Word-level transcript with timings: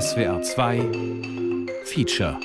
SWR 0.00 0.40
2 0.40 1.68
Feature 1.84 2.40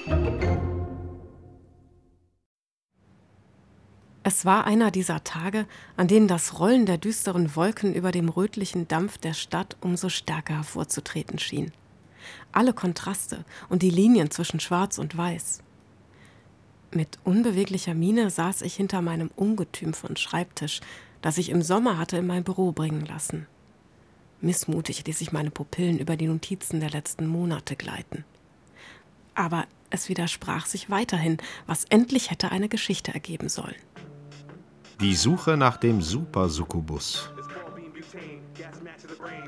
Es 4.23 4.43
war 4.43 4.66
einer 4.66 4.91
dieser 4.91 5.23
Tage, 5.23 5.65
an 5.96 6.10
denen 6.10 6.28
das 6.28 6.60
Rollen 6.60 6.86
der 6.86 6.97
düsteren 6.97 7.55
Wolken 7.55 7.94
über 7.94 8.12
dem 8.12 8.28
rötlichen 8.28 8.89
Dampf 8.89 9.18
der 9.18 9.33
Stadt 9.33 9.78
umso 9.79 10.10
stärker 10.10 10.55
hervorzutreten 10.55 11.39
schien. 11.39 11.71
Alle 12.52 12.73
Kontraste 12.73 13.46
und 13.70 13.82
die 13.82 13.91
Linien 13.91 14.29
zwischen 14.29 14.59
Schwarz 14.59 14.98
und 14.98 15.18
Weiß. 15.18 15.64
Mit 16.91 17.18
unbeweglicher 17.23 17.93
Miene 17.93 18.29
saß 18.29 18.61
ich 18.64 18.75
hinter 18.75 19.02
meinem 19.02 19.32
Ungetüm 19.38 19.93
von 19.93 20.18
Schreibtisch, 20.18 20.82
das 21.21 21.38
ich 21.38 21.48
im 21.48 21.61
Sommer 21.61 21.98
hatte 21.98 22.18
in 22.18 22.27
mein 22.27 22.43
Büro 22.43 22.73
bringen 22.73 23.05
lassen. 23.05 23.48
Missmutig 24.39 25.05
ließ 25.05 25.21
ich 25.21 25.31
meine 25.31 25.49
Pupillen 25.49 25.97
über 25.97 26.15
die 26.15 26.27
Notizen 26.27 26.79
der 26.79 26.91
letzten 26.91 27.25
Monate 27.25 27.75
gleiten. 27.75 28.23
Aber 29.33 29.65
es 29.89 30.09
widersprach 30.09 30.65
sich 30.65 30.89
weiterhin, 30.89 31.37
was 31.65 31.86
endlich 31.86 32.30
hätte 32.30 32.52
eine 32.52 32.69
Geschichte 32.69 33.14
ergeben 33.14 33.50
sollen. 33.50 33.75
Die 35.02 35.16
Suche 35.16 35.58
nach 35.58 35.78
dem 35.78 36.02
Super-Succubus. 36.02 37.30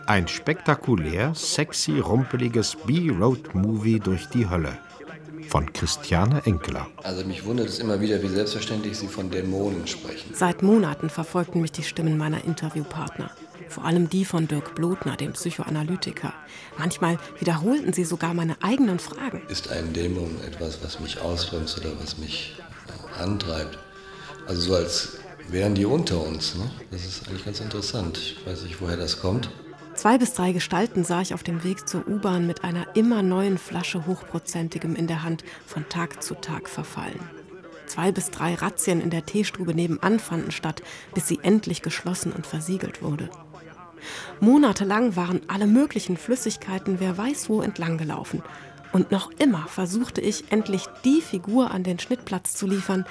Ein 0.06 0.28
spektakulär, 0.28 1.34
sexy, 1.36 2.00
rumpeliges 2.00 2.76
B-Road-Movie 2.76 4.00
durch 4.00 4.28
die 4.28 4.50
Hölle. 4.50 4.78
Von 5.50 5.72
Christiane 5.74 6.44
Enkeler. 6.46 6.88
Also 7.04 7.26
mich 7.26 7.44
wundert 7.46 7.68
es 7.68 7.80
immer 7.80 8.00
wieder, 8.00 8.22
wie 8.22 8.28
selbstverständlich 8.28 8.98
Sie 8.98 9.08
von 9.08 9.32
Dämonen 9.32 9.88
sprechen. 9.88 10.34
Seit 10.34 10.62
Monaten 10.62 11.10
verfolgten 11.10 11.62
mich 11.62 11.72
die 11.72 11.84
Stimmen 11.84 12.18
meiner 12.18 12.44
Interviewpartner 12.44 13.32
vor 13.68 13.86
allem 13.86 14.10
die 14.10 14.26
von 14.26 14.48
Dirk 14.48 14.76
Blotner, 14.76 15.16
dem 15.16 15.34
Psychoanalytiker. 15.34 16.34
Manchmal 16.78 17.18
wiederholten 17.40 17.94
sie 17.94 18.04
sogar 18.04 18.34
meine 18.34 18.62
eigenen 18.62 19.00
Fragen. 19.00 19.42
Ist 19.50 19.70
ein 19.70 19.94
Dämon 19.94 20.40
etwas, 20.48 20.80
was 20.84 21.00
mich 21.00 21.20
ausbremst 21.22 21.78
oder 21.80 21.92
was 22.02 22.18
mich 22.18 22.56
antreibt? 23.20 23.78
Also 24.48 24.62
so 24.62 24.76
als 24.76 25.20
wären 25.50 25.76
die 25.76 25.86
unter 25.86 26.22
uns. 26.22 26.56
Ne? 26.56 26.70
Das 26.92 27.06
ist 27.06 27.28
eigentlich 27.28 27.46
ganz 27.46 27.60
interessant. 27.60 28.18
Ich 28.18 28.46
weiß 28.46 28.64
nicht, 28.64 28.82
woher 28.82 28.98
das 28.98 29.20
kommt. 29.20 29.50
Zwei 29.96 30.18
bis 30.18 30.34
drei 30.34 30.54
Gestalten 30.54 31.04
sah 31.04 31.22
ich 31.22 31.34
auf 31.34 31.44
dem 31.44 31.64
Weg 31.64 31.88
zur 31.90 32.08
U-Bahn 32.08 32.48
mit 32.48 32.64
einer 32.64 32.96
immer 32.96 33.22
neuen 33.22 33.58
Flasche 33.58 34.06
Hochprozentigem 34.06 34.96
in 34.96 35.08
der 35.08 35.24
Hand 35.24 35.44
von 35.66 35.90
Tag 35.90 36.24
zu 36.24 36.36
Tag 36.36 36.70
verfallen. 36.70 37.20
Zwei 37.86 38.12
bis 38.12 38.30
drei 38.30 38.54
Razzien 38.54 39.02
in 39.02 39.10
der 39.10 39.26
Teestube 39.26 39.74
nebenan 39.74 40.20
fanden 40.20 40.52
statt, 40.52 40.84
bis 41.14 41.28
sie 41.28 41.40
endlich 41.42 41.82
geschlossen 41.82 42.32
und 42.32 42.46
versiegelt 42.46 43.02
wurde. 43.02 43.30
Monatelang 44.40 45.16
waren 45.16 45.42
alle 45.48 45.68
möglichen 45.68 46.18
Flüssigkeiten 46.18 47.00
wer 47.00 47.18
weiß 47.18 47.50
wo 47.50 47.62
entlang 47.62 47.98
gelaufen. 47.98 48.44
Und 48.92 49.12
noch 49.12 49.32
immer 49.38 49.68
versuchte 49.68 50.22
ich 50.22 50.52
endlich 50.52 50.86
die 51.06 51.22
Figur 51.22 51.72
an 51.72 51.84
den 51.84 52.00
Schnittplatz 52.00 52.56
zu 52.56 52.66
liefern, 52.66 53.06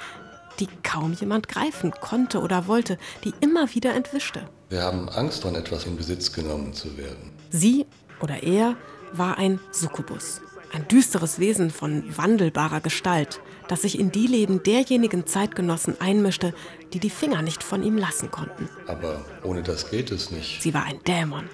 die 0.59 0.67
kaum 0.83 1.13
jemand 1.13 1.47
greifen 1.47 1.91
konnte 1.91 2.41
oder 2.41 2.67
wollte, 2.67 2.97
die 3.23 3.33
immer 3.39 3.73
wieder 3.73 3.93
entwischte. 3.93 4.47
Wir 4.69 4.83
haben 4.83 5.09
Angst, 5.09 5.41
von 5.41 5.55
etwas 5.55 5.85
in 5.85 5.95
Besitz 5.95 6.33
genommen 6.33 6.73
zu 6.73 6.97
werden. 6.97 7.31
Sie 7.49 7.85
oder 8.21 8.43
er 8.43 8.75
war 9.13 9.37
ein 9.37 9.59
Succubus, 9.71 10.41
ein 10.73 10.87
düsteres 10.87 11.39
Wesen 11.39 11.71
von 11.71 12.03
wandelbarer 12.15 12.81
Gestalt, 12.81 13.39
das 13.69 13.83
sich 13.83 13.97
in 13.97 14.11
die 14.11 14.27
Leben 14.27 14.61
derjenigen 14.63 15.25
Zeitgenossen 15.25 16.01
einmischte, 16.01 16.53
die 16.91 16.99
die 16.99 17.09
Finger 17.09 17.41
nicht 17.41 17.63
von 17.63 17.83
ihm 17.83 17.97
lassen 17.97 18.29
konnten. 18.31 18.67
Aber 18.87 19.23
ohne 19.43 19.63
das 19.63 19.89
geht 19.89 20.11
es 20.11 20.31
nicht. 20.31 20.61
Sie 20.61 20.73
war 20.73 20.83
ein 20.83 20.99
Dämon, 21.07 21.47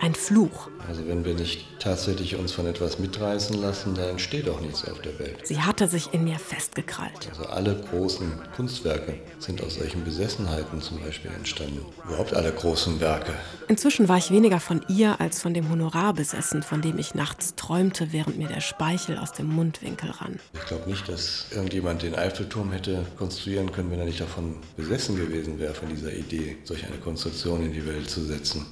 ein 0.00 0.14
Fluch. 0.14 0.68
Also 0.88 1.06
wenn 1.06 1.24
wir 1.24 1.34
nicht 1.34 1.66
tatsächlich 1.80 2.36
uns 2.36 2.52
von 2.52 2.66
etwas 2.66 2.98
mitreißen 2.98 3.60
lassen, 3.60 3.94
dann 3.94 4.10
entsteht 4.10 4.48
auch 4.48 4.60
nichts 4.60 4.88
auf 4.88 5.00
der 5.00 5.18
Welt. 5.18 5.46
Sie 5.46 5.60
hatte 5.60 5.86
sich 5.86 6.14
in 6.14 6.24
mir 6.24 6.38
festgekrallt. 6.38 7.28
Also 7.30 7.44
alle 7.44 7.74
großen 7.90 8.32
Kunstwerke 8.56 9.14
sind 9.38 9.62
aus 9.62 9.74
solchen 9.74 10.04
Besessenheiten 10.04 10.80
zum 10.80 11.00
Beispiel 11.00 11.30
entstanden. 11.30 11.84
Überhaupt 12.06 12.34
alle 12.34 12.52
großen 12.52 13.00
Werke. 13.00 13.32
Inzwischen 13.68 14.08
war 14.08 14.16
ich 14.16 14.30
weniger 14.30 14.60
von 14.60 14.84
ihr 14.88 15.20
als 15.20 15.42
von 15.42 15.52
dem 15.52 15.70
Honorar 15.70 16.14
besessen, 16.14 16.62
von 16.62 16.80
dem 16.80 16.98
ich 16.98 17.14
nachts 17.14 17.54
träumte, 17.54 18.12
während 18.12 18.38
mir 18.38 18.48
der 18.48 18.60
Speichel 18.60 19.18
aus 19.18 19.32
dem 19.32 19.46
Mundwinkel 19.48 20.10
rann. 20.10 20.40
Ich 20.54 20.66
glaube 20.66 20.88
nicht, 20.88 21.08
dass 21.08 21.46
irgendjemand 21.50 22.02
den 22.02 22.14
Eiffelturm 22.14 22.72
hätte 22.72 23.04
konstruieren 23.18 23.70
können, 23.72 23.90
wenn 23.90 23.98
er 23.98 24.06
nicht 24.06 24.20
davon 24.20 24.56
besessen 24.76 25.16
gewesen 25.16 25.58
wäre, 25.58 25.74
von 25.74 25.88
dieser 25.88 26.12
Idee, 26.12 26.56
solch 26.64 26.84
eine 26.86 26.96
Konstruktion 26.96 27.62
in 27.64 27.72
die 27.72 27.86
Welt 27.86 28.08
zu 28.08 28.24
setzen. 28.24 28.66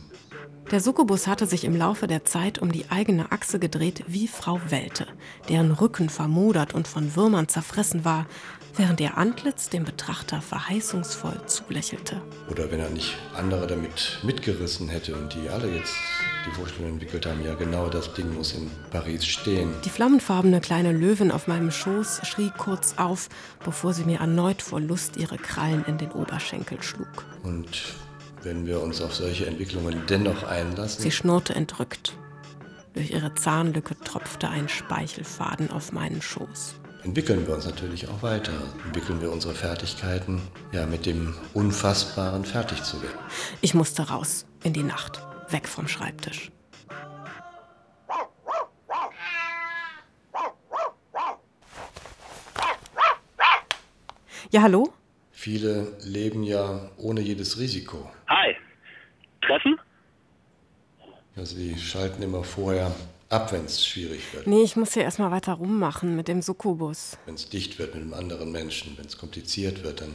Der 0.73 0.81
Succubus 0.81 1.29
hatte 1.29 1.47
sich 1.47 1.65
im 1.65 1.77
Laufe 1.77 2.09
der 2.09 2.25
Zeit 2.25 2.59
um 2.59 2.73
die 2.73 2.91
eigene 2.91 3.31
Achse 3.31 3.61
gedreht 3.61 4.03
wie 4.09 4.27
Frau 4.27 4.61
Welte, 4.69 5.07
deren 5.49 5.71
Rücken 5.71 6.09
vermodert 6.09 6.75
und 6.75 6.89
von 6.89 7.15
Würmern 7.15 7.47
zerfressen 7.47 8.05
war, 8.05 8.27
während 8.75 9.01
ihr 9.01 9.17
Antlitz 9.17 9.69
dem 9.69 9.85
Betrachter 9.85 10.43
verheißungsvoll 10.43 11.41
zulächelte. 11.47 12.21
Oder 12.51 12.69
wenn 12.73 12.81
er 12.81 12.91
nicht 12.91 13.17
andere 13.37 13.69
damit 13.69 14.19
mitgerissen 14.25 14.89
hätte 14.89 15.15
und 15.15 15.33
die 15.35 15.49
alle 15.49 15.69
jetzt 15.69 15.95
die 16.47 16.51
Vorstellung 16.51 16.95
entwickelt 16.95 17.27
haben, 17.27 17.45
ja 17.45 17.55
genau 17.55 17.89
das 17.89 18.13
Ding 18.15 18.35
muss 18.35 18.53
in 18.53 18.69
Paris 18.91 19.25
stehen. 19.25 19.73
Die 19.85 19.91
flammenfarbene 19.91 20.61
kleine 20.61 20.91
Löwin 20.91 21.31
auf 21.31 21.47
meinem 21.47 21.71
Schoß 21.71 22.23
schrie 22.25 22.51
kurz 22.59 22.95
auf, 22.97 23.29
bevor 23.65 23.95
sie 23.95 24.05
mir 24.05 24.19
erneut 24.19 24.63
vor 24.63 24.81
Lust 24.81 25.17
ihre 25.17 25.39
Krallen 25.39 25.85
in 25.87 25.97
den 25.97 26.11
Oberschenkel 26.11 26.83
schlug. 26.83 27.25
Und 27.45 27.95
wenn 28.47 28.65
wir 28.65 28.81
uns 28.81 29.03
auf 29.03 29.13
solche 29.13 29.45
Entwicklungen 29.47 30.03
dennoch 30.09 30.45
einlassen. 30.45 31.03
Sie 31.03 31.11
schnurrte 31.11 31.55
entrückt. 31.55 32.17
Durch 32.95 33.11
ihre 33.11 33.35
Zahnlücke 33.35 33.99
tropfte 33.99 34.49
ein 34.49 34.69
Speichelfaden 34.69 35.71
auf 35.71 35.93
meinen 35.93 36.23
Schoß. 36.23 36.77
Entwickeln 37.03 37.47
wir 37.47 37.55
uns 37.55 37.67
natürlich 37.67 38.09
auch 38.09 38.23
weiter. 38.23 38.53
Entwickeln 38.87 39.21
wir 39.21 39.33
unsere 39.33 39.53
Fertigkeiten, 39.53 40.41
ja, 40.73 40.87
mit 40.87 41.07
dem 41.07 41.35
Unfassbaren 41.55 42.45
fertig 42.45 42.83
zu 42.85 43.03
werden. 43.03 43.19
Ich 43.61 43.75
musste 43.75 44.03
raus, 44.09 44.47
in 44.63 44.73
die 44.73 44.85
Nacht, 44.85 45.21
weg 45.51 45.67
vom 45.67 45.89
Schreibtisch. 45.89 46.53
Ja, 54.51 54.63
hallo? 54.63 54.93
Viele 55.39 55.93
leben 56.03 56.45
ja 56.45 56.81
ohne 56.97 57.21
jedes 57.21 57.59
Risiko. 57.59 58.11
Hi. 58.27 58.57
Treffen? 59.43 59.79
Ja, 61.37 61.45
sie 61.45 61.79
schalten 61.79 62.23
immer 62.23 62.43
vorher 62.43 62.91
ab, 63.29 63.53
wenn 63.53 63.67
es 63.67 63.87
schwierig 63.87 64.33
wird. 64.33 64.47
Nee, 64.47 64.63
ich 64.63 64.77
muss 64.77 64.95
hier 64.95 65.03
erstmal 65.03 65.31
weiter 65.31 65.53
rummachen 65.53 66.17
mit 66.17 66.29
dem 66.29 66.41
Succubus. 66.41 67.19
Wenn 67.27 67.35
es 67.35 67.51
dicht 67.51 67.79
wird 67.79 67.95
mit 67.95 68.03
einem 68.03 68.15
anderen 68.15 68.51
Menschen, 68.51 68.97
wenn 68.97 69.05
es 69.05 69.19
kompliziert 69.19 69.85
wird, 69.85 70.01
dann 70.01 70.15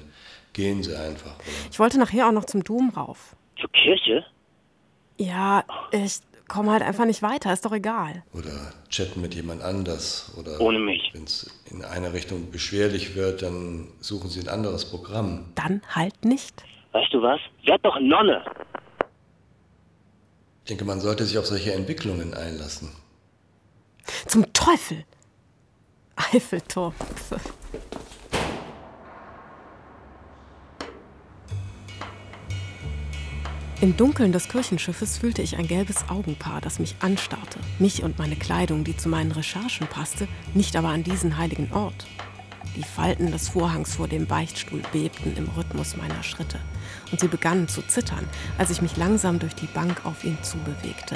gehen 0.53 0.81
sie 0.81 0.95
einfach. 0.95 1.35
Oder? 1.35 1.69
Ich 1.69 1.77
wollte 1.77 1.99
nachher 1.99 2.27
auch 2.27 2.33
noch 2.33 2.45
zum 2.45 2.63
Dom 2.63 2.89
rauf. 2.89 3.35
Zur 3.59 3.71
Kirche? 3.73 4.25
Ja, 5.19 5.63
ich 5.91 6.19
komme 6.51 6.71
halt 6.71 6.83
einfach 6.83 7.05
nicht 7.05 7.21
weiter, 7.21 7.53
ist 7.53 7.63
doch 7.63 7.71
egal. 7.71 8.23
Oder 8.33 8.51
chatten 8.89 9.21
mit 9.21 9.33
jemand 9.33 9.61
anders. 9.61 10.33
Oder 10.37 10.59
Ohne 10.59 10.79
mich. 10.79 11.09
Wenn 11.13 11.23
es 11.23 11.49
in 11.71 11.85
eine 11.85 12.11
Richtung 12.11 12.51
beschwerlich 12.51 13.15
wird, 13.15 13.41
dann 13.41 13.87
suchen 14.01 14.29
sie 14.29 14.41
ein 14.41 14.49
anderes 14.49 14.83
Programm. 14.83 15.45
Dann 15.55 15.81
halt 15.87 16.25
nicht. 16.25 16.63
Weißt 16.91 17.13
du 17.13 17.21
was? 17.21 17.39
Werd 17.63 17.85
doch 17.85 17.97
Nonne. 18.01 18.43
Ich 20.63 20.69
denke, 20.69 20.83
man 20.83 20.99
sollte 20.99 21.23
sich 21.23 21.37
auf 21.37 21.45
solche 21.45 21.71
Entwicklungen 21.71 22.33
einlassen. 22.33 22.89
Zum 24.27 24.51
Teufel! 24.51 25.05
Eiffelturm. 26.17 26.93
Im 33.81 33.97
Dunkeln 33.97 34.31
des 34.31 34.47
Kirchenschiffes 34.47 35.17
fühlte 35.17 35.41
ich 35.41 35.57
ein 35.57 35.65
gelbes 35.65 36.07
Augenpaar, 36.07 36.61
das 36.61 36.77
mich 36.77 36.95
anstarrte. 36.99 37.57
Mich 37.79 38.03
und 38.03 38.19
meine 38.19 38.35
Kleidung, 38.35 38.83
die 38.83 38.95
zu 38.95 39.09
meinen 39.09 39.31
Recherchen 39.31 39.87
passte, 39.87 40.27
nicht 40.53 40.75
aber 40.75 40.89
an 40.89 41.01
diesen 41.01 41.39
heiligen 41.39 41.73
Ort. 41.73 42.05
Die 42.75 42.83
Falten 42.83 43.31
des 43.31 43.49
Vorhangs 43.49 43.95
vor 43.95 44.07
dem 44.07 44.27
Beichtstuhl 44.27 44.83
bebten 44.93 45.35
im 45.35 45.49
Rhythmus 45.49 45.97
meiner 45.97 46.21
Schritte. 46.21 46.59
Und 47.11 47.21
sie 47.21 47.27
begannen 47.27 47.67
zu 47.67 47.81
zittern, 47.81 48.27
als 48.59 48.69
ich 48.69 48.83
mich 48.83 48.97
langsam 48.97 49.39
durch 49.39 49.55
die 49.55 49.65
Bank 49.65 50.05
auf 50.05 50.23
ihn 50.23 50.37
zubewegte. 50.43 51.15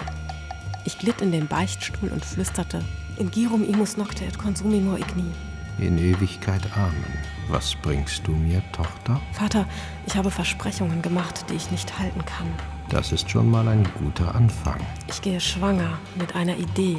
Ich 0.86 0.98
glitt 0.98 1.22
in 1.22 1.32
den 1.32 1.46
Beichtstuhl 1.46 2.10
und 2.10 2.26
flüsterte: 2.26 2.84
In 3.20 3.30
girum 3.30 3.64
imus 3.64 3.96
nocte 3.96 4.26
et 4.26 4.40
consumimur 4.40 4.98
igni. 4.98 5.32
In 5.78 6.00
Ewigkeit 6.00 6.64
Amen. 6.76 7.35
Was 7.48 7.76
bringst 7.76 8.26
du 8.26 8.32
mir, 8.32 8.64
Tochter? 8.72 9.22
Vater, 9.34 9.68
ich 10.08 10.16
habe 10.16 10.32
Versprechungen 10.32 11.02
gemacht, 11.02 11.46
die 11.50 11.54
ich 11.54 11.70
nicht 11.70 12.00
halten 12.00 12.26
kann. 12.26 12.48
Das 12.90 13.12
ist 13.12 13.30
schon 13.30 13.50
mal 13.50 13.68
ein 13.68 13.88
guter 14.00 14.34
Anfang. 14.34 14.80
Ich 15.08 15.22
gehe 15.22 15.40
schwanger 15.40 16.00
mit 16.16 16.36
einer 16.36 16.58
Idee. 16.58 16.98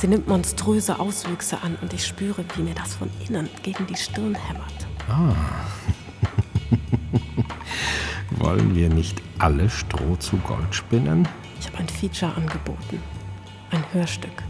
Sie 0.00 0.06
nimmt 0.06 0.28
monströse 0.28 0.98
Auswüchse 0.98 1.62
an 1.62 1.76
und 1.82 1.92
ich 1.92 2.06
spüre, 2.06 2.44
wie 2.56 2.62
mir 2.62 2.74
das 2.74 2.94
von 2.94 3.10
innen 3.26 3.48
gegen 3.62 3.86
die 3.86 3.96
Stirn 3.96 4.34
hämmert. 4.34 4.86
Ah. 5.08 5.34
Wollen 8.42 8.74
wir 8.74 8.88
nicht 8.88 9.20
alle 9.38 9.68
Stroh 9.68 10.16
zu 10.16 10.36
Gold 10.38 10.74
spinnen? 10.74 11.28
Ich 11.60 11.66
habe 11.66 11.78
ein 11.78 11.88
Feature 11.88 12.34
angeboten. 12.34 13.02
Ein 13.70 13.84
Hörstück. 13.92 14.42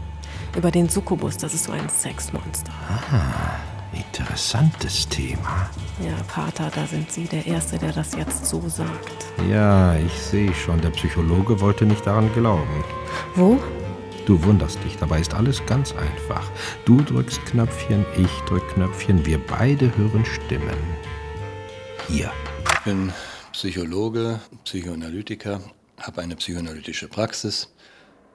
Über 0.55 0.71
den 0.71 0.87
Succubus, 0.89 1.37
das 1.37 1.53
ist 1.53 1.65
so 1.65 1.73
ein 1.73 1.89
Sexmonster. 1.89 2.71
Ah, 3.11 3.74
interessantes 3.95 5.07
Thema. 5.07 5.69
Ja, 6.03 6.15
Pater, 6.27 6.69
da 6.73 6.85
sind 6.85 7.11
Sie 7.11 7.25
der 7.25 7.45
Erste, 7.45 7.77
der 7.77 7.91
das 7.91 8.15
jetzt 8.15 8.45
so 8.45 8.61
sagt. 8.67 9.25
Ja, 9.49 9.95
ich 9.95 10.13
sehe 10.13 10.53
schon, 10.53 10.81
der 10.81 10.89
Psychologe 10.91 11.59
wollte 11.61 11.85
nicht 11.85 12.05
daran 12.05 12.31
glauben. 12.33 12.83
Wo? 13.35 13.59
Du 14.25 14.43
wunderst 14.43 14.83
dich, 14.83 14.97
dabei 14.97 15.19
ist 15.19 15.33
alles 15.33 15.65
ganz 15.65 15.93
einfach. 15.93 16.49
Du 16.85 17.01
drückst 17.01 17.45
Knöpfchen, 17.45 18.05
ich 18.17 18.31
drück 18.47 18.67
Knöpfchen, 18.73 19.25
wir 19.25 19.39
beide 19.39 19.95
hören 19.97 20.25
Stimmen. 20.25 20.77
Hier. 22.07 22.31
Ich 22.73 22.79
bin 22.79 23.13
Psychologe, 23.51 24.39
Psychoanalytiker, 24.63 25.61
habe 26.01 26.21
eine 26.21 26.35
psychoanalytische 26.35 27.07
Praxis, 27.07 27.71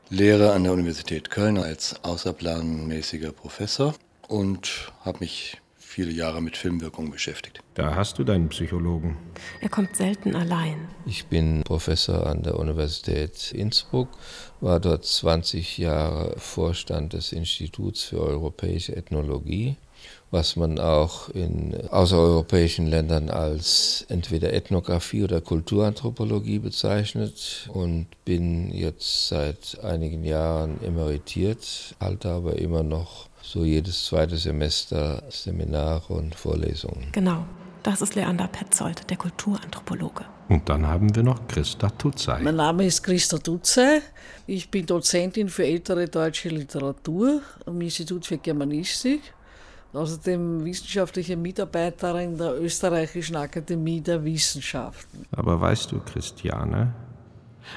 lehre 0.09 0.53
an 0.53 0.65
der 0.65 0.73
Universität 0.73 1.31
Köln 1.31 1.59
als 1.59 2.03
außerplanmäßiger 2.05 3.33
Professor 3.33 3.95
und 4.31 4.93
habe 5.05 5.19
mich 5.21 5.61
viele 5.77 6.13
Jahre 6.13 6.41
mit 6.41 6.57
Filmwirkung 6.57 7.11
beschäftigt. 7.11 7.61
Da 7.75 7.97
hast 7.97 8.19
du 8.19 8.25
deinen 8.25 8.49
Psychologen. 8.49 9.17
Er 9.61 9.69
kommt 9.69 9.97
selten 9.97 10.37
allein. 10.37 10.89
Ich 11.05 11.27
bin 11.27 11.65
Professor 11.65 12.27
an 12.27 12.45
der 12.45 12.59
Universität 12.59 13.51
Innsbruck, 13.53 14.09
war 14.61 14.79
dort 14.79 15.05
20 15.05 15.79
Jahre 15.79 16.39
Vorstand 16.39 17.13
des 17.13 17.33
Instituts 17.33 18.05
für 18.05 18.21
europäische 18.21 18.95
Ethnologie, 18.95 19.77
was 20.31 20.55
man 20.55 20.79
auch 20.79 21.29
in 21.31 21.75
außereuropäischen 21.91 22.87
Ländern 22.87 23.31
als 23.31 24.07
entweder 24.09 24.53
Ethnographie 24.53 25.25
oder 25.25 25.41
Kulturanthropologie 25.41 26.61
bezeichnet 26.61 27.69
und 27.73 28.07
bin 28.25 28.71
jetzt 28.71 29.27
seit 29.27 29.81
einigen 29.83 30.23
Jahren 30.23 30.81
emeritiert, 30.85 31.97
halte 31.99 32.31
aber 32.31 32.59
immer 32.59 32.85
noch 32.85 33.30
so 33.51 33.65
jedes 33.65 34.05
zweite 34.05 34.37
Semester 34.37 35.25
Seminare 35.29 36.13
und 36.13 36.37
Vorlesungen. 36.37 37.09
Genau, 37.11 37.45
das 37.83 38.01
ist 38.01 38.15
Leander 38.15 38.47
Petzold, 38.47 39.11
der 39.11 39.17
Kulturanthropologe. 39.17 40.25
Und 40.49 40.69
dann 40.69 40.87
haben 40.87 41.13
wir 41.17 41.25
noch 41.25 41.49
Christa 41.49 41.91
Tutzey. 41.91 42.41
Mein 42.43 42.55
Name 42.55 42.87
ist 42.87 43.03
Christa 43.03 43.39
Tutzey. 43.39 44.03
Ich 44.47 44.71
bin 44.71 44.87
Dozentin 44.87 45.49
für 45.49 45.65
ältere 45.65 46.07
deutsche 46.07 46.49
Literatur 46.49 47.43
am 47.67 47.81
Institut 47.81 48.25
für 48.25 48.39
Germanistik. 48.39 49.21
Außerdem 49.93 50.65
wissenschaftliche 50.65 51.37
Mitarbeiterin 51.37 52.39
der 52.39 52.61
Österreichischen 52.61 53.35
Akademie 53.35 54.01
der 54.01 54.25
Wissenschaften. 54.25 55.27
Aber 55.33 55.61
weißt 55.61 55.91
du, 55.91 55.99
Christiane, 55.99 56.95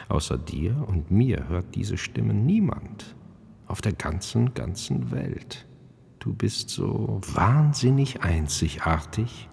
außer 0.07 0.37
dir 0.37 0.85
und 0.87 1.09
mir 1.09 1.47
hört 1.49 1.73
diese 1.73 1.97
Stimme 1.97 2.35
niemand 2.35 3.15
auf 3.73 3.81
der 3.81 3.93
ganzen, 3.93 4.53
ganzen 4.53 5.09
Welt. 5.09 5.65
Du 6.19 6.31
bist 6.31 6.69
so 6.69 7.19
wahnsinnig 7.25 8.21
einzigartig 8.21 9.49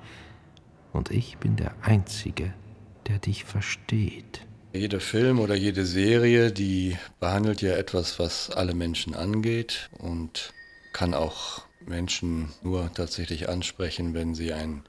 und 0.92 1.10
ich 1.10 1.38
bin 1.38 1.56
der 1.56 1.72
Einzige, 1.80 2.52
der 3.08 3.18
dich 3.18 3.44
versteht. 3.44 4.46
Jeder 4.74 5.00
Film 5.00 5.40
oder 5.40 5.54
jede 5.54 5.86
Serie, 5.86 6.52
die 6.52 6.98
behandelt 7.18 7.62
ja 7.62 7.72
etwas, 7.72 8.18
was 8.18 8.50
alle 8.50 8.74
Menschen 8.74 9.14
angeht 9.14 9.88
und 9.96 10.52
kann 10.92 11.14
auch 11.14 11.62
Menschen 11.86 12.50
nur 12.62 12.92
tatsächlich 12.92 13.48
ansprechen, 13.48 14.12
wenn 14.12 14.34
sie 14.34 14.52
ein 14.52 14.82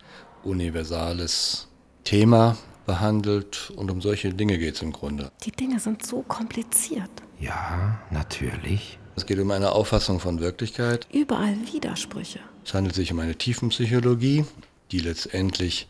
universales 0.44 1.70
Thema 2.04 2.58
behandelt. 2.86 3.72
Und 3.78 3.92
um 3.92 4.02
solche 4.02 4.34
Dinge 4.34 4.58
geht 4.58 4.76
es 4.76 4.82
im 4.82 4.92
Grunde. 4.92 5.32
Die 5.46 5.52
Dinge 5.52 5.80
sind 5.80 6.06
so 6.06 6.22
kompliziert. 6.22 7.10
Ja, 7.40 7.98
natürlich. 8.12 9.00
Es 9.16 9.26
geht 9.26 9.40
um 9.40 9.52
eine 9.52 9.72
Auffassung 9.72 10.20
von 10.20 10.40
Wirklichkeit. 10.40 11.08
Überall 11.12 11.56
Widersprüche. 11.72 12.40
Es 12.64 12.74
handelt 12.74 12.96
sich 12.96 13.12
um 13.12 13.20
eine 13.20 13.36
Tiefenpsychologie, 13.36 14.46
die 14.92 15.00
letztendlich 15.00 15.88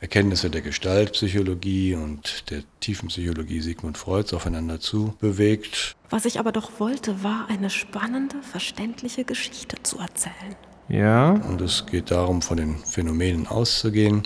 Erkenntnisse 0.00 0.48
der 0.48 0.62
Gestaltpsychologie 0.62 1.94
und 1.94 2.50
der 2.50 2.62
Tiefenpsychologie 2.80 3.60
Sigmund 3.60 3.98
Freuds 3.98 4.32
aufeinander 4.32 4.78
zu 4.80 5.14
bewegt. 5.20 5.96
Was 6.10 6.24
ich 6.24 6.38
aber 6.38 6.52
doch 6.52 6.78
wollte, 6.78 7.22
war 7.24 7.46
eine 7.48 7.68
spannende, 7.68 8.36
verständliche 8.42 9.24
Geschichte 9.24 9.76
zu 9.82 9.98
erzählen. 9.98 10.56
Ja. 10.88 11.30
Und 11.32 11.60
es 11.60 11.86
geht 11.86 12.10
darum, 12.10 12.42
von 12.42 12.56
den 12.56 12.78
Phänomenen 12.78 13.46
auszugehen 13.46 14.22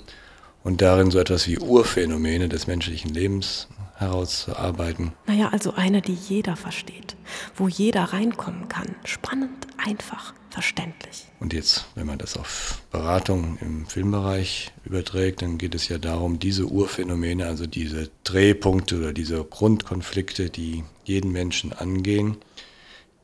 und 0.62 0.82
darin 0.82 1.10
so 1.10 1.18
etwas 1.18 1.48
wie 1.48 1.58
Urphänomene 1.58 2.48
des 2.48 2.66
menschlichen 2.66 3.12
Lebens 3.12 3.68
herauszuarbeiten. 4.02 5.12
Naja, 5.26 5.48
also 5.48 5.74
eine, 5.74 6.02
die 6.02 6.14
jeder 6.14 6.56
versteht, 6.56 7.16
wo 7.56 7.68
jeder 7.68 8.04
reinkommen 8.04 8.68
kann. 8.68 8.94
Spannend, 9.04 9.66
einfach, 9.78 10.34
verständlich. 10.50 11.26
Und 11.40 11.52
jetzt, 11.52 11.86
wenn 11.94 12.06
man 12.06 12.18
das 12.18 12.36
auf 12.36 12.82
Beratung 12.90 13.58
im 13.60 13.86
Filmbereich 13.86 14.72
überträgt, 14.84 15.42
dann 15.42 15.58
geht 15.58 15.74
es 15.74 15.88
ja 15.88 15.98
darum, 15.98 16.38
diese 16.38 16.66
Urphänomene, 16.66 17.46
also 17.46 17.66
diese 17.66 18.10
Drehpunkte 18.24 18.98
oder 18.98 19.12
diese 19.12 19.42
Grundkonflikte, 19.42 20.50
die 20.50 20.84
jeden 21.04 21.32
Menschen 21.32 21.72
angehen, 21.72 22.36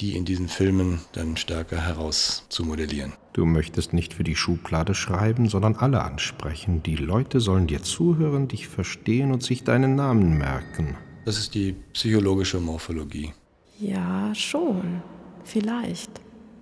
die 0.01 0.17
in 0.17 0.25
diesen 0.25 0.49
Filmen 0.49 1.01
dann 1.13 1.37
stärker 1.37 1.81
herauszumodellieren. 1.81 3.13
Du 3.39 3.47
möchtest 3.47 3.93
nicht 3.93 4.15
für 4.15 4.25
die 4.25 4.35
Schublade 4.35 4.97
schreiben, 4.97 5.49
sondern 5.49 5.77
alle 5.77 6.03
ansprechen. 6.03 6.83
Die 6.83 6.97
Leute 6.97 7.39
sollen 7.39 7.69
dir 7.69 7.85
zuhören, 7.85 8.49
dich 8.49 8.67
verstehen 8.67 9.31
und 9.31 9.45
sich 9.45 9.63
deinen 9.63 9.95
Namen 9.95 10.37
merken. 10.37 10.97
Das 11.25 11.39
ist 11.39 11.55
die 11.55 11.77
psychologische 11.93 12.59
Morphologie. 12.59 13.33
Ja, 13.79 14.35
schon. 14.35 15.03
Vielleicht. 15.45 16.11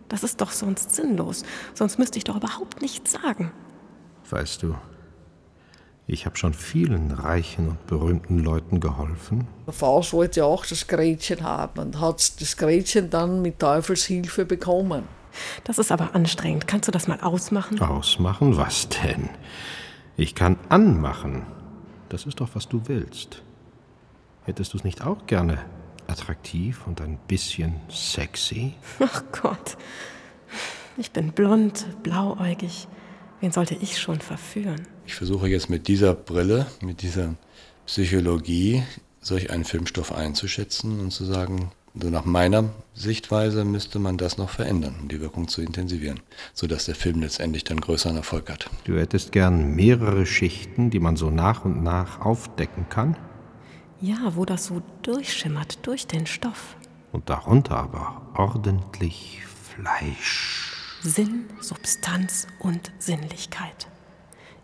Das 0.09 0.23
ist 0.23 0.43
doch 0.43 0.51
sonst 0.51 0.95
sinnlos. 0.95 1.45
Sonst 1.73 1.99
müsste 1.99 2.19
ich 2.19 2.25
doch 2.25 2.37
überhaupt 2.37 2.83
nichts 2.83 3.13
sagen. 3.13 3.53
Weißt 4.29 4.63
du, 4.63 4.75
ich 6.07 6.27
habe 6.27 6.37
schon 6.37 6.53
vielen 6.53 7.11
reichen 7.11 7.71
und 7.71 7.87
berühmten 7.87 8.41
Leuten 8.41 8.81
geholfen. 8.81 9.49
Der 9.67 9.73
Faust 9.73 10.13
wollte 10.13 10.41
ja 10.41 10.45
auch 10.45 10.67
das 10.67 10.87
Gretchen 10.87 11.43
haben 11.43 11.81
und 11.81 12.01
hat 12.03 12.39
das 12.39 12.55
Gretchen 12.59 13.09
dann 13.09 13.41
mit 13.41 13.61
Teufels 13.61 14.05
Hilfe 14.05 14.45
bekommen. 14.45 15.16
Das 15.65 15.79
ist 15.79 15.93
aber 15.93 16.15
anstrengend. 16.15 16.67
Kannst 16.67 16.89
du 16.89 16.93
das 16.93 17.09
mal 17.09 17.21
ausmachen? 17.21 17.81
Ausmachen? 17.81 18.57
Was 18.57 18.89
denn? 18.89 19.29
Ich 20.17 20.35
kann 20.35 20.59
anmachen. 20.69 21.47
Das 22.09 22.27
ist 22.27 22.41
doch, 22.41 22.51
was 22.55 22.69
du 22.69 22.83
willst. 22.87 23.43
Hättest 24.45 24.73
du 24.73 24.79
es 24.79 24.85
nicht 24.85 25.03
auch 25.03 25.27
gerne 25.27 25.59
attraktiv 26.07 26.87
und 26.87 27.01
ein 27.01 27.19
bisschen 27.27 27.75
sexy? 27.89 28.75
Ach 29.01 29.23
Gott. 29.43 29.77
Ich 30.97 31.11
bin 31.11 31.33
blond, 31.33 31.87
blauäugig. 32.03 32.89
Wen 33.41 33.53
sollte 33.53 33.75
ich 33.75 33.99
schon 33.99 34.21
verführen? 34.21 34.87
Ich 35.05 35.15
versuche 35.15 35.49
jetzt 35.49 35.69
mit 35.69 35.89
dieser 35.89 36.15
Brille, 36.15 36.67
mit 36.81 37.03
dieser 37.03 37.35
Psychologie, 37.87 38.83
solch 39.21 39.51
einen 39.51 39.65
Filmstoff 39.65 40.13
einzuschätzen 40.13 41.01
und 41.01 41.11
zu 41.11 41.25
sagen, 41.25 41.71
so 42.01 42.11
nach 42.11 42.25
meiner 42.25 42.65
Sichtweise 42.95 43.65
müsste 43.65 43.99
man 43.99 44.19
das 44.19 44.39
noch 44.39 44.51
verändern, 44.51 44.97
um 45.01 45.09
die 45.09 45.21
Wirkung 45.21 45.49
zu 45.49 45.63
intensivieren, 45.63 46.21
sodass 46.55 46.87
der 46.87 46.95
Film 46.95 47.21
letztendlich 47.21 47.65
dann 47.65 47.81
größeren 47.81 48.17
Erfolg 48.17 48.51
hat. 48.51 48.71
Du 48.85 48.99
hättest 48.99 49.33
gern 49.33 49.75
mehrere 49.75 50.27
Schichten, 50.27 50.91
die 50.91 51.01
man 51.01 51.17
so 51.17 51.31
nach 51.31 51.65
und 51.65 51.83
nach 51.83 52.21
aufdecken 52.21 52.89
kann? 52.89 53.17
Ja, 54.01 54.33
wo 54.35 54.45
das 54.45 54.67
so 54.67 54.83
durchschimmert 55.03 55.87
durch 55.87 56.07
den 56.07 56.27
Stoff. 56.27 56.77
Und 57.13 57.31
darunter 57.31 57.77
aber 57.77 58.23
ordentlich 58.35 59.41
Fleisch. 59.75 60.73
Sinn, 61.03 61.45
Substanz 61.61 62.47
und 62.59 62.93
Sinnlichkeit. 62.99 63.89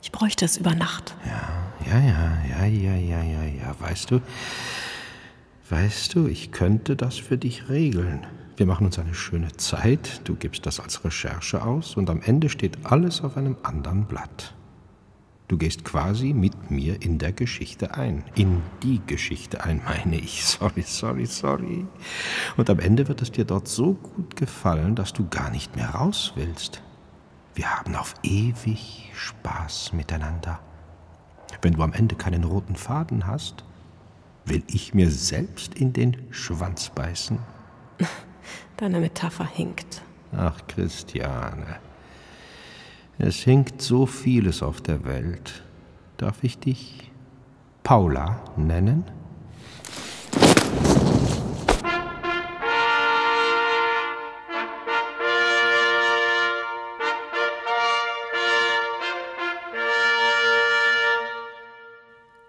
Ich 0.02 0.10
bräuchte 0.10 0.44
es 0.44 0.56
über 0.56 0.74
Nacht. 0.74 1.14
Ja, 1.24 1.72
ja, 1.86 1.98
ja, 2.00 2.38
ja, 2.48 2.64
ja, 2.66 2.94
ja, 2.94 3.22
ja, 3.22 3.44
ja. 3.44 3.76
Weißt 3.78 4.10
du, 4.10 4.20
weißt 5.70 6.14
du, 6.14 6.26
ich 6.26 6.52
könnte 6.52 6.96
das 6.96 7.16
für 7.16 7.38
dich 7.38 7.68
regeln. 7.68 8.26
Wir 8.56 8.66
machen 8.66 8.86
uns 8.86 8.98
eine 8.98 9.14
schöne 9.14 9.52
Zeit, 9.56 10.20
du 10.24 10.34
gibst 10.34 10.66
das 10.66 10.78
als 10.78 11.04
Recherche 11.04 11.62
aus 11.62 11.96
und 11.96 12.10
am 12.10 12.20
Ende 12.20 12.48
steht 12.48 12.84
alles 12.84 13.22
auf 13.22 13.36
einem 13.36 13.56
anderen 13.62 14.04
Blatt. 14.04 14.54
Du 15.48 15.58
gehst 15.58 15.84
quasi 15.84 16.32
mit 16.32 16.70
mir 16.70 17.02
in 17.02 17.18
der 17.18 17.32
Geschichte 17.32 17.94
ein. 17.94 18.24
In 18.34 18.62
die 18.82 19.02
Geschichte 19.06 19.62
ein, 19.64 19.82
meine 19.84 20.16
ich. 20.16 20.44
Sorry, 20.44 20.82
sorry, 20.82 21.26
sorry. 21.26 21.86
Und 22.56 22.70
am 22.70 22.78
Ende 22.78 23.06
wird 23.08 23.20
es 23.20 23.32
dir 23.32 23.44
dort 23.44 23.68
so 23.68 23.92
gut 23.92 24.36
gefallen, 24.36 24.94
dass 24.94 25.12
du 25.12 25.28
gar 25.28 25.50
nicht 25.50 25.76
mehr 25.76 25.90
raus 25.90 26.32
willst. 26.36 26.82
Wir 27.54 27.68
haben 27.68 27.94
auf 27.96 28.14
ewig 28.22 29.10
Spaß 29.14 29.92
miteinander. 29.92 30.58
Wenn 31.60 31.74
du 31.74 31.82
am 31.82 31.92
Ende 31.92 32.14
keinen 32.14 32.44
roten 32.44 32.76
Faden 32.76 33.26
hast, 33.26 33.64
will 34.44 34.62
ich 34.66 34.94
mir 34.94 35.10
selbst 35.10 35.74
in 35.74 35.92
den 35.92 36.16
Schwanz 36.30 36.90
beißen. 36.90 37.38
Deine 38.76 39.00
Metapher 39.00 39.46
hinkt. 39.46 40.02
Ach, 40.36 40.58
Christiane. 40.66 41.76
Es 43.18 43.36
hinkt 43.36 43.82
so 43.82 44.06
vieles 44.06 44.62
auf 44.62 44.80
der 44.80 45.04
Welt. 45.04 45.62
Darf 46.16 46.42
ich 46.42 46.58
dich 46.58 47.10
Paula 47.82 48.42
nennen? 48.56 49.04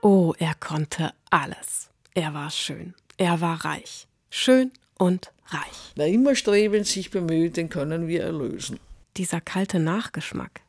Oh, 0.06 0.34
er 0.38 0.54
konnte 0.56 1.14
alles. 1.30 1.90
Er 2.14 2.34
war 2.34 2.52
schön. 2.52 2.94
Er 3.16 3.40
war 3.40 3.64
reich. 3.64 4.10
Schön 4.30 4.74
und 4.98 5.32
reich. 5.48 5.94
Wer 5.96 6.10
immer 6.10 6.36
strebend 6.36 6.88
sich 6.88 7.10
bemüht, 7.10 7.56
den 7.56 7.70
können 7.70 8.10
wir 8.10 8.22
erlösen. 8.22 8.82
Dieser 9.16 9.40
kalte 9.40 9.80
Nachgeschmack. 9.80 10.60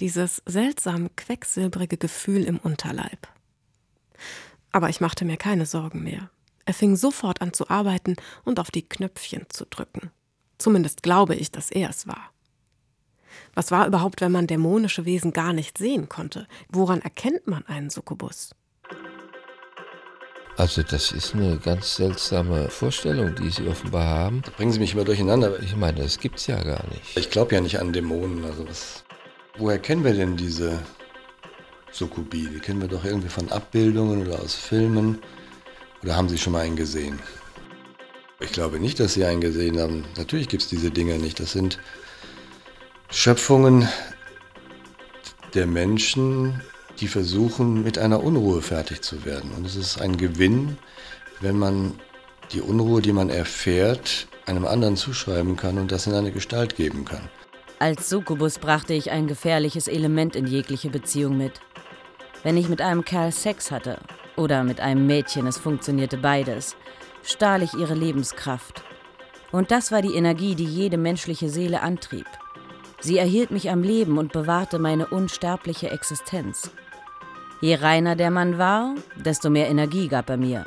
Dieses 0.00 0.42
seltsam 0.44 1.08
quecksilbrige 1.14 1.98
Gefühl 1.98 2.42
im 2.42 2.58
Unterleib. 2.58 3.28
Aber 4.72 4.88
ich 4.88 5.00
machte 5.00 5.24
mir 5.24 5.36
keine 5.36 5.66
Sorgen 5.66 6.02
mehr. 6.02 6.28
Er 6.64 6.74
fing 6.74 6.96
sofort 6.96 7.42
an 7.42 7.52
zu 7.52 7.70
arbeiten 7.70 8.16
und 8.44 8.58
auf 8.58 8.72
die 8.72 8.88
Knöpfchen 8.88 9.46
zu 9.50 9.66
drücken. 9.66 10.10
Zumindest 10.58 11.04
glaube 11.04 11.36
ich, 11.36 11.52
dass 11.52 11.70
er 11.70 11.90
es 11.90 12.08
war. 12.08 12.32
Was 13.54 13.70
war 13.70 13.86
überhaupt, 13.86 14.20
wenn 14.20 14.32
man 14.32 14.48
dämonische 14.48 15.04
Wesen 15.04 15.32
gar 15.32 15.52
nicht 15.52 15.78
sehen 15.78 16.08
konnte? 16.08 16.48
Woran 16.70 17.02
erkennt 17.02 17.46
man 17.46 17.64
einen 17.66 17.90
Succubus? 17.90 18.50
Also 20.56 20.82
das 20.82 21.10
ist 21.10 21.34
eine 21.34 21.58
ganz 21.58 21.96
seltsame 21.96 22.68
Vorstellung, 22.68 23.34
die 23.34 23.50
Sie 23.50 23.66
offenbar 23.66 24.06
haben. 24.06 24.42
Da 24.42 24.52
bringen 24.52 24.70
Sie 24.70 24.78
mich 24.78 24.94
immer 24.94 25.04
durcheinander. 25.04 25.60
Ich 25.60 25.74
meine, 25.74 26.02
das 26.02 26.18
gibt 26.20 26.38
es 26.38 26.46
ja 26.46 26.62
gar 26.62 26.86
nicht. 26.88 27.16
Ich 27.16 27.30
glaube 27.30 27.54
ja 27.56 27.60
nicht 27.60 27.80
an 27.80 27.92
Dämonen. 27.92 28.44
Also 28.44 28.68
was, 28.68 29.04
woher 29.58 29.78
kennen 29.78 30.04
wir 30.04 30.14
denn 30.14 30.36
diese 30.36 30.78
Sukubi? 31.90 32.48
Die 32.54 32.60
kennen 32.60 32.80
wir 32.80 32.88
doch 32.88 33.04
irgendwie 33.04 33.28
von 33.28 33.50
Abbildungen 33.50 34.26
oder 34.26 34.40
aus 34.40 34.54
Filmen. 34.54 35.18
Oder 36.04 36.16
haben 36.16 36.28
Sie 36.28 36.38
schon 36.38 36.52
mal 36.52 36.60
einen 36.60 36.76
gesehen? 36.76 37.18
Ich 38.38 38.52
glaube 38.52 38.78
nicht, 38.78 39.00
dass 39.00 39.14
Sie 39.14 39.24
einen 39.24 39.40
gesehen 39.40 39.80
haben. 39.80 40.04
Natürlich 40.16 40.48
gibt 40.48 40.62
es 40.62 40.68
diese 40.68 40.90
Dinge 40.90 41.18
nicht. 41.18 41.40
Das 41.40 41.52
sind 41.52 41.80
Schöpfungen 43.10 43.88
der 45.54 45.66
Menschen, 45.66 46.60
die 47.04 47.08
versuchen, 47.08 47.82
mit 47.82 47.98
einer 47.98 48.24
Unruhe 48.24 48.62
fertig 48.62 49.02
zu 49.02 49.26
werden. 49.26 49.50
Und 49.54 49.66
es 49.66 49.76
ist 49.76 50.00
ein 50.00 50.16
Gewinn, 50.16 50.78
wenn 51.42 51.58
man 51.58 52.00
die 52.52 52.62
Unruhe, 52.62 53.02
die 53.02 53.12
man 53.12 53.28
erfährt, 53.28 54.26
einem 54.46 54.64
anderen 54.64 54.96
zuschreiben 54.96 55.54
kann 55.56 55.76
und 55.76 55.92
das 55.92 56.06
in 56.06 56.14
eine 56.14 56.32
Gestalt 56.32 56.76
geben 56.76 57.04
kann. 57.04 57.28
Als 57.78 58.08
Succubus 58.08 58.58
brachte 58.58 58.94
ich 58.94 59.10
ein 59.10 59.26
gefährliches 59.26 59.86
Element 59.86 60.34
in 60.34 60.46
jegliche 60.46 60.88
Beziehung 60.88 61.36
mit. 61.36 61.60
Wenn 62.42 62.56
ich 62.56 62.70
mit 62.70 62.80
einem 62.80 63.04
Kerl 63.04 63.32
Sex 63.32 63.70
hatte 63.70 63.98
oder 64.36 64.64
mit 64.64 64.80
einem 64.80 65.06
Mädchen, 65.06 65.46
es 65.46 65.58
funktionierte 65.58 66.16
beides, 66.16 66.74
stahl 67.22 67.62
ich 67.62 67.74
ihre 67.74 67.94
Lebenskraft. 67.94 68.82
Und 69.52 69.70
das 69.70 69.92
war 69.92 70.00
die 70.00 70.14
Energie, 70.14 70.54
die 70.54 70.64
jede 70.64 70.96
menschliche 70.96 71.50
Seele 71.50 71.82
antrieb. 71.82 72.26
Sie 72.98 73.18
erhielt 73.18 73.50
mich 73.50 73.68
am 73.68 73.82
Leben 73.82 74.16
und 74.16 74.32
bewahrte 74.32 74.78
meine 74.78 75.08
unsterbliche 75.08 75.90
Existenz. 75.90 76.70
Je 77.60 77.76
reiner 77.76 78.16
der 78.16 78.30
Mann 78.30 78.58
war, 78.58 78.94
desto 79.16 79.50
mehr 79.50 79.68
Energie 79.68 80.08
gab 80.08 80.28
er 80.30 80.36
mir. 80.36 80.66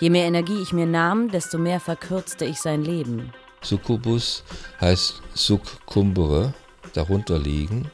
Je 0.00 0.10
mehr 0.10 0.26
Energie 0.26 0.60
ich 0.62 0.72
mir 0.72 0.86
nahm, 0.86 1.30
desto 1.30 1.58
mehr 1.58 1.80
verkürzte 1.80 2.44
ich 2.44 2.60
sein 2.60 2.84
Leben. 2.84 3.32
Succubus 3.62 4.44
heißt 4.80 5.22
Succumbere, 5.34 6.54
darunter 6.94 7.38
liegen. 7.38 7.90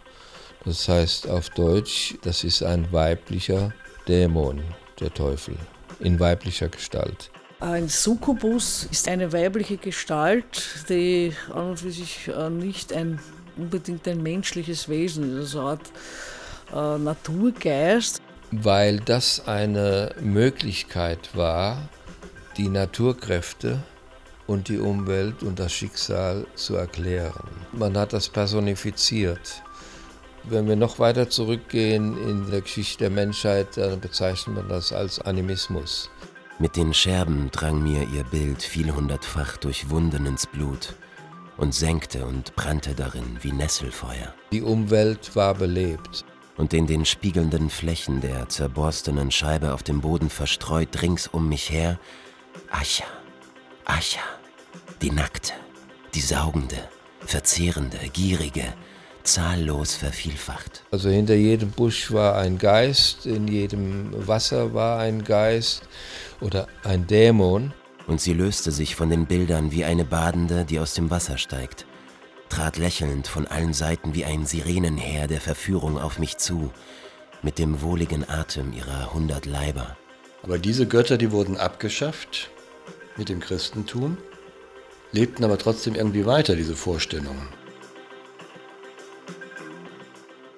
Das 0.64 0.88
heißt 0.88 1.28
auf 1.28 1.50
Deutsch, 1.50 2.14
das 2.23 2.44
ist 2.44 2.62
ein 2.62 2.90
weiblicher 2.92 3.73
Dämon, 4.09 4.62
der 5.00 5.12
Teufel, 5.12 5.56
in 6.00 6.18
weiblicher 6.21 6.68
Gestalt. 6.68 7.30
Ein 7.61 7.88
Succubus 7.88 8.88
ist 8.90 9.09
eine 9.09 9.33
weibliche 9.33 9.76
Gestalt, 9.76 10.85
die 10.88 11.33
an 11.52 11.71
und 11.71 11.80
für 11.80 11.90
sich 11.90 12.28
äh, 12.28 12.50
nicht 12.50 12.92
ein, 12.92 13.18
unbedingt 13.56 14.06
ein 14.09 14.23
menschliches 14.23 14.88
Wesen 14.88 15.40
ist, 15.40 15.54
eine 15.56 15.64
Art 15.64 15.92
äh, 16.75 16.99
Naturgeist. 16.99 18.21
Weil 18.50 19.00
das 19.00 19.47
eine 19.47 20.14
Möglichkeit 20.21 21.31
war, 21.35 21.88
die 22.57 22.69
Naturkräfte 22.69 23.83
und 24.47 24.69
die 24.69 24.78
Umwelt 24.78 25.43
und 25.43 25.59
das 25.59 25.73
Schicksal 25.73 26.47
zu 26.54 26.76
erklären. 26.76 27.49
Man 27.73 27.97
hat 27.97 28.12
das 28.12 28.28
personifiziert. 28.28 29.62
Wenn 30.45 30.69
wir 30.69 30.76
noch 30.76 30.99
weiter 30.99 31.31
zurückgehen 31.31 32.19
in 32.28 32.50
der 32.50 32.61
Geschichte 32.61 33.04
der 33.04 33.11
Menschheit, 33.11 33.76
dann 33.76 34.00
bezeichnet 34.00 34.57
man 34.57 34.69
das 34.69 34.93
als 34.93 35.19
Animismus. 35.21 36.11
Mit 36.59 36.76
den 36.76 36.93
Scherben 36.93 37.50
drang 37.50 37.83
mir 37.83 38.07
ihr 38.12 38.25
Bild 38.25 38.62
vielhundertfach 38.62 39.57
durch 39.57 39.90
Wunden 39.90 40.26
ins 40.26 40.47
Blut 40.47 40.95
und 41.57 41.75
senkte 41.75 42.26
und 42.26 42.54
brannte 42.57 42.95
darin 42.95 43.38
wie 43.40 43.52
Nesselfeuer. 43.52 44.35
Die 44.52 44.62
Umwelt 44.62 45.35
war 45.35 45.54
belebt. 45.54 46.25
Und 46.56 46.73
in 46.73 46.87
den 46.87 47.04
spiegelnden 47.04 47.68
Flächen 47.68 48.20
der 48.20 48.49
zerborstenen 48.49 49.30
Scheibe 49.30 49.75
auf 49.75 49.82
dem 49.82 50.00
Boden 50.00 50.30
verstreut 50.30 51.02
rings 51.02 51.26
um 51.26 51.49
mich 51.49 51.70
her 51.70 51.99
Ascha, 52.70 53.04
Ascha, 53.84 54.20
die 55.02 55.11
nackte, 55.11 55.52
die 56.14 56.20
saugende, 56.20 56.76
verzehrende, 57.20 57.99
gierige, 58.12 58.73
zahllos 59.25 59.94
vervielfacht. 59.94 60.84
Also 60.90 61.08
hinter 61.08 61.34
jedem 61.34 61.70
Busch 61.70 62.12
war 62.12 62.37
ein 62.37 62.58
Geist, 62.58 63.26
in 63.26 63.49
jedem 63.49 64.11
Wasser 64.26 64.75
war 64.75 65.00
ein 65.00 65.25
Geist 65.25 65.88
oder 66.40 66.68
ein 66.84 67.06
Dämon. 67.06 67.73
Und 68.06 68.20
sie 68.20 68.34
löste 68.34 68.70
sich 68.70 68.94
von 68.94 69.08
den 69.08 69.26
Bildern 69.26 69.73
wie 69.73 69.84
eine 69.84 70.04
Badende, 70.04 70.66
die 70.66 70.78
aus 70.78 70.92
dem 70.92 71.11
Wasser 71.11 71.38
steigt, 71.38 71.87
trat 72.54 72.76
lächelnd 72.76 73.26
von 73.26 73.49
allen 73.49 73.75
Seiten 73.75 74.14
wie 74.14 74.25
ein 74.25 74.46
Sirenenheer 74.46 75.26
der 75.26 75.40
Verführung 75.40 75.99
auf 75.99 76.20
mich 76.20 76.37
zu, 76.38 76.70
mit 77.42 77.58
dem 77.58 77.82
wohligen 77.82 78.28
Atem 78.28 78.73
ihrer 78.73 79.12
hundert 79.12 79.44
Leiber. 79.44 79.96
Aber 80.44 80.58
diese 80.58 80.87
Götter, 80.87 81.18
die 81.18 81.32
wurden 81.32 81.56
abgeschafft 81.56 82.50
mit 83.16 83.28
dem 83.28 83.40
Christentum, 83.40 84.18
lebten 85.11 85.42
aber 85.42 85.58
trotzdem 85.58 85.96
irgendwie 85.96 86.26
weiter, 86.26 86.54
diese 86.54 86.76
Vorstellungen. 86.76 87.49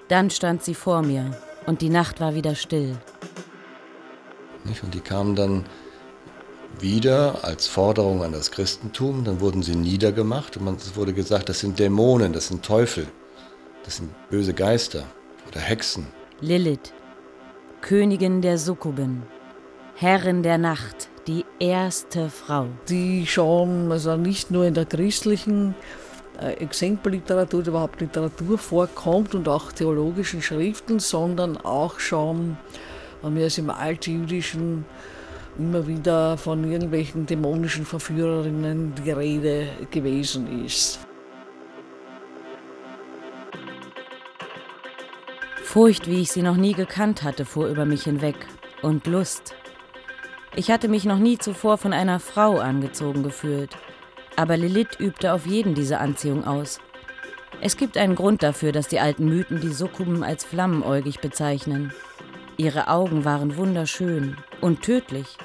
Dann 0.09 0.29
stand 0.29 0.63
sie 0.65 0.75
vor 0.75 1.01
mir 1.01 1.35
und 1.65 1.81
die 1.81 1.89
Nacht 1.89 2.21
war 2.21 2.35
wieder 2.35 2.57
still. 2.57 2.99
Und 4.83 4.93
die 4.93 5.01
kamen 5.01 5.35
dann 5.35 5.65
wieder 6.81 7.45
als 7.45 7.67
Forderung 7.67 8.23
an 8.23 8.33
das 8.33 8.51
Christentum, 8.51 9.25
dann 9.25 9.41
wurden 9.41 9.63
sie 9.63 9.77
niedergemacht 9.77 10.57
und 10.57 10.81
es 10.81 10.97
wurde 10.97 11.13
gesagt, 11.13 11.49
das 11.49 11.61
sind 11.61 11.79
Dämonen, 11.79 12.33
das 12.33 12.49
sind 12.49 12.65
Teufel, 12.65 13.07
das 13.85 13.97
sind 13.97 14.11
böse 14.31 14.55
Geister 14.55 15.05
oder 15.49 15.61
Hexen. 15.61 16.07
Lilith, 16.41 16.93
Königin 17.81 18.43
der 18.43 18.59
Sukkuben, 18.59 19.23
Herrin 19.95 20.43
der 20.43 20.59
Nacht, 20.59 21.09
die 21.27 21.45
erste 21.59 22.29
Frau. 22.31 22.67
Die 22.89 23.27
schon, 23.27 23.91
also 23.91 24.17
nicht 24.17 24.51
nur 24.51 24.65
in 24.67 24.75
der 24.75 24.85
christlichen 24.85 25.75
äh, 26.41 26.53
Exempelliteratur, 26.55 27.67
überhaupt 27.67 28.01
Literatur 28.01 28.59
vorkommt 28.59 29.35
und 29.35 29.49
auch 29.49 29.73
theologischen 29.73 30.43
Schriften, 30.43 31.01
sondern 31.01 31.57
auch 31.57 31.99
schon, 31.99 32.57
wie 33.23 33.43
es 33.43 33.59
im 33.59 33.71
Altjüdischen 33.71 34.85
immer 35.59 35.87
wieder 35.87 36.37
von 36.37 36.71
irgendwelchen 36.71 37.27
dämonischen 37.27 37.87
Verführerinnen 37.87 38.95
die 39.05 39.11
Rede 39.11 39.69
gewesen 39.91 40.65
ist. 40.65 41.01
Furcht, 45.63 46.07
wie 46.07 46.23
ich 46.23 46.31
sie 46.31 46.43
noch 46.43 46.57
nie 46.57 46.73
gekannt 46.73 47.23
hatte, 47.23 47.45
fuhr 47.45 47.69
über 47.69 47.85
mich 47.85 48.05
hinweg. 48.05 48.37
Und 48.83 49.07
Lust. 49.07 49.55
Ich 50.55 50.71
hatte 50.71 50.89
mich 50.89 51.05
noch 51.05 51.19
nie 51.19 51.39
zuvor 51.39 51.77
von 51.77 51.93
einer 51.93 52.21
Frau 52.21 52.59
angezogen 52.59 53.23
gefühlt. 53.23 53.77
Aber 54.37 54.57
Lilith 54.57 54.99
übte 54.99 55.33
auf 55.33 55.47
jeden 55.47 55.75
diese 55.75 55.99
Anziehung 55.99 56.47
aus. 56.47 56.79
Es 57.61 57.77
gibt 57.77 57.97
einen 57.97 58.15
Grund 58.15 58.43
dafür, 58.43 58.73
dass 58.73 58.89
die 58.89 59.01
alten 59.01 59.27
Mythen 59.27 59.61
die 59.61 59.73
Sukkuben 59.73 60.23
als 60.23 60.45
flammenäugig 60.45 61.21
bezeichnen. 61.21 61.93
Ihre 62.59 62.89
Augen 62.89 63.25
waren 63.25 63.57
wunderschön 63.57 64.37
und 64.63 64.83
tödlich. 64.83 65.37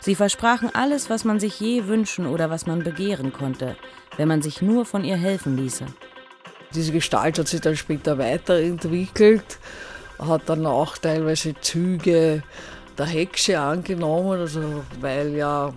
Sie 0.00 0.14
versprachen 0.14 0.70
alles, 0.72 1.10
was 1.10 1.24
man 1.24 1.40
sich 1.40 1.58
je 1.58 1.86
wünschen 1.86 2.26
oder 2.26 2.50
was 2.50 2.66
man 2.66 2.84
begehren 2.84 3.32
konnte, 3.32 3.76
wenn 4.16 4.28
man 4.28 4.42
sich 4.42 4.62
nur 4.62 4.84
von 4.84 5.04
ihr 5.04 5.16
helfen 5.16 5.56
ließe. 5.56 5.86
Diese 6.74 6.92
Gestalt 6.92 7.38
hat 7.38 7.48
sich 7.48 7.60
dann 7.60 7.76
später 7.76 8.16
weiterentwickelt, 8.16 9.58
hat 10.18 10.42
dann 10.46 10.64
auch 10.66 10.96
teilweise 10.98 11.54
Züge 11.60 12.42
der 12.96 13.06
Hexe 13.06 13.58
angenommen, 13.58 14.40
also 14.40 14.84
weil 15.00 15.34
ja 15.34 15.72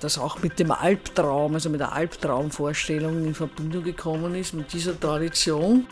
das 0.00 0.18
auch 0.18 0.42
mit 0.42 0.58
dem 0.58 0.70
Albtraum, 0.70 1.54
also 1.54 1.68
mit 1.68 1.80
der 1.80 1.92
Albtraumvorstellung 1.92 3.24
in 3.24 3.34
Verbindung 3.34 3.84
gekommen 3.84 4.34
ist, 4.34 4.54
mit 4.54 4.72
dieser 4.72 4.98
Tradition. 4.98 5.86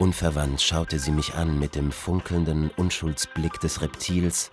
Unverwandt 0.00 0.62
schaute 0.62 0.98
sie 0.98 1.12
mich 1.12 1.34
an 1.34 1.58
mit 1.58 1.74
dem 1.74 1.92
funkelnden 1.92 2.70
Unschuldsblick 2.70 3.60
des 3.60 3.82
Reptils, 3.82 4.50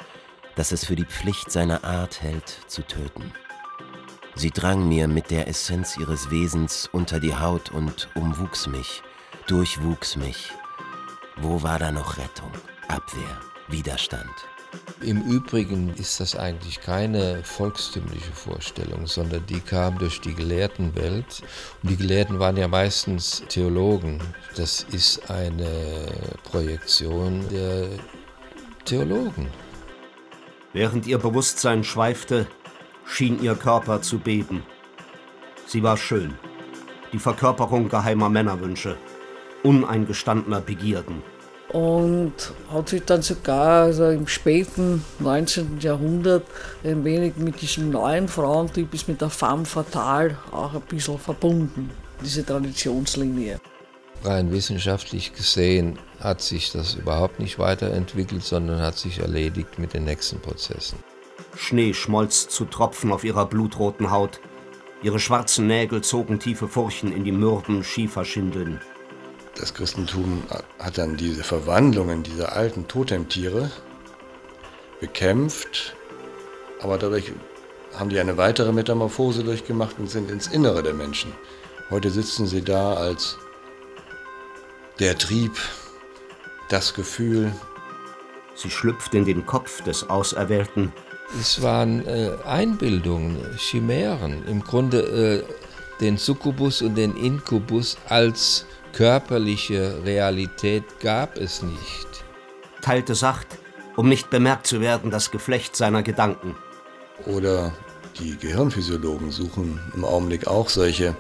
das 0.56 0.74
es 0.74 0.84
für 0.84 0.98
die 0.98 1.06
Pflicht 1.06 1.54
seiner 1.54 1.86
Art 1.86 2.22
hält, 2.22 2.50
zu 2.68 2.82
töten. 2.82 3.32
Sie 4.36 4.52
drang 4.52 4.90
mir 4.90 5.08
mit 5.08 5.32
der 5.32 5.48
Essenz 5.48 5.96
ihres 5.96 6.30
Wesens 6.32 6.90
unter 6.92 7.22
die 7.22 7.34
Haut 7.34 7.72
und 7.72 8.10
umwuchs 8.14 8.68
mich, 8.68 9.02
durchwuchs 9.48 10.18
mich. 10.18 10.52
Wo 11.38 11.64
war 11.64 11.80
da 11.80 11.94
noch 11.94 12.18
Rettung, 12.18 12.52
Abwehr, 12.90 13.40
Widerstand? 13.70 14.47
Im 15.02 15.22
Übrigen 15.22 15.94
ist 15.96 16.20
das 16.20 16.36
eigentlich 16.36 16.82
keine 16.82 17.44
volkstümliche 17.44 18.32
Vorstellung, 18.34 19.08
sondern 19.08 19.46
die 19.46 19.60
kam 19.60 19.98
durch 20.00 20.20
die 20.20 20.34
Gelehrtenwelt. 20.34 21.44
Und 21.84 21.92
die 21.92 21.98
Gelehrten 21.98 22.40
waren 22.40 22.58
ja 22.58 22.68
meistens 22.68 23.44
Theologen. 23.48 24.20
Das 24.56 24.86
ist 24.92 25.30
eine 25.30 26.08
Projektion 26.44 27.48
der 27.50 27.90
Theologen. 28.86 29.48
Während 30.74 31.08
ihr 31.08 31.20
Bewusstsein 31.20 31.84
schweifte, 31.84 32.48
schien 33.06 33.42
ihr 33.42 33.56
Körper 33.56 34.02
zu 34.02 34.20
beben. 34.20 34.64
Sie 35.66 35.84
war 35.84 35.96
schön, 35.96 36.34
die 37.14 37.20
Verkörperung 37.20 37.88
geheimer 37.88 38.30
Männerwünsche, 38.30 38.98
uneingestandener 39.64 40.62
Begierden 40.62 41.22
und 41.78 42.34
hat 42.72 42.90
sich 42.90 43.04
dann 43.04 43.22
sogar 43.22 43.84
also 43.84 44.10
im 44.10 44.26
späten 44.26 45.06
19. 45.20 45.80
Jahrhundert 45.80 46.44
ein 46.84 47.04
wenig 47.04 47.36
mit 47.36 47.62
diesem 47.62 47.92
neuen 47.92 48.28
Frauentyp, 48.28 48.92
ist 48.96 49.08
mit 49.08 49.22
der 49.22 49.30
femme 49.30 49.64
fatale 49.64 50.40
auch 50.52 50.74
ein 50.74 50.82
bisschen 50.82 51.20
verbunden, 51.20 51.92
diese 52.24 52.44
Traditionslinie. 52.44 53.60
Rein 54.24 54.52
wissenschaftlich 54.52 55.34
gesehen 55.34 56.00
hat 56.20 56.42
sich 56.42 56.72
das 56.72 56.96
überhaupt 56.96 57.40
nicht 57.40 57.60
weiterentwickelt, 57.60 58.44
sondern 58.44 58.82
hat 58.82 58.98
sich 58.98 59.20
erledigt 59.20 59.78
mit 59.78 59.94
den 59.94 60.06
nächsten 60.06 60.40
Prozessen. 60.40 60.98
Schnee 61.56 61.94
schmolz 61.94 62.48
zu 62.48 62.66
Tropfen 62.66 63.12
auf 63.12 63.24
ihrer 63.24 63.46
blutroten 63.46 64.10
Haut. 64.10 64.40
Ihre 65.04 65.20
schwarzen 65.20 65.68
Nägel 65.68 66.02
zogen 66.02 66.40
tiefe 66.40 66.68
Furchen 66.68 67.16
in 67.16 67.24
die 67.24 67.32
mürben 67.32 67.84
Schieferschindeln 67.84 68.82
das 69.60 69.74
Christentum 69.74 70.44
hat 70.80 70.98
dann 70.98 71.18
diese 71.18 71.44
Verwandlungen 71.44 72.24
dieser 72.24 72.56
alten 72.56 72.88
Totemtiere 72.88 73.72
bekämpft, 75.00 75.96
aber 76.82 76.98
dadurch 76.98 77.32
haben 77.96 78.10
die 78.10 78.20
eine 78.20 78.38
weitere 78.38 78.72
Metamorphose 78.72 79.44
durchgemacht 79.44 79.98
und 80.00 80.10
sind 80.10 80.30
ins 80.30 80.48
Innere 80.48 80.84
der 80.84 80.94
Menschen. 80.94 81.32
Heute 81.90 82.12
sitzen 82.12 82.46
sie 82.46 82.62
da 82.62 82.94
als 82.94 83.38
der 85.00 85.18
Trieb, 85.18 85.54
das 86.70 86.94
Gefühl. 86.94 87.54
Sie 88.56 88.70
schlüpft 88.70 89.14
in 89.14 89.26
den 89.26 89.46
Kopf 89.46 89.82
des 89.84 90.10
Auserwählten. 90.10 90.92
Es 91.40 91.62
waren 91.62 92.06
äh, 92.06 92.32
Einbildungen, 92.46 93.58
Chimären, 93.58 94.46
im 94.48 94.64
Grunde 94.64 95.46
äh, 95.48 95.54
den 96.02 96.18
Succubus 96.18 96.82
und 96.82 96.96
den 96.96 97.16
Inkubus 97.16 97.98
als 98.08 98.66
körperliche 98.98 100.04
Realität 100.06 100.84
gab 101.00 101.38
es 101.38 101.62
nicht. 101.62 102.26
Teilte 102.82 103.14
sacht, 103.14 103.46
um 103.96 104.10
nicht 104.10 104.32
bemerkt 104.32 104.66
zu 104.66 104.82
werden, 104.82 105.12
das 105.12 105.30
Geflecht 105.30 105.76
seiner 105.76 106.02
Gedanken. 106.02 106.56
Oder 107.28 107.74
die 108.18 108.36
Gehirnphysiologen 108.38 109.30
suchen 109.30 109.80
im 109.94 110.04
Augenblick 110.04 110.48
auch 110.48 110.70
solche 110.70 111.16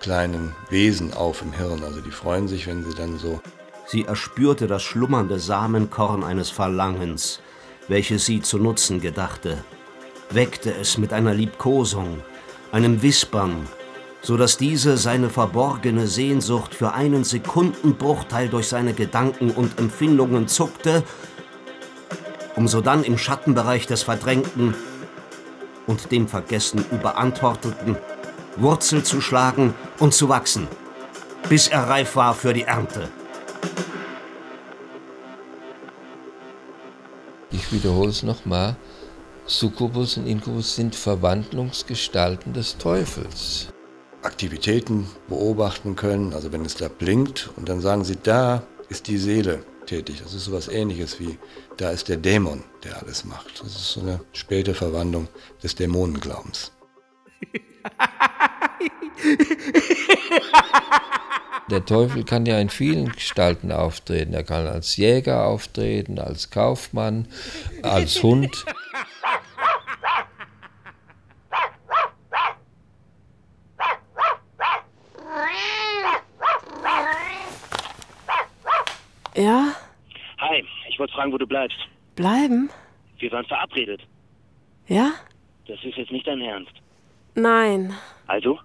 kleinen 0.00 0.54
Wesen 0.68 1.14
auf 1.14 1.40
im 1.40 1.54
Hirn. 1.54 1.82
Also 1.82 2.02
die 2.02 2.10
freuen 2.10 2.46
sich, 2.46 2.66
wenn 2.66 2.84
sie 2.84 2.94
dann 2.94 3.18
so. 3.18 3.40
Sie 3.86 4.04
erspürte 4.04 4.66
das 4.66 4.82
schlummernde 4.82 5.38
Samenkorn 5.38 6.24
eines 6.24 6.50
Verlangens, 6.50 7.40
welches 7.88 8.26
sie 8.26 8.42
zu 8.42 8.58
nutzen 8.58 9.00
gedachte, 9.00 9.64
weckte 10.28 10.74
es 10.74 10.98
mit 10.98 11.14
einer 11.14 11.32
Liebkosung, 11.32 12.22
einem 12.70 13.00
Wispern, 13.00 13.66
so 14.24 14.38
dass 14.38 14.56
diese 14.56 14.96
seine 14.96 15.28
verborgene 15.28 16.06
Sehnsucht 16.06 16.74
für 16.74 16.94
einen 16.94 17.24
Sekundenbruchteil 17.24 18.48
durch 18.48 18.68
seine 18.68 18.94
Gedanken 18.94 19.50
und 19.50 19.78
Empfindungen 19.78 20.48
zuckte, 20.48 21.02
um 22.56 22.66
sodann 22.66 23.04
im 23.04 23.18
Schattenbereich 23.18 23.86
des 23.86 24.02
Verdrängten 24.02 24.74
und 25.86 26.10
dem 26.10 26.26
Vergessen 26.26 26.82
überantworteten 26.90 27.98
Wurzel 28.56 29.02
zu 29.02 29.20
schlagen 29.20 29.74
und 29.98 30.14
zu 30.14 30.30
wachsen, 30.30 30.68
bis 31.50 31.68
er 31.68 31.86
reif 31.86 32.16
war 32.16 32.32
für 32.32 32.54
die 32.54 32.62
Ernte. 32.62 33.10
Ich 37.50 37.70
wiederhole 37.72 38.08
es 38.08 38.22
nochmal. 38.22 38.76
Succubus 39.46 40.16
und 40.16 40.26
Inkubus 40.26 40.76
sind 40.76 40.94
Verwandlungsgestalten 40.94 42.54
des 42.54 42.78
Teufels. 42.78 43.73
Aktivitäten 44.24 45.08
beobachten 45.28 45.96
können. 45.96 46.32
Also 46.32 46.52
wenn 46.52 46.64
es 46.64 46.74
da 46.76 46.88
blinkt 46.88 47.50
und 47.56 47.68
dann 47.68 47.80
sagen 47.80 48.04
sie, 48.04 48.16
da 48.22 48.62
ist 48.88 49.08
die 49.08 49.18
Seele 49.18 49.62
tätig. 49.86 50.20
Das 50.22 50.34
ist 50.34 50.46
sowas 50.46 50.68
ähnliches 50.68 51.20
wie, 51.20 51.38
da 51.76 51.90
ist 51.90 52.08
der 52.08 52.16
Dämon, 52.16 52.64
der 52.82 53.02
alles 53.02 53.24
macht. 53.24 53.60
Das 53.60 53.68
ist 53.68 53.92
so 53.92 54.00
eine 54.00 54.20
späte 54.32 54.74
Verwandlung 54.74 55.28
des 55.62 55.74
Dämonenglaubens. 55.74 56.72
Der 61.70 61.84
Teufel 61.86 62.24
kann 62.24 62.44
ja 62.44 62.58
in 62.58 62.68
vielen 62.68 63.10
Gestalten 63.12 63.72
auftreten. 63.72 64.34
Er 64.34 64.44
kann 64.44 64.66
als 64.66 64.96
Jäger 64.96 65.46
auftreten, 65.46 66.18
als 66.18 66.50
Kaufmann, 66.50 67.26
als 67.82 68.22
Hund. 68.22 68.66
Ja? 79.34 79.74
Hi, 80.38 80.64
ich 80.88 80.98
wollte 80.98 81.12
fragen, 81.12 81.32
wo 81.32 81.38
du 81.38 81.46
bleibst. 81.46 81.78
Bleiben? 82.16 82.70
Wir 83.18 83.32
waren 83.32 83.44
verabredet. 83.46 84.00
Ja? 84.86 85.12
Das 85.66 85.82
ist 85.82 85.96
jetzt 85.96 86.12
nicht 86.12 86.26
dein 86.26 86.40
Ernst. 86.40 86.72
Nein. 87.34 87.94
Also? 88.26 88.58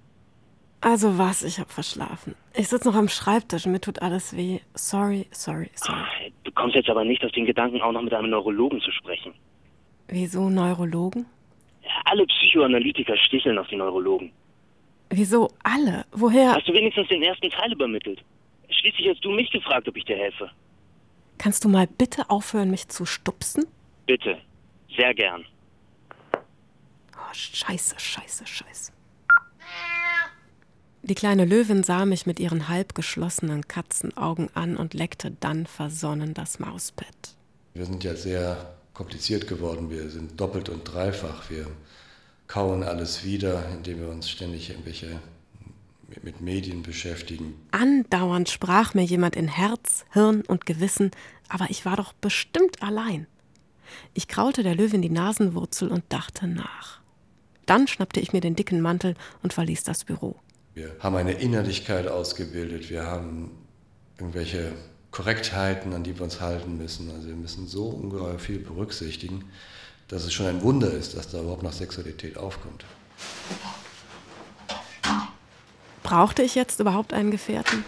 Also 0.81 1.17
was, 1.17 1.43
ich 1.43 1.59
hab 1.59 1.71
verschlafen. 1.71 2.35
Ich 2.55 2.67
sitze 2.67 2.87
noch 2.87 2.95
am 2.95 3.09
Schreibtisch 3.09 3.65
und 3.65 3.73
mir 3.73 3.81
tut 3.81 4.01
alles 4.01 4.35
weh. 4.35 4.59
Sorry, 4.75 5.27
sorry, 5.31 5.69
sorry. 5.75 6.33
Du 6.43 6.51
kommst 6.51 6.75
jetzt 6.75 6.89
aber 6.89 7.03
nicht 7.03 7.23
auf 7.25 7.31
den 7.31 7.45
Gedanken, 7.45 7.81
auch 7.81 7.91
noch 7.91 8.01
mit 8.01 8.13
einem 8.13 8.29
Neurologen 8.29 8.79
zu 8.81 8.91
sprechen. 8.91 9.33
Wieso 10.07 10.49
Neurologen? 10.49 11.25
Ja, 11.83 11.89
alle 12.05 12.25
Psychoanalytiker 12.25 13.17
sticheln 13.17 13.57
auf 13.57 13.67
die 13.67 13.75
Neurologen. 13.75 14.31
Wieso 15.09 15.49
alle? 15.63 16.05
Woher? 16.11 16.55
Hast 16.55 16.67
du 16.67 16.73
wenigstens 16.73 17.07
den 17.09 17.23
ersten 17.23 17.49
Teil 17.49 17.73
übermittelt? 17.73 18.23
Schließlich 18.69 19.09
hast 19.09 19.25
du 19.25 19.31
mich 19.31 19.49
gefragt, 19.51 19.87
ob 19.87 19.97
ich 19.97 20.05
dir 20.05 20.15
helfe. 20.15 20.49
Kannst 21.39 21.63
du 21.63 21.69
mal 21.69 21.87
bitte 21.87 22.29
aufhören, 22.29 22.69
mich 22.69 22.89
zu 22.89 23.05
stupsen? 23.05 23.65
Bitte. 24.05 24.37
Sehr 24.95 25.13
gern. 25.13 25.45
Oh, 26.35 27.33
scheiße, 27.33 27.95
scheiße, 27.97 28.45
scheiße. 28.45 28.91
Die 31.01 31.15
kleine 31.15 31.45
Löwin 31.45 31.83
sah 31.83 32.05
mich 32.05 32.25
mit 32.25 32.41
ihren 32.41 32.67
halb 32.67 32.93
geschlossenen 32.93 33.69
Katzenaugen 33.69 34.49
an 34.53 34.75
und 34.75 34.93
leckte 34.93 35.31
dann 35.39 35.65
versonnen 35.65 36.33
das 36.33 36.59
Mauspad. 36.59 37.35
Wir 37.73 37.85
sind 37.85 38.03
ja 38.03 38.15
sehr 38.15 38.75
kompliziert 38.93 39.47
geworden. 39.47 39.89
Wir 39.89 40.09
sind 40.09 40.39
doppelt 40.39 40.67
und 40.67 40.83
dreifach. 40.83 41.49
Wir 41.49 41.67
kauen 42.47 42.83
alles 42.83 43.23
wieder, 43.23 43.63
indem 43.69 44.01
wir 44.01 44.09
uns 44.09 44.29
ständig 44.29 44.71
irgendwelche 44.71 45.21
mit 46.23 46.41
Medien 46.41 46.83
beschäftigen. 46.83 47.55
Andauernd 47.71 48.49
sprach 48.49 48.93
mir 48.93 49.03
jemand 49.03 49.35
in 49.35 49.47
Herz, 49.47 50.05
Hirn 50.11 50.41
und 50.41 50.65
Gewissen, 50.65 51.11
aber 51.47 51.69
ich 51.69 51.85
war 51.85 51.97
doch 51.97 52.13
bestimmt 52.13 52.81
allein. 52.81 53.27
Ich 54.13 54.27
kraulte 54.27 54.63
der 54.63 54.75
Löwin 54.75 55.01
die 55.01 55.09
Nasenwurzel 55.09 55.89
und 55.89 56.03
dachte 56.09 56.47
nach. 56.47 56.99
Dann 57.65 57.87
schnappte 57.87 58.19
ich 58.19 58.33
mir 58.33 58.41
den 58.41 58.55
dicken 58.55 58.81
Mantel 58.81 59.15
und 59.43 59.53
verließ 59.53 59.83
das 59.83 60.03
Büro. 60.03 60.35
Wir 60.73 60.95
haben 60.99 61.15
eine 61.15 61.33
Innerlichkeit 61.33 62.07
ausgebildet, 62.07 62.89
wir 62.89 63.05
haben 63.05 63.51
irgendwelche 64.17 64.73
Korrektheiten, 65.11 65.93
an 65.93 66.03
die 66.03 66.17
wir 66.17 66.23
uns 66.23 66.39
halten 66.39 66.77
müssen. 66.77 67.09
Also 67.11 67.27
wir 67.27 67.35
müssen 67.35 67.67
so 67.67 67.85
ungeheuer 67.85 68.39
viel 68.39 68.59
berücksichtigen, 68.59 69.45
dass 70.07 70.23
es 70.23 70.33
schon 70.33 70.45
ein 70.45 70.61
Wunder 70.61 70.91
ist, 70.91 71.15
dass 71.15 71.29
da 71.29 71.41
überhaupt 71.41 71.63
noch 71.63 71.73
Sexualität 71.73 72.37
aufkommt. 72.37 72.85
Brauchte 76.03 76.41
ich 76.41 76.55
jetzt 76.55 76.79
überhaupt 76.79 77.13
einen 77.13 77.31
Gefährten? 77.31 77.83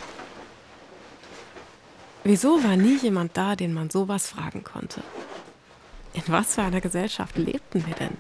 Wieso 2.24 2.64
war 2.64 2.76
nie 2.76 2.98
jemand 2.98 3.36
da, 3.36 3.56
den 3.56 3.74
man 3.74 3.90
sowas 3.90 4.28
fragen 4.28 4.64
konnte? 4.64 5.02
In 6.14 6.24
was 6.28 6.56
für 6.56 6.62
einer 6.62 6.82
Gesellschaft 6.82 7.38
lebten 7.38 7.86
wir 7.88 7.96
denn? 7.96 8.18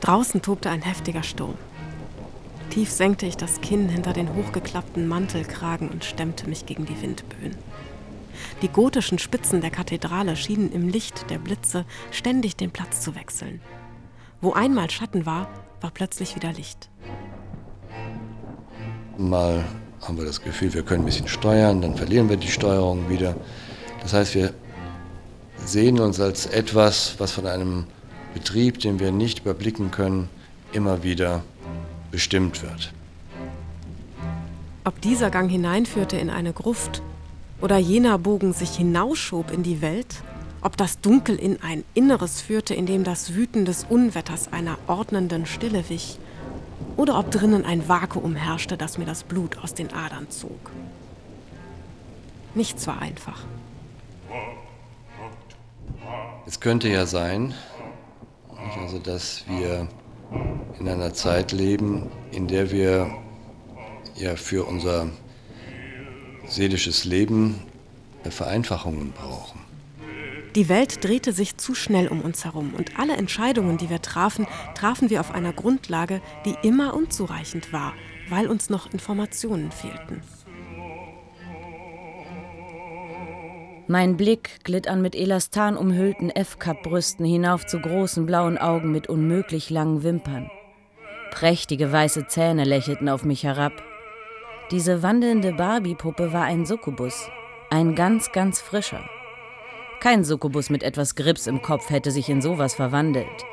Draußen 0.00 0.40
tobte 0.40 0.70
ein 0.70 0.82
heftiger 0.82 1.22
Sturm. 1.22 1.58
Tief 2.70 2.90
senkte 2.90 3.26
ich 3.26 3.36
das 3.36 3.60
Kinn 3.60 3.88
hinter 3.88 4.12
den 4.12 4.34
hochgeklappten 4.34 5.08
Mantelkragen 5.08 5.88
und 5.88 6.04
stemmte 6.04 6.48
mich 6.48 6.66
gegen 6.66 6.86
die 6.86 7.00
Windböen. 7.00 7.56
Die 8.62 8.68
gotischen 8.68 9.18
Spitzen 9.18 9.60
der 9.60 9.70
Kathedrale 9.70 10.34
schienen 10.34 10.72
im 10.72 10.88
Licht 10.88 11.28
der 11.28 11.38
Blitze 11.38 11.84
ständig 12.10 12.56
den 12.56 12.70
Platz 12.70 13.02
zu 13.02 13.14
wechseln. 13.14 13.60
Wo 14.40 14.52
einmal 14.52 14.90
Schatten 14.90 15.26
war, 15.26 15.48
war 15.82 15.90
plötzlich 15.90 16.36
wieder 16.36 16.52
Licht. 16.52 16.88
Mal 19.18 19.62
haben 20.00 20.16
wir 20.16 20.24
das 20.24 20.40
Gefühl, 20.40 20.72
wir 20.72 20.82
können 20.82 21.02
ein 21.02 21.06
bisschen 21.06 21.28
steuern, 21.28 21.82
dann 21.82 21.96
verlieren 21.96 22.28
wir 22.28 22.36
die 22.38 22.50
Steuerung 22.50 23.10
wieder. 23.10 23.36
Das 24.00 24.14
heißt, 24.14 24.34
wir 24.34 24.54
sehen 25.64 26.00
uns 26.00 26.18
als 26.18 26.46
etwas, 26.46 27.16
was 27.18 27.32
von 27.32 27.46
einem 27.46 27.84
Betrieb, 28.32 28.80
den 28.80 29.00
wir 29.00 29.12
nicht 29.12 29.40
überblicken 29.40 29.90
können, 29.90 30.28
immer 30.72 31.02
wieder 31.02 31.42
bestimmt 32.10 32.62
wird. 32.62 32.92
Ob 34.84 35.00
dieser 35.00 35.30
Gang 35.30 35.50
hineinführte 35.50 36.16
in 36.16 36.30
eine 36.30 36.52
Gruft 36.52 37.02
oder 37.60 37.78
jener 37.78 38.18
Bogen 38.18 38.52
sich 38.52 38.76
hinausschob 38.76 39.50
in 39.50 39.62
die 39.62 39.80
Welt, 39.80 40.22
ob 40.62 40.76
das 40.76 41.00
Dunkel 41.00 41.36
in 41.36 41.62
ein 41.62 41.84
Inneres 41.94 42.40
führte, 42.40 42.74
in 42.74 42.86
dem 42.86 43.04
das 43.04 43.34
Wüten 43.34 43.64
des 43.64 43.84
Unwetters 43.88 44.52
einer 44.52 44.78
ordnenden 44.86 45.46
Stille 45.46 45.88
wich, 45.88 46.18
oder 46.96 47.18
ob 47.18 47.30
drinnen 47.30 47.64
ein 47.64 47.88
Vakuum 47.88 48.34
herrschte, 48.34 48.76
das 48.76 48.98
mir 48.98 49.04
das 49.04 49.22
Blut 49.22 49.58
aus 49.58 49.74
den 49.74 49.92
Adern 49.92 50.30
zog. 50.30 50.70
Nichts 52.54 52.86
war 52.86 53.00
einfach. 53.00 53.44
Es 56.46 56.60
könnte 56.60 56.88
ja 56.88 57.06
sein, 57.06 57.54
also 58.80 58.98
dass 58.98 59.44
wir 59.48 59.88
in 60.78 60.88
einer 60.88 61.12
Zeit 61.12 61.52
leben, 61.52 62.10
in 62.30 62.46
der 62.48 62.70
wir 62.70 63.10
ja 64.14 64.36
für 64.36 64.64
unser 64.64 65.08
seelisches 66.46 67.04
Leben 67.04 67.60
Vereinfachungen 68.30 69.12
brauchen. 69.12 69.60
Die 70.54 70.68
Welt 70.68 71.04
drehte 71.04 71.32
sich 71.32 71.58
zu 71.58 71.74
schnell 71.74 72.08
um 72.08 72.22
uns 72.22 72.44
herum 72.44 72.72
und 72.76 72.98
alle 72.98 73.16
Entscheidungen, 73.16 73.76
die 73.76 73.90
wir 73.90 74.00
trafen, 74.00 74.46
trafen 74.74 75.10
wir 75.10 75.20
auf 75.20 75.30
einer 75.30 75.52
Grundlage, 75.52 76.22
die 76.46 76.56
immer 76.66 76.94
unzureichend 76.94 77.72
war, 77.72 77.92
weil 78.30 78.46
uns 78.46 78.70
noch 78.70 78.90
Informationen 78.92 79.70
fehlten. 79.70 80.22
Mein 83.88 84.16
Blick 84.16 84.64
glitt 84.64 84.88
an 84.88 85.00
mit 85.02 85.14
Elastan 85.14 85.76
umhüllten 85.76 86.30
F-Cup-Brüsten 86.30 87.24
hinauf 87.24 87.66
zu 87.66 87.78
großen 87.78 88.26
blauen 88.26 88.58
Augen 88.58 88.90
mit 88.90 89.08
unmöglich 89.08 89.70
langen 89.70 90.02
Wimpern. 90.02 90.50
Prächtige 91.30 91.92
weiße 91.92 92.26
Zähne 92.26 92.64
lächelten 92.64 93.08
auf 93.08 93.24
mich 93.24 93.44
herab. 93.44 93.84
Diese 94.72 95.00
wandelnde 95.00 95.52
Barbie-Puppe 95.52 96.32
war 96.32 96.42
ein 96.42 96.66
Succubus, 96.66 97.30
ein 97.70 97.94
ganz, 97.94 98.32
ganz 98.32 98.60
frischer. 98.60 99.08
Kein 100.00 100.24
Succubus 100.24 100.70
mit 100.70 100.82
etwas 100.82 101.14
Grips 101.14 101.46
im 101.46 101.62
Kopf 101.62 101.88
hätte 101.88 102.10
sich 102.10 102.28
in 102.28 102.42
sowas 102.42 102.74
verwandelt. 102.74 103.44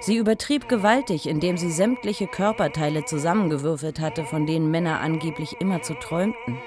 Sie 0.00 0.18
übertrieb 0.18 0.68
gewaltig, 0.68 1.26
indem 1.26 1.56
sie 1.56 1.70
sämtliche 1.70 2.26
Körperteile 2.26 3.06
zusammengewürfelt 3.06 4.00
hatte, 4.00 4.24
von 4.26 4.44
denen 4.44 4.70
Männer 4.70 5.00
angeblich 5.00 5.62
immer 5.62 5.80
zu 5.80 5.94
träumten. 5.94 6.58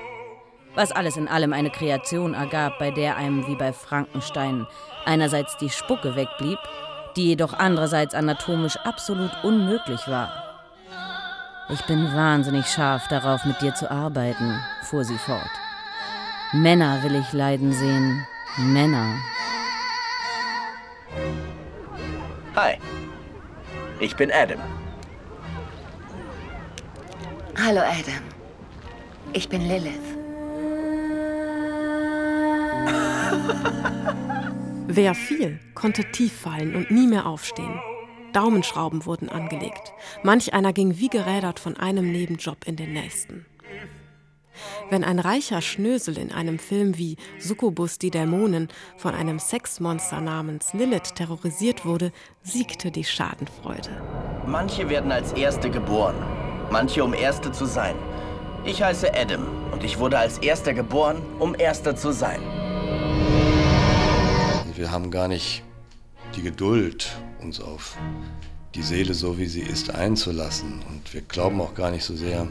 Was 0.73 0.91
alles 0.91 1.15
in 1.15 1.27
allem 1.27 1.53
eine 1.53 1.69
Kreation 1.69 2.33
ergab, 2.33 2.79
bei 2.79 2.89
der 2.89 3.15
einem 3.15 3.45
wie 3.45 3.55
bei 3.55 3.73
Frankenstein 3.73 4.65
einerseits 5.05 5.55
die 5.57 5.69
Spucke 5.69 6.15
wegblieb, 6.15 6.57
die 7.15 7.27
jedoch 7.27 7.53
andererseits 7.53 8.15
anatomisch 8.15 8.77
absolut 8.77 9.31
unmöglich 9.43 10.07
war. 10.07 10.46
Ich 11.69 11.83
bin 11.83 12.13
wahnsinnig 12.15 12.65
scharf 12.67 13.09
darauf, 13.09 13.43
mit 13.43 13.61
dir 13.61 13.75
zu 13.75 13.91
arbeiten, 13.91 14.57
fuhr 14.83 15.03
sie 15.03 15.17
fort. 15.17 15.51
Männer 16.53 17.03
will 17.03 17.15
ich 17.15 17.33
leiden 17.33 17.73
sehen. 17.73 18.25
Männer. 18.57 19.15
Hi. 22.55 22.77
Ich 23.99 24.15
bin 24.15 24.31
Adam. 24.31 24.61
Hallo 27.61 27.81
Adam. 27.81 28.23
Ich 29.33 29.49
bin 29.49 29.67
Lilith. 29.67 30.17
Wer 34.87 35.13
fiel, 35.13 35.59
konnte 35.75 36.03
tief 36.11 36.39
fallen 36.39 36.75
und 36.75 36.91
nie 36.91 37.07
mehr 37.07 37.25
aufstehen. 37.25 37.77
Daumenschrauben 38.33 39.05
wurden 39.05 39.29
angelegt. 39.29 39.93
Manch 40.23 40.53
einer 40.53 40.73
ging 40.73 40.97
wie 40.97 41.09
gerädert 41.09 41.59
von 41.59 41.77
einem 41.77 42.11
Nebenjob 42.11 42.65
in 42.65 42.75
den 42.75 42.93
nächsten. 42.93 43.45
Wenn 44.89 45.03
ein 45.03 45.19
reicher 45.19 45.61
Schnösel 45.61 46.17
in 46.17 46.31
einem 46.31 46.59
Film 46.59 46.97
wie 46.97 47.17
Succubus 47.39 47.99
die 47.99 48.09
Dämonen 48.09 48.69
von 48.97 49.13
einem 49.13 49.39
Sexmonster 49.39 50.21
namens 50.21 50.73
Lilith 50.73 51.15
terrorisiert 51.15 51.85
wurde, 51.85 52.11
siegte 52.41 52.91
die 52.91 53.03
Schadenfreude. 53.03 53.89
Manche 54.45 54.89
werden 54.89 55.11
als 55.11 55.33
Erste 55.33 55.69
geboren, 55.69 56.15
manche 56.71 57.03
um 57.03 57.13
Erste 57.13 57.51
zu 57.51 57.65
sein. 57.65 57.95
Ich 58.65 58.81
heiße 58.81 59.13
Adam 59.13 59.45
und 59.71 59.83
ich 59.83 59.99
wurde 59.99 60.17
als 60.17 60.39
Erster 60.39 60.73
geboren, 60.73 61.21
um 61.39 61.55
Erster 61.57 61.95
zu 61.95 62.11
sein. 62.11 62.41
Wir 64.75 64.91
haben 64.91 65.09
gar 65.09 65.27
nicht 65.27 65.63
die 66.35 66.43
Geduld, 66.43 67.17
uns 67.41 67.59
auf 67.59 67.97
die 68.75 68.83
Seele 68.83 69.13
so 69.13 69.37
wie 69.37 69.47
sie 69.47 69.61
ist 69.61 69.93
einzulassen. 69.93 70.81
Und 70.89 71.13
wir 71.13 71.21
glauben 71.21 71.59
auch 71.61 71.73
gar 71.73 71.91
nicht 71.91 72.03
so 72.03 72.15
sehr 72.15 72.47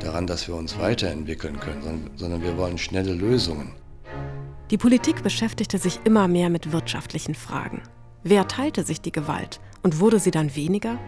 daran, 0.00 0.26
dass 0.26 0.46
wir 0.46 0.54
uns 0.54 0.78
weiterentwickeln 0.78 1.58
können, 1.58 2.10
sondern 2.16 2.42
wir 2.42 2.56
wollen 2.56 2.78
schnelle 2.78 3.12
Lösungen. 3.12 3.72
Die 4.70 4.78
Politik 4.78 5.22
beschäftigte 5.22 5.78
sich 5.78 6.00
immer 6.04 6.28
mehr 6.28 6.50
mit 6.50 6.72
wirtschaftlichen 6.72 7.34
Fragen. 7.34 7.82
Wer 8.22 8.46
teilte 8.46 8.84
sich 8.84 9.00
die 9.00 9.12
Gewalt 9.12 9.60
und 9.82 9.98
wurde 9.98 10.20
sie 10.20 10.30
dann 10.30 10.54
weniger? 10.54 10.98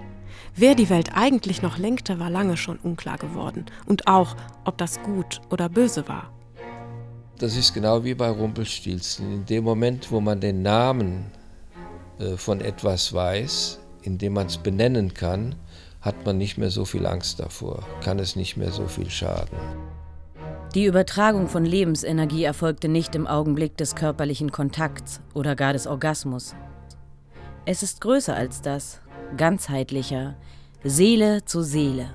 Wer 0.57 0.75
die 0.75 0.91
Welt 0.91 1.11
eigentlich 1.15 1.63
noch 1.63 1.79
lenkte, 1.79 2.19
war 2.19 2.31
lange 2.31 2.57
schon 2.57 2.79
unklar 2.79 3.19
geworden. 3.19 3.67
Und 3.87 4.07
auch, 4.07 4.35
ob 4.65 4.79
das 4.79 5.03
gut 5.03 5.41
oder 5.51 5.69
böse 5.69 6.09
war. 6.09 6.33
Das 7.39 7.57
ist 7.57 7.73
genau 7.73 8.05
wie 8.05 8.15
bei 8.15 8.31
Rumpelstilzchen. 8.31 9.33
In 9.33 9.47
dem 9.47 9.65
Moment, 9.65 10.11
wo 10.11 10.21
man 10.21 10.41
den 10.41 10.63
Namen 10.63 11.31
von 12.37 12.61
etwas 12.61 13.13
weiß, 13.13 13.79
indem 14.03 14.35
man 14.35 14.47
es 14.47 14.59
benennen 14.59 15.15
kann, 15.15 15.55
hat 16.01 16.25
man 16.25 16.39
nicht 16.39 16.59
mehr 16.59 16.71
so 16.71 16.85
viel 16.85 17.07
Angst 17.07 17.41
davor, 17.41 17.83
kann 18.03 18.19
es 18.19 18.37
nicht 18.37 18.57
mehr 18.57 18.71
so 18.71 18.87
viel 18.87 19.11
schaden. 19.11 19.59
Die 20.75 20.85
Übertragung 20.85 21.49
von 21.49 21.65
Lebensenergie 21.65 22.45
erfolgte 22.45 22.89
nicht 22.89 23.15
im 23.17 23.27
Augenblick 23.27 23.77
des 23.77 23.97
körperlichen 23.97 24.53
Kontakts 24.53 25.21
oder 25.35 25.57
gar 25.57 25.73
des 25.73 25.87
Orgasmus. 25.87 26.55
Es 27.67 27.83
ist 27.83 28.01
größer 28.01 28.35
als 28.35 28.63
das, 28.63 29.01
ganzheitlicher, 29.37 30.37
Seele 30.85 31.45
zu 31.45 31.63
Seele. 31.63 32.15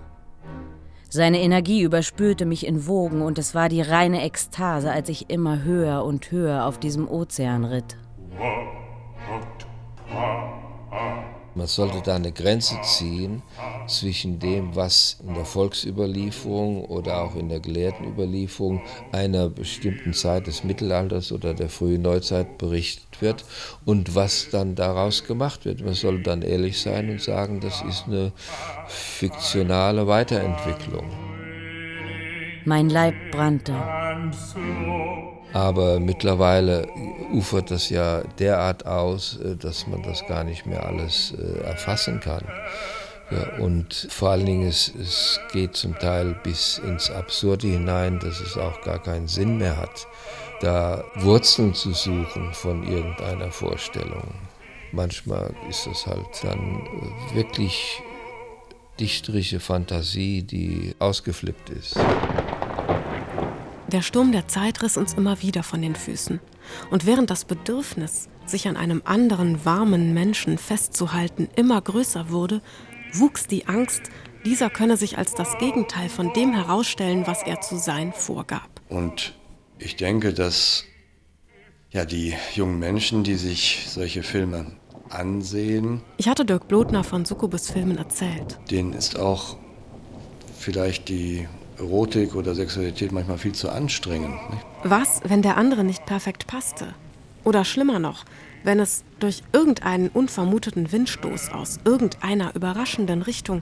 Seine 1.09 1.41
Energie 1.41 1.81
überspülte 1.81 2.45
mich 2.45 2.65
in 2.65 2.87
Wogen 2.87 3.21
und 3.21 3.37
es 3.37 3.55
war 3.55 3.69
die 3.69 3.81
reine 3.81 4.23
Ekstase, 4.23 4.91
als 4.91 5.09
ich 5.09 5.29
immer 5.29 5.63
höher 5.63 6.03
und 6.03 6.31
höher 6.31 6.65
auf 6.65 6.79
diesem 6.79 7.07
Ozean 7.07 7.65
ritt. 7.65 7.97
Man 11.57 11.67
sollte 11.67 12.01
da 12.01 12.15
eine 12.15 12.33
Grenze 12.33 12.75
ziehen 12.83 13.41
zwischen 13.87 14.39
dem, 14.39 14.75
was 14.75 15.17
in 15.25 15.35
der 15.35 15.45
Volksüberlieferung 15.45 16.83
oder 16.83 17.23
auch 17.23 17.35
in 17.35 17.47
der 17.47 17.61
gelehrten 17.61 18.05
Überlieferung 18.05 18.81
einer 19.13 19.49
bestimmten 19.49 20.13
Zeit 20.13 20.47
des 20.47 20.65
Mittelalters 20.65 21.31
oder 21.31 21.53
der 21.53 21.69
frühen 21.69 22.01
Neuzeit 22.01 22.57
berichtet 22.57 23.21
wird 23.21 23.45
und 23.85 24.15
was 24.15 24.49
dann 24.51 24.75
daraus 24.75 25.23
gemacht 25.23 25.63
wird. 25.63 25.79
Man 25.79 25.93
soll 25.93 26.21
dann 26.21 26.41
ehrlich 26.41 26.81
sein 26.81 27.09
und 27.09 27.21
sagen, 27.21 27.61
das 27.61 27.81
ist 27.83 28.03
eine 28.07 28.33
fiktionale 28.87 30.07
Weiterentwicklung. 30.07 31.05
Mein 32.65 32.89
Leib 32.89 33.15
brannte. 33.31 33.73
Aber 35.55 36.01
mittlerweile 36.01 36.85
ufert 37.31 37.71
das 37.71 37.89
ja 37.89 38.23
derart 38.39 38.85
aus, 38.85 39.39
äh, 39.39 39.55
dass 39.55 39.87
man 39.87 40.03
das 40.03 40.27
gar 40.27 40.43
nicht 40.43 40.65
mehr 40.65 40.85
alles 40.85 41.33
äh, 41.33 41.61
erfassen 41.61 42.19
kann. 42.19 42.43
Ja, 43.31 43.63
und 43.63 44.07
vor 44.09 44.31
allen 44.31 44.45
Dingen, 44.45 44.67
es, 44.67 44.91
es 44.99 45.39
geht 45.53 45.77
zum 45.77 45.97
Teil 45.97 46.35
bis 46.43 46.79
ins 46.79 47.09
Absurde 47.09 47.67
hinein, 47.67 48.19
dass 48.19 48.41
es 48.41 48.57
auch 48.57 48.81
gar 48.81 49.01
keinen 49.01 49.29
Sinn 49.29 49.57
mehr 49.57 49.77
hat, 49.77 50.07
da 50.59 51.05
Wurzeln 51.15 51.73
zu 51.73 51.93
suchen 51.93 52.53
von 52.53 52.83
irgendeiner 52.85 53.49
Vorstellung. 53.49 54.33
Manchmal 54.91 55.53
ist 55.69 55.87
das 55.87 56.05
halt 56.05 56.27
dann 56.43 56.81
äh, 57.31 57.35
wirklich 57.35 58.01
dichterische 58.99 59.61
Fantasie, 59.61 60.43
die 60.43 60.95
ausgeflippt 60.99 61.69
ist. 61.69 61.97
Der 63.95 64.01
Sturm 64.01 64.33
der 64.33 64.49
Zeit 64.49 64.83
riss 64.83 64.97
uns 64.97 65.13
immer 65.13 65.41
wieder 65.41 65.63
von 65.63 65.81
den 65.81 65.95
Füßen. 65.95 66.41
Und 66.91 67.05
während 67.05 67.29
das 67.29 67.45
Bedürfnis, 67.45 68.27
sich 68.45 68.67
an 68.67 68.75
einem 68.75 69.01
anderen 69.05 69.63
warmen 69.63 70.13
Menschen 70.13 70.57
festzuhalten, 70.57 71.47
immer 71.55 71.79
größer 71.79 72.29
wurde, 72.29 72.61
wuchs 73.13 73.47
die 73.47 73.67
Angst, 73.67 74.01
dieser 74.43 74.69
könne 74.69 74.97
sich 74.97 75.17
als 75.17 75.33
das 75.33 75.57
Gegenteil 75.59 76.09
von 76.09 76.33
dem 76.33 76.53
herausstellen, 76.53 77.25
was 77.25 77.41
er 77.43 77.61
zu 77.61 77.77
sein 77.77 78.11
vorgab. 78.11 78.81
Und 78.89 79.33
ich 79.79 79.95
denke, 79.95 80.33
dass 80.33 80.83
ja 81.89 82.03
die 82.03 82.33
jungen 82.53 82.79
Menschen, 82.79 83.23
die 83.23 83.35
sich 83.35 83.85
solche 83.87 84.23
Filme 84.23 84.73
ansehen. 85.07 86.01
Ich 86.17 86.27
hatte 86.27 86.43
Dirk 86.43 86.67
Blotner 86.67 87.05
von 87.05 87.23
Succubus 87.23 87.71
Filmen 87.71 87.97
erzählt. 87.97 88.59
Denen 88.69 88.91
ist 88.91 89.17
auch 89.17 89.55
vielleicht 90.59 91.07
die 91.07 91.47
Erotik 91.77 92.35
oder 92.35 92.55
Sexualität 92.55 93.11
manchmal 93.11 93.37
viel 93.37 93.53
zu 93.53 93.69
anstrengend. 93.69 94.35
Nicht? 94.49 94.65
Was, 94.83 95.21
wenn 95.25 95.41
der 95.41 95.57
andere 95.57 95.83
nicht 95.83 96.05
perfekt 96.05 96.47
passte? 96.47 96.93
Oder 97.43 97.63
schlimmer 97.63 97.99
noch, 97.99 98.25
wenn 98.63 98.79
es 98.79 99.03
durch 99.19 99.43
irgendeinen 99.53 100.09
unvermuteten 100.09 100.91
Windstoß 100.91 101.51
aus 101.51 101.79
irgendeiner 101.85 102.55
überraschenden 102.55 103.21
Richtung 103.21 103.61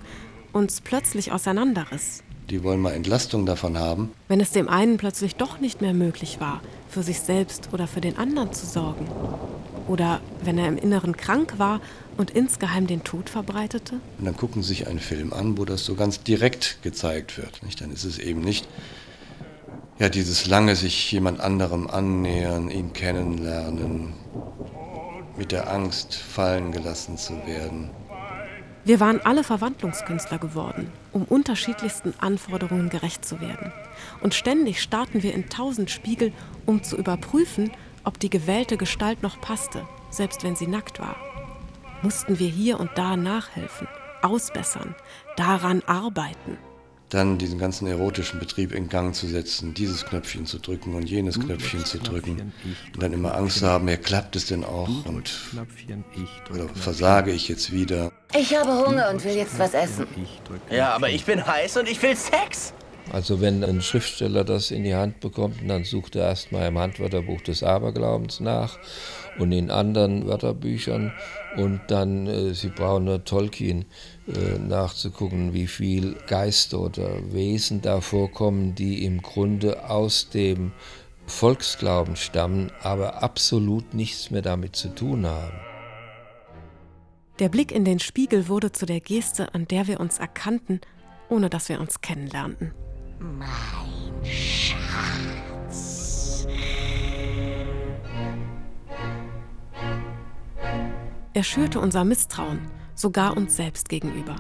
uns 0.54 0.82
plötzlich 0.82 1.32
auseinanderriss. 1.32 2.24
Die 2.50 2.64
wollen 2.64 2.82
mal 2.82 2.94
Entlastung 2.94 3.46
davon 3.46 3.78
haben. 3.78 4.12
Wenn 4.28 4.40
es 4.42 4.52
dem 4.52 4.70
einen 4.70 4.98
plötzlich 4.98 5.36
doch 5.36 5.60
nicht 5.60 5.82
mehr 5.82 5.94
möglich 5.94 6.40
war, 6.40 6.62
für 6.90 7.04
sich 7.04 7.20
selbst 7.22 7.70
oder 7.74 7.88
für 7.88 8.02
den 8.02 8.18
anderen 8.18 8.54
zu 8.54 8.66
sorgen. 8.66 9.08
Oder 9.88 10.22
wenn 10.44 10.58
er 10.58 10.68
im 10.68 10.78
Inneren 10.78 11.18
krank 11.18 11.56
war 11.58 11.82
und 12.18 12.32
insgeheim 12.32 12.88
den 12.88 13.04
Tod 13.04 13.30
verbreitete? 13.30 13.96
Und 14.20 14.26
dann 14.26 14.38
gucken 14.38 14.64
Sie 14.64 14.70
sich 14.70 14.88
einen 14.88 15.00
Film 15.00 15.34
an, 15.34 15.58
wo 15.58 15.66
das 15.66 15.86
so 15.86 15.96
ganz 15.96 16.22
direkt 16.24 16.80
gezeigt 16.82 17.38
wird. 17.38 17.64
Nicht? 17.64 17.82
Dann 17.82 17.92
ist 17.92 18.04
es 18.04 18.18
eben 18.20 18.42
nicht 18.42 18.68
ja, 20.00 20.10
dieses 20.10 20.48
lange 20.48 20.76
sich 20.76 21.12
jemand 21.12 21.40
anderem 21.40 21.88
annähern, 21.88 22.70
ihn 22.70 22.94
kennenlernen, 22.94 24.14
mit 25.38 25.52
der 25.52 25.72
Angst 25.72 26.16
fallen 26.16 26.72
gelassen 26.72 27.18
zu 27.18 27.34
werden. 27.46 27.90
Wir 28.86 29.00
waren 29.00 29.22
alle 29.24 29.44
Verwandlungskünstler 29.44 30.40
geworden, 30.40 30.92
um 31.14 31.24
unterschiedlichsten 31.24 32.14
Anforderungen 32.18 32.90
gerecht 32.90 33.24
zu 33.24 33.40
werden. 33.40 33.72
Und 34.20 34.34
ständig 34.34 34.82
starrten 34.82 35.24
wir 35.24 35.34
in 35.34 35.48
tausend 35.48 35.90
Spiegel, 35.90 36.34
um 36.66 36.84
zu 36.84 36.98
überprüfen, 36.98 37.72
ob 38.04 38.20
die 38.20 38.30
gewählte 38.30 38.76
Gestalt 38.76 39.24
noch 39.24 39.40
passte, 39.40 39.88
selbst 40.10 40.44
wenn 40.44 40.58
sie 40.58 40.68
nackt 40.68 41.00
war. 41.00 41.16
Mussten 42.04 42.38
wir 42.38 42.50
hier 42.50 42.80
und 42.80 42.92
da 42.96 43.18
nachhelfen, 43.18 43.88
ausbessern, 44.22 44.96
daran 45.36 45.82
arbeiten 45.88 46.58
dann 47.14 47.38
diesen 47.38 47.60
ganzen 47.60 47.86
erotischen 47.86 48.40
Betrieb 48.40 48.74
in 48.74 48.90
Gang 48.90 49.14
zu 49.14 49.28
setzen, 49.28 49.74
dieses 49.74 50.04
Knöpfchen 50.06 50.48
zu 50.48 50.58
drücken 50.58 50.96
und 50.96 51.08
jenes 51.08 51.40
Knöpfchen 51.40 51.86
zu 51.86 52.00
drücken 52.00 52.52
und 52.94 53.04
dann 53.04 53.14
immer 53.14 53.36
Angst 53.36 53.60
zu 53.60 53.68
haben, 53.68 53.88
ja, 53.88 53.98
klappt 53.98 54.36
es 54.36 54.48
denn 54.48 54.64
auch 54.64 55.06
und 55.06 55.32
oder 56.52 56.68
versage 56.70 57.32
ich 57.32 57.48
jetzt 57.48 57.72
wieder. 57.72 58.12
Ich 58.36 58.56
habe 58.56 58.86
Hunger 58.86 59.12
und 59.12 59.24
will 59.24 59.36
jetzt 59.36 59.60
was 59.60 59.76
essen. 59.76 60.08
Ja, 60.72 60.96
aber 60.96 61.10
ich 61.10 61.24
bin 61.24 61.46
heiß 61.46 61.78
und 61.78 61.88
ich 61.88 62.02
will 62.02 62.16
Sex. 62.16 62.74
Also 63.12 63.42
wenn 63.42 63.64
ein 63.64 63.82
Schriftsteller 63.82 64.44
das 64.44 64.72
in 64.72 64.84
die 64.84 64.96
Hand 64.96 65.20
bekommt, 65.20 65.58
dann 65.68 65.84
sucht 65.84 66.16
er 66.16 66.30
erstmal 66.30 66.70
im 66.70 66.80
Handwörterbuch 66.80 67.42
des 67.42 67.62
Aberglaubens 67.62 68.40
nach 68.40 68.80
und 69.38 69.52
in 69.52 69.70
anderen 69.70 70.26
Wörterbüchern 70.26 71.14
und 71.58 71.82
dann, 71.88 72.28
äh, 72.28 72.54
Sie 72.54 72.70
brauchen 72.70 73.06
nur 73.06 73.24
Tolkien 73.24 73.86
äh, 74.28 74.58
nachzugucken, 74.60 75.54
wie 75.54 75.68
viel 75.68 76.16
Geister 76.28 76.80
oder 76.80 77.32
Wesen 77.32 77.82
da 77.82 78.02
vorkommen, 78.02 78.76
die 78.76 79.06
im 79.06 79.22
Grunde 79.22 79.90
aus 79.90 80.30
dem 80.30 80.72
Volksglauben 81.26 82.16
stammen, 82.16 82.72
aber 82.82 83.24
absolut 83.24 83.94
nichts 83.94 84.32
mehr 84.32 84.42
damit 84.42 84.76
zu 84.76 84.90
tun 84.90 85.26
haben. 85.26 85.60
Der 87.40 87.50
Blick 87.50 87.72
in 87.72 87.84
den 87.86 88.00
Spiegel 88.00 88.48
wurde 88.48 88.72
zu 88.72 88.86
der 88.86 89.00
Geste, 89.00 89.54
an 89.56 89.68
der 89.68 89.88
wir 89.88 90.00
uns 90.00 90.20
erkannten, 90.20 90.82
ohne 91.30 91.50
dass 91.50 91.70
wir 91.70 91.80
uns 91.80 92.02
kennenlernten. 92.02 92.74
Mein 93.20 93.50
Schatz. 94.24 94.86
Er 101.36 101.44
schürte 101.44 101.80
unser 101.80 102.04
Misstrauen, 102.04 102.60
sogar 102.94 103.36
uns 103.36 103.56
selbst 103.56 103.90
gegenüber. 103.90 104.36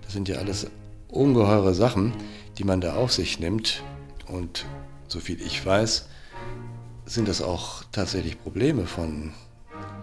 Das 0.00 0.14
sind 0.14 0.26
ja 0.26 0.36
alles 0.36 0.70
ungeheure 1.08 1.74
Sachen, 1.74 2.14
die 2.56 2.64
man 2.64 2.80
da 2.80 2.94
auf 2.94 3.12
sich 3.12 3.40
nimmt. 3.40 3.82
Und 4.26 4.64
soviel 5.06 5.38
ich 5.42 5.64
weiß, 5.66 6.08
sind 7.04 7.28
das 7.28 7.42
auch 7.42 7.84
tatsächlich 7.92 8.42
Probleme 8.42 8.86
von 8.86 9.34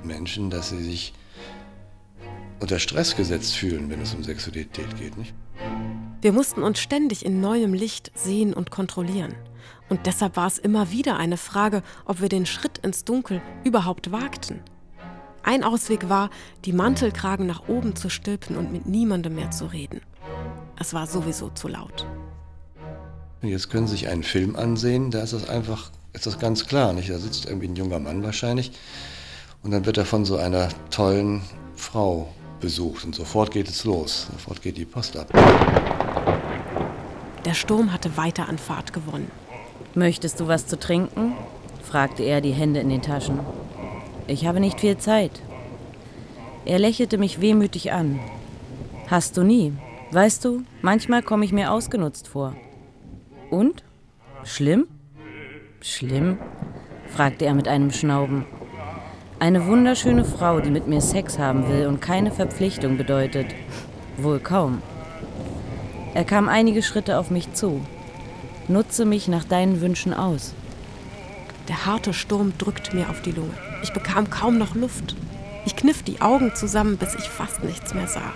Menschen, 0.04 0.52
dass 0.52 0.70
sie 0.70 0.84
sich 0.84 1.14
unter 2.60 2.78
Stress 2.78 3.16
gesetzt 3.16 3.56
fühlen, 3.56 3.90
wenn 3.90 4.02
es 4.02 4.14
um 4.14 4.24
Sexualität 4.24 4.96
geht. 4.96 5.18
Nicht? 5.18 5.34
Wir 6.22 6.34
mussten 6.34 6.62
uns 6.62 6.80
ständig 6.80 7.26
in 7.26 7.42
neuem 7.42 7.74
Licht 7.74 8.12
sehen 8.14 8.54
und 8.54 8.70
kontrollieren. 8.70 9.34
Und 9.90 10.06
deshalb 10.06 10.36
war 10.36 10.46
es 10.46 10.60
immer 10.60 10.92
wieder 10.92 11.18
eine 11.18 11.38
Frage, 11.38 11.82
ob 12.06 12.22
wir 12.22 12.30
den 12.30 12.46
Schritt 12.46 12.78
ins 12.80 13.06
Dunkel 13.06 13.42
überhaupt 13.64 14.12
wagten. 14.12 14.62
Ein 15.44 15.64
Ausweg 15.64 16.10
war, 16.10 16.30
die 16.66 16.74
Mantelkragen 16.74 17.46
nach 17.48 17.68
oben 17.68 17.96
zu 17.96 18.10
stülpen 18.10 18.58
und 18.58 18.72
mit 18.72 18.86
niemandem 18.86 19.36
mehr 19.36 19.52
zu 19.52 19.66
reden. 19.66 20.02
Es 20.78 20.94
war 20.94 21.08
sowieso 21.08 21.50
zu 21.50 21.68
laut. 21.68 22.06
Jetzt 23.42 23.70
können 23.70 23.88
Sie 23.88 23.96
sich 23.96 24.08
einen 24.08 24.24
Film 24.24 24.56
ansehen, 24.56 25.12
da 25.12 25.22
ist 25.22 25.34
das 25.34 25.48
einfach, 25.48 25.92
ist 26.14 26.26
das 26.26 26.40
ganz 26.40 26.68
klar, 26.68 26.92
nicht? 26.94 27.10
Da 27.10 27.18
sitzt 27.20 27.46
irgendwie 27.46 27.68
ein 27.68 27.76
junger 27.76 28.00
Mann 28.00 28.22
wahrscheinlich 28.22 28.74
und 29.64 29.72
dann 29.72 29.86
wird 29.86 29.98
er 29.98 30.06
von 30.06 30.26
so 30.26 30.36
einer 30.38 30.70
tollen 30.92 31.42
Frau 31.76 32.28
besucht 32.60 33.06
und 33.06 33.16
sofort 33.16 33.52
geht 33.52 33.70
es 33.70 33.86
los, 33.86 34.28
sofort 34.32 34.62
geht 34.62 34.78
die 34.78 34.86
Post 34.86 35.16
ab. 35.16 35.30
Der 37.46 37.54
Sturm 37.54 37.94
hatte 37.94 38.18
weiter 38.18 38.50
an 38.50 38.58
Fahrt 38.58 38.92
gewonnen. 38.92 39.32
Möchtest 39.96 40.40
du 40.40 40.48
was 40.48 40.68
zu 40.68 40.78
trinken? 40.78 41.34
fragte 41.82 42.24
er, 42.24 42.42
die 42.42 42.52
Hände 42.52 42.82
in 42.82 42.90
den 42.90 43.02
Taschen. 43.02 43.40
Ich 44.30 44.46
habe 44.46 44.60
nicht 44.60 44.80
viel 44.80 44.96
Zeit. 44.96 45.32
Er 46.64 46.78
lächelte 46.78 47.18
mich 47.18 47.42
wehmütig 47.42 47.92
an. 47.92 48.20
Hast 49.08 49.38
du 49.38 49.44
nie. 49.44 49.74
Weißt 50.12 50.46
du, 50.46 50.62
manchmal 50.84 51.24
komme 51.24 51.46
ich 51.46 51.52
mir 51.52 51.72
ausgenutzt 51.72 52.28
vor. 52.28 52.54
Und? 53.50 53.84
Schlimm? 54.44 54.86
Schlimm? 55.82 56.38
fragte 57.08 57.46
er 57.46 57.56
mit 57.56 57.68
einem 57.68 57.90
Schnauben. 57.90 58.46
Eine 59.40 59.66
wunderschöne 59.66 60.24
Frau, 60.24 60.60
die 60.60 60.70
mit 60.70 60.86
mir 60.86 61.02
Sex 61.02 61.40
haben 61.40 61.68
will 61.68 61.88
und 61.88 62.00
keine 62.00 62.30
Verpflichtung 62.30 62.98
bedeutet. 62.98 63.48
Wohl 64.18 64.40
kaum. 64.40 64.84
Er 66.14 66.24
kam 66.24 66.50
einige 66.50 66.84
Schritte 66.84 67.18
auf 67.18 67.32
mich 67.32 67.54
zu. 67.54 67.82
Nutze 68.68 69.06
mich 69.06 69.28
nach 69.28 69.44
deinen 69.44 69.82
Wünschen 69.82 70.14
aus. 70.14 70.54
Der 71.68 71.88
harte 71.88 72.14
Sturm 72.14 72.54
drückte 72.60 72.96
mir 72.96 73.10
auf 73.10 73.24
die 73.24 73.32
Lunge. 73.32 73.69
Ich 73.82 73.94
bekam 73.94 74.30
kaum 74.30 74.58
noch 74.58 74.76
Luft. 74.76 75.16
Ich 75.66 75.76
kniff 75.76 76.04
die 76.04 76.22
Augen 76.22 76.54
zusammen, 76.56 76.98
bis 76.98 77.16
ich 77.16 77.30
fast 77.30 77.64
nichts 77.64 77.94
mehr 77.94 78.08
sah. 78.08 78.34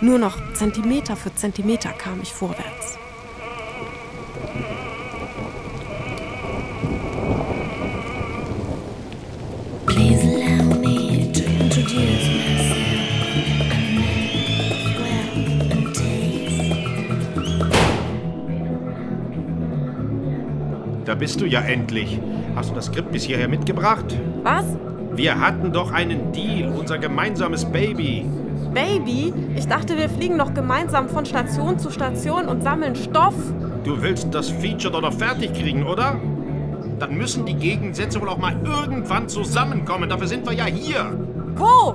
Nur 0.00 0.18
noch 0.18 0.36
Zentimeter 0.54 1.16
für 1.16 1.34
Zentimeter 1.34 1.90
kam 1.90 2.20
ich 2.22 2.32
vorwärts. 2.32 2.98
Bist 21.16 21.40
du 21.40 21.46
ja 21.46 21.60
endlich. 21.60 22.20
Hast 22.54 22.70
du 22.70 22.74
das 22.74 22.86
Skript 22.86 23.12
bis 23.12 23.24
hierher 23.24 23.48
mitgebracht? 23.48 24.04
Was? 24.42 24.64
Wir 25.14 25.40
hatten 25.40 25.72
doch 25.72 25.92
einen 25.92 26.32
Deal, 26.32 26.72
unser 26.72 26.98
gemeinsames 26.98 27.64
Baby. 27.64 28.26
Baby? 28.72 29.32
Ich 29.56 29.66
dachte, 29.66 29.96
wir 29.96 30.08
fliegen 30.08 30.36
noch 30.36 30.52
gemeinsam 30.52 31.08
von 31.08 31.24
Station 31.24 31.78
zu 31.78 31.90
Station 31.90 32.46
und 32.46 32.62
sammeln 32.62 32.94
Stoff. 32.94 33.34
Du 33.84 34.00
willst 34.02 34.34
das 34.34 34.50
Feature 34.50 34.92
doch 34.92 35.00
noch 35.00 35.14
fertig 35.14 35.54
kriegen, 35.54 35.86
oder? 35.86 36.20
Dann 36.98 37.16
müssen 37.16 37.46
die 37.46 37.54
Gegensätze 37.54 38.20
wohl 38.20 38.28
auch 38.28 38.38
mal 38.38 38.56
irgendwann 38.64 39.28
zusammenkommen. 39.28 40.08
Dafür 40.08 40.26
sind 40.26 40.46
wir 40.46 40.52
ja 40.52 40.66
hier. 40.66 41.18
Wo? 41.56 41.94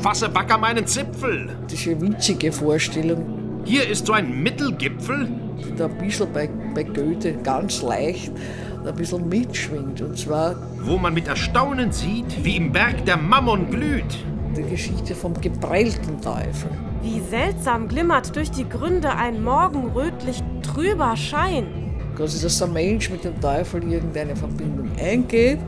Fasse 0.00 0.28
Backer 0.28 0.58
meinen 0.58 0.86
Zipfel. 0.86 1.48
Das 1.64 1.74
ist 1.74 1.88
eine 1.88 2.00
witzige 2.00 2.52
Vorstellung. 2.52 3.35
Hier 3.66 3.88
ist 3.88 4.06
so 4.06 4.12
ein 4.12 4.44
Mittelgipfel. 4.44 5.28
Der 5.76 5.86
ein 5.86 5.98
bisschen 5.98 6.32
bei, 6.32 6.48
bei 6.72 6.84
Goethe 6.84 7.32
ganz 7.42 7.82
leicht 7.82 8.30
ein 8.86 8.94
bisschen 8.94 9.28
mitschwingt. 9.28 10.00
Und 10.00 10.16
zwar. 10.16 10.54
Wo 10.82 10.98
man 10.98 11.12
mit 11.12 11.26
Erstaunen 11.26 11.90
sieht, 11.90 12.44
wie 12.44 12.56
im 12.56 12.70
Berg 12.70 13.04
der 13.06 13.16
Mammon 13.16 13.68
glüht. 13.68 14.04
Die 14.56 14.62
Geschichte 14.62 15.16
vom 15.16 15.34
gepreilten 15.40 16.20
Teufel. 16.20 16.70
Wie 17.02 17.20
seltsam 17.28 17.88
glimmert 17.88 18.36
durch 18.36 18.52
die 18.52 18.68
Gründe 18.68 19.10
ein 19.10 19.42
morgenrötlich 19.42 20.44
trüber 20.62 21.16
Schein. 21.16 21.66
Quasi, 22.14 22.40
dass 22.40 22.58
der 22.58 22.68
Mensch 22.68 23.10
mit 23.10 23.24
dem 23.24 23.40
Teufel 23.40 23.82
irgendeine 23.82 24.36
Verbindung 24.36 24.90
eingeht, 25.02 25.58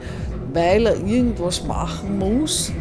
weil 0.52 0.86
er 0.86 0.96
irgendwas 1.04 1.64
machen 1.64 2.16
muss, 2.16 2.72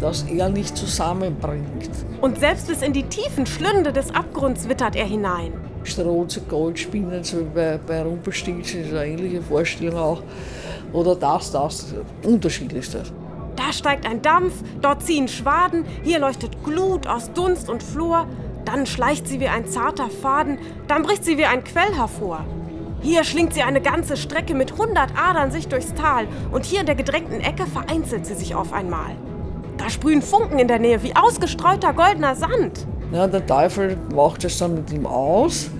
das 0.00 0.22
er 0.22 0.48
nicht 0.48 0.76
zusammenbringt. 0.76 1.90
Und 2.20 2.38
selbst 2.38 2.68
bis 2.68 2.82
in 2.82 2.92
die 2.92 3.04
tiefen 3.04 3.46
Schlünde 3.46 3.92
des 3.92 4.14
Abgrunds 4.14 4.68
wittert 4.68 4.96
er 4.96 5.06
hinein. 5.06 5.52
Strose, 5.84 6.40
Goldspinnen, 6.42 7.24
so 7.24 7.40
wie 7.40 7.44
bei, 7.54 7.78
bei 7.86 8.02
Rumpelstilzchen, 8.02 8.84
ist 8.84 8.92
eine 8.92 9.06
ähnliche 9.06 9.42
Vorstellung 9.42 9.96
auch. 9.96 10.22
Oder 10.92 11.14
das, 11.14 11.50
das, 11.50 11.94
unterschiedlichste. 12.24 13.02
Da 13.56 13.72
steigt 13.72 14.06
ein 14.06 14.22
Dampf, 14.22 14.54
dort 14.80 15.02
ziehen 15.02 15.28
Schwaden, 15.28 15.84
hier 16.02 16.20
leuchtet 16.20 16.62
Glut 16.64 17.06
aus 17.06 17.32
Dunst 17.32 17.68
und 17.68 17.82
Flor, 17.82 18.26
dann 18.64 18.86
schleicht 18.86 19.26
sie 19.26 19.40
wie 19.40 19.48
ein 19.48 19.66
zarter 19.66 20.10
Faden, 20.10 20.58
dann 20.86 21.02
bricht 21.02 21.24
sie 21.24 21.38
wie 21.38 21.44
ein 21.44 21.64
Quell 21.64 21.94
hervor. 21.94 22.44
Hier 23.00 23.24
schlingt 23.24 23.54
sie 23.54 23.62
eine 23.62 23.80
ganze 23.80 24.16
Strecke 24.16 24.54
mit 24.54 24.76
hundert 24.76 25.10
Adern 25.16 25.50
sich 25.50 25.68
durchs 25.68 25.94
Tal 25.94 26.26
und 26.52 26.64
hier 26.64 26.80
in 26.80 26.86
der 26.86 26.94
gedrängten 26.94 27.40
Ecke 27.40 27.66
vereinzelt 27.66 28.26
sie 28.26 28.34
sich 28.34 28.54
auf 28.54 28.72
einmal. 28.72 29.16
Da 29.78 29.88
sprühen 29.88 30.20
Funken 30.22 30.58
in 30.58 30.68
der 30.68 30.78
Nähe 30.78 31.02
wie 31.02 31.14
ausgestreuter 31.14 31.92
goldener 31.92 32.34
Sand. 32.34 32.86
Ja, 33.12 33.26
der 33.26 33.46
Teufel 33.46 33.96
macht 34.14 34.44
es 34.44 34.58
dann 34.58 34.74
mit 34.74 34.92
ihm 34.92 35.06
aus 35.06 35.70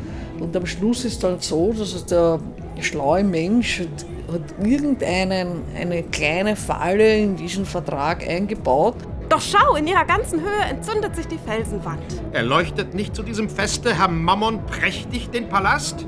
und 0.40 0.56
am 0.56 0.64
Schluss 0.64 1.04
ist 1.04 1.22
dann 1.22 1.40
so, 1.40 1.72
dass 1.72 2.06
der 2.06 2.38
schlaue 2.80 3.24
Mensch 3.24 3.80
hat, 3.80 4.06
hat 4.32 4.66
irgendeinen 4.66 5.62
eine 5.76 6.04
kleine 6.04 6.56
Falle 6.56 7.16
in 7.18 7.36
diesen 7.36 7.66
Vertrag 7.66 8.26
eingebaut. 8.26 8.94
Doch 9.28 9.42
schau, 9.42 9.74
in 9.74 9.86
ihrer 9.86 10.06
ganzen 10.06 10.40
Höhe 10.40 10.62
entzündet 10.70 11.14
sich 11.16 11.26
die 11.26 11.38
Felsenwand. 11.38 12.22
Erleuchtet 12.32 12.94
nicht 12.94 13.14
zu 13.14 13.22
diesem 13.22 13.50
Feste 13.50 13.98
Herr 13.98 14.08
Mammon 14.08 14.64
prächtig 14.64 15.28
den 15.30 15.48
Palast? 15.48 16.06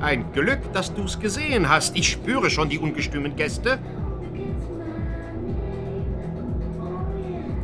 Ein 0.00 0.30
Glück, 0.32 0.60
dass 0.72 0.92
du's 0.92 1.18
gesehen 1.18 1.68
hast. 1.68 1.96
Ich 1.96 2.10
spüre 2.10 2.50
schon 2.50 2.68
die 2.68 2.78
ungestümen 2.78 3.36
Gäste. 3.36 3.78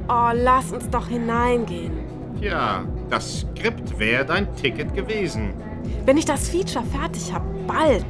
Oh, 0.08 0.30
lass 0.34 0.72
uns 0.72 0.88
doch 0.90 1.08
hineingehen. 1.08 1.92
Tja, 2.40 2.84
das 3.08 3.40
Skript 3.40 3.98
wäre 3.98 4.24
dein 4.26 4.54
Ticket 4.56 4.94
gewesen. 4.94 5.54
Wenn 6.04 6.18
ich 6.18 6.26
das 6.26 6.48
Feature 6.48 6.84
fertig 6.84 7.32
habe, 7.32 7.46
bald. 7.66 8.04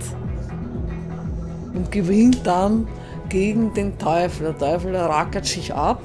Und 1.72 1.90
gewinnt 1.92 2.44
dann 2.44 2.88
gegen 3.28 3.72
den 3.74 3.96
Teufel. 3.98 4.54
Der 4.54 4.58
Teufel 4.58 4.96
rackert 4.96 5.46
sich 5.46 5.72
ab 5.72 6.02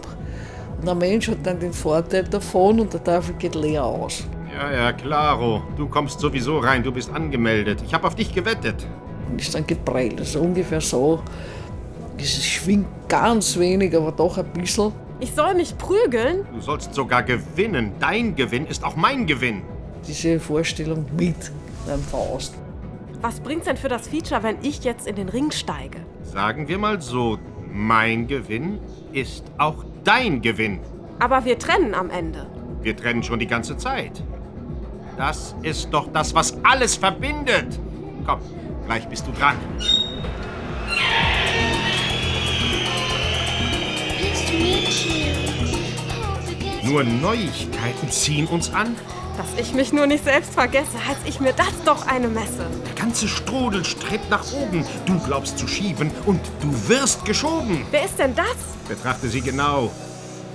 und 0.78 0.86
der 0.86 0.96
Mensch 0.96 1.28
hat 1.28 1.40
dann 1.44 1.60
den 1.60 1.74
Vorteil 1.74 2.24
davon 2.24 2.80
und 2.80 2.94
der 2.94 3.04
Teufel 3.04 3.36
geht 3.36 3.56
leer 3.56 3.84
aus. 3.84 4.28
Ja, 4.56 4.72
ja, 4.72 4.92
klaro. 4.92 5.62
Du 5.76 5.88
kommst 5.88 6.20
sowieso 6.20 6.60
rein, 6.60 6.84
du 6.84 6.92
bist 6.92 7.12
angemeldet. 7.12 7.82
Ich 7.86 7.94
habe 7.94 8.06
auf 8.06 8.16
dich 8.16 8.34
gewettet. 8.34 8.86
Und 9.30 9.42
ist 9.42 9.56
dann 9.56 9.66
geprellt. 9.66 10.20
Also 10.20 10.40
ungefähr 10.42 10.82
so. 10.82 11.22
Es 12.18 12.46
schwingt 12.46 12.88
ganz 13.08 13.58
wenig, 13.58 13.96
aber 13.96 14.12
doch 14.12 14.38
ein 14.38 14.46
bisschen. 14.54 14.92
Ich 15.22 15.34
soll 15.34 15.54
mich 15.54 15.78
prügeln? 15.78 16.48
Du 16.54 16.62
sollst 16.62 16.94
sogar 16.94 17.24
gewinnen. 17.24 17.92
Dein 18.00 18.36
Gewinn 18.36 18.66
ist 18.66 18.86
auch 18.86 18.96
mein 18.96 19.26
Gewinn. 19.28 19.64
Diese 20.08 20.40
Vorstellung 20.40 21.06
mit 21.18 21.36
einem 21.88 22.02
Faust. 22.02 22.56
Was 23.22 23.42
bringt's 23.42 23.66
denn 23.66 23.76
für 23.76 23.90
das 23.90 24.08
Feature, 24.08 24.44
wenn 24.44 24.56
ich 24.62 24.86
jetzt 24.86 25.08
in 25.08 25.18
den 25.18 25.28
Ring 25.28 25.52
steige? 25.52 26.00
Sagen 26.24 26.70
wir 26.70 26.78
mal 26.78 27.02
so, 27.02 27.38
mein 27.70 28.28
Gewinn 28.28 28.80
ist 29.12 29.44
auch 29.58 29.84
dein 30.06 30.42
Gewinn. 30.42 30.80
Aber 31.20 31.44
wir 31.44 31.60
trennen 31.60 31.94
am 31.94 32.10
Ende. 32.10 32.48
Wir 32.82 32.96
trennen 32.96 33.22
schon 33.22 33.40
die 33.40 33.48
ganze 33.48 33.76
Zeit. 33.76 34.24
Das 35.18 35.54
ist 35.64 35.90
doch 35.92 36.08
das, 36.14 36.34
was 36.34 36.58
alles 36.64 36.96
verbindet. 36.96 37.78
Komm, 38.26 38.40
gleich 38.86 39.06
bist 39.10 39.28
du 39.28 39.34
dran. 39.34 39.58
Nur 46.84 47.04
Neuigkeiten 47.04 48.10
ziehen 48.10 48.48
uns 48.48 48.74
an. 48.74 48.96
Dass 49.38 49.48
ich 49.58 49.74
mich 49.74 49.94
nur 49.94 50.08
nicht 50.08 50.24
selbst 50.24 50.54
vergesse, 50.54 50.98
heißt 51.08 51.22
ich 51.26 51.40
mir 51.40 51.54
das 51.54 51.72
doch 51.86 52.08
eine 52.08 52.28
Messe. 52.28 52.66
Der 52.86 52.96
ganze 52.96 53.28
Strudel 53.28 53.86
strebt 53.86 54.30
nach 54.30 54.44
oben. 54.52 54.84
Du 55.06 55.20
glaubst 55.20 55.58
zu 55.58 55.68
schieben 55.68 56.12
und 56.26 56.42
du 56.62 56.90
wirst 56.90 57.24
geschoben. 57.26 57.86
Wer 57.92 58.06
ist 58.06 58.18
denn 58.18 58.36
das? 58.36 58.56
Betrachte 58.88 59.30
sie 59.30 59.42
genau. 59.42 59.92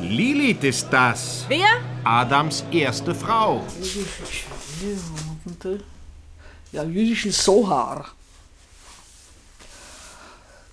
Lilith 0.01 0.65
ist 0.65 0.89
das. 0.91 1.45
Wer? 1.49 1.69
Adams 2.03 2.65
erste 2.71 3.15
Frau. 3.15 3.63
Ja, 6.73 6.83
jüdischen 6.83 7.31
Sohar. 7.33 8.07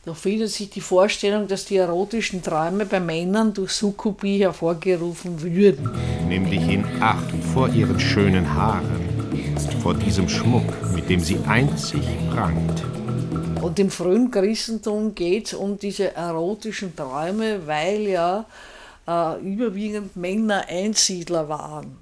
Da 0.04 0.16
findet 0.16 0.50
sich 0.50 0.72
die 0.72 0.82
Vorstellung, 0.82 1.48
dass 1.48 1.66
die 1.66 1.78
erotischen 1.78 2.42
Träume 2.42 2.88
bei 2.88 3.00
Männern 3.00 3.54
durch 3.54 3.72
Sukkubie 3.74 4.40
hervorgerufen 4.40 5.40
würden. 5.44 5.92
Nimm 6.28 6.50
dich 6.50 6.68
in 6.68 6.84
Acht 7.00 7.32
vor 7.54 7.70
ihren 7.70 8.00
schönen 8.00 8.52
Haaren, 8.52 9.08
vor 9.84 9.94
diesem 9.94 10.28
Schmuck, 10.28 10.66
mit 10.96 11.08
dem 11.08 11.20
sie 11.20 11.38
einzig 11.48 12.02
prangt. 12.32 12.84
Und 13.62 13.78
im 13.78 13.92
frühen 13.92 14.32
Christentum 14.32 15.14
geht 15.14 15.48
es 15.48 15.54
um 15.54 15.78
diese 15.78 16.16
erotischen 16.16 16.96
Träume, 16.96 17.68
weil 17.68 18.02
ja 18.08 18.48
äh, 19.08 19.40
überwiegend 19.40 20.16
Männer 20.16 20.66
Einsiedler 20.68 21.48
waren 21.48 21.98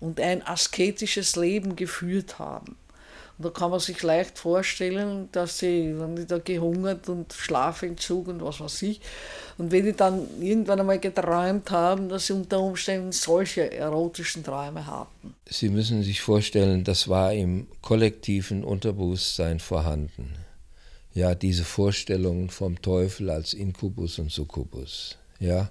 und 0.00 0.18
ein 0.20 0.46
asketisches 0.46 1.36
Leben 1.36 1.76
geführt 1.76 2.38
haben. 2.38 2.76
Da 3.42 3.50
kann 3.50 3.70
man 3.70 3.80
sich 3.80 4.02
leicht 4.02 4.38
vorstellen, 4.38 5.28
dass 5.32 5.58
sie, 5.58 5.94
wenn 5.98 6.16
die 6.16 6.26
da 6.26 6.38
gehungert 6.38 7.08
und 7.08 7.32
Schlafentzug 7.32 8.28
und 8.28 8.42
was 8.42 8.60
weiß 8.60 8.82
ich, 8.82 9.00
und 9.58 9.70
wenn 9.70 9.84
die 9.84 9.92
dann 9.92 10.26
irgendwann 10.40 10.80
einmal 10.80 10.98
geträumt 10.98 11.70
haben, 11.70 12.08
dass 12.08 12.26
sie 12.26 12.32
unter 12.32 12.60
Umständen 12.60 13.12
solche 13.12 13.70
erotischen 13.72 14.42
Träume 14.42 14.86
hatten. 14.86 15.34
Sie 15.46 15.68
müssen 15.68 16.02
sich 16.02 16.20
vorstellen, 16.20 16.84
das 16.84 17.08
war 17.08 17.32
im 17.32 17.66
kollektiven 17.82 18.64
Unterbewusstsein 18.64 19.60
vorhanden. 19.60 20.34
Ja, 21.14 21.34
diese 21.34 21.64
Vorstellungen 21.64 22.48
vom 22.48 22.80
Teufel 22.80 23.28
als 23.28 23.52
Inkubus 23.52 24.18
und 24.18 24.32
Succubus. 24.32 25.18
Ja. 25.38 25.70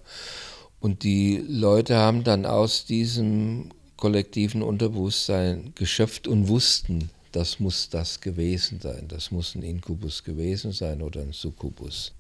Und 0.80 1.04
die 1.04 1.44
Leute 1.48 1.96
haben 1.96 2.24
dann 2.24 2.46
aus 2.46 2.86
diesem 2.86 3.72
kollektiven 3.98 4.62
Unterbewusstsein 4.62 5.74
geschöpft 5.76 6.28
und 6.28 6.48
wussten, 6.48 7.10
das 7.32 7.60
muss 7.60 7.90
das 7.90 8.22
gewesen 8.22 8.80
sein, 8.82 9.08
das 9.08 9.32
muss 9.32 9.56
ein 9.56 9.64
Inkubus 9.64 10.24
gewesen 10.24 10.72
sein 10.72 11.02
oder 11.02 11.22
ein 11.22 11.34
Succubus. 11.34 12.14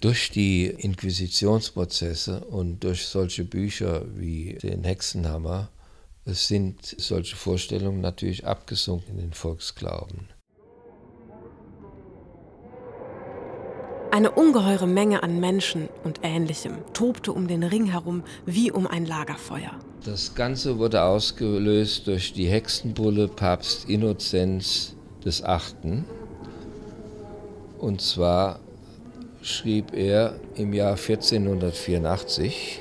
Durch 0.00 0.30
die 0.30 0.66
Inquisitionsprozesse 0.66 2.44
und 2.44 2.82
durch 2.82 3.06
solche 3.06 3.44
Bücher 3.44 4.04
wie 4.16 4.54
den 4.54 4.84
Hexenhammer 4.84 5.68
sind 6.26 6.96
solche 6.98 7.36
Vorstellungen 7.36 8.00
natürlich 8.00 8.46
abgesunken 8.46 9.16
in 9.16 9.18
den 9.18 9.32
Volksglauben. 9.32 10.28
Eine 14.10 14.32
ungeheure 14.32 14.86
Menge 14.86 15.22
an 15.22 15.40
Menschen 15.40 15.88
und 16.04 16.20
Ähnlichem 16.22 16.78
tobte 16.92 17.32
um 17.32 17.48
den 17.48 17.62
Ring 17.62 17.86
herum 17.86 18.24
wie 18.44 18.70
um 18.70 18.86
ein 18.86 19.06
Lagerfeuer. 19.06 19.78
Das 20.04 20.34
Ganze 20.34 20.78
wurde 20.78 21.02
ausgelöst 21.02 22.08
durch 22.08 22.32
die 22.32 22.48
Hexenbulle 22.48 23.28
Papst 23.28 23.88
Innozenz 23.88 24.96
des 25.24 25.44
Achten. 25.44 26.04
Und 27.78 28.00
zwar 28.00 28.58
schrieb 29.42 29.94
er 29.94 30.40
im 30.56 30.72
Jahr 30.72 30.96
1484 30.96 32.80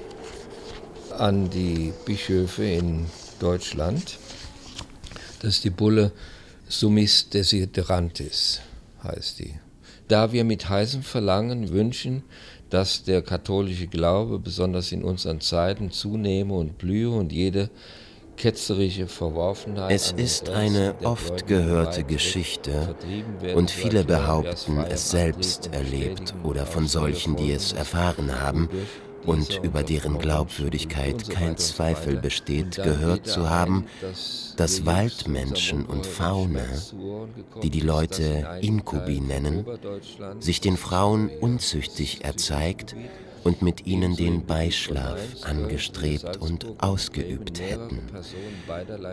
an 1.15 1.51
die 1.51 1.93
Bischöfe 2.05 2.63
in 2.63 3.05
Deutschland, 3.39 4.17
dass 5.43 5.61
die 5.61 5.69
Bulle 5.69 6.11
Summis 6.67 7.29
Desiderantis 7.29 8.61
heißt 9.03 9.39
die 9.39 9.53
da 10.11 10.33
wir 10.33 10.43
mit 10.43 10.67
heißem 10.67 11.03
Verlangen 11.03 11.69
wünschen, 11.69 12.23
dass 12.71 13.03
der 13.03 13.21
katholische 13.21 13.87
Glaube 13.87 14.39
besonders 14.39 14.91
in 14.91 15.03
unseren 15.03 15.39
Zeiten 15.41 15.91
zunehme 15.91 16.55
und 16.55 16.77
blühe 16.77 17.11
und 17.11 17.31
jede 17.31 17.69
ketzerische 18.37 19.07
Verworfenheit. 19.07 19.91
Es 19.91 20.11
ist 20.11 20.49
eine 20.49 20.95
oft 21.03 21.45
gehörte 21.45 22.03
Geschichte 22.03 22.95
und 23.55 23.69
viele 23.69 24.03
behaupten, 24.03 24.79
es 24.89 25.11
selbst 25.11 25.69
erlebt 25.73 26.33
oder 26.43 26.65
von 26.65 26.87
solchen, 26.87 27.35
die 27.35 27.51
es 27.51 27.73
erfahren 27.73 28.41
haben 28.41 28.67
und 29.25 29.59
über 29.63 29.83
deren 29.83 30.17
Glaubwürdigkeit 30.17 31.29
kein 31.29 31.57
Zweifel 31.57 32.17
besteht, 32.17 32.81
gehört 32.81 33.27
zu 33.27 33.49
haben, 33.49 33.85
dass 34.57 34.85
Waldmenschen 34.85 35.85
und 35.85 36.05
Fauna, 36.05 36.65
die 37.63 37.69
die 37.69 37.81
Leute 37.81 38.59
Inkubi 38.61 39.21
nennen, 39.21 39.65
sich 40.39 40.61
den 40.61 40.77
Frauen 40.77 41.29
unzüchtig 41.39 42.23
erzeigt 42.23 42.95
und 43.43 43.61
mit 43.61 43.87
ihnen 43.87 44.15
den 44.15 44.45
Beischlaf 44.45 45.19
angestrebt 45.43 46.37
und 46.37 46.65
ausgeübt 46.79 47.59
hätten. 47.61 48.01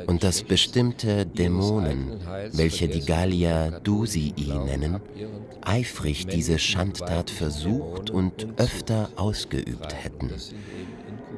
Und 0.06 0.24
dass 0.24 0.42
bestimmte 0.42 1.26
Dämonen, 1.26 2.20
welche 2.52 2.88
die 2.88 3.04
Gallia 3.04 3.70
Dusii 3.80 4.34
nennen, 4.66 5.00
eifrig 5.62 6.26
diese 6.26 6.58
Schandtat 6.58 7.30
versucht 7.30 8.10
und 8.10 8.46
öfter 8.56 9.10
ausgeübt 9.16 9.94
hätten. 9.94 10.32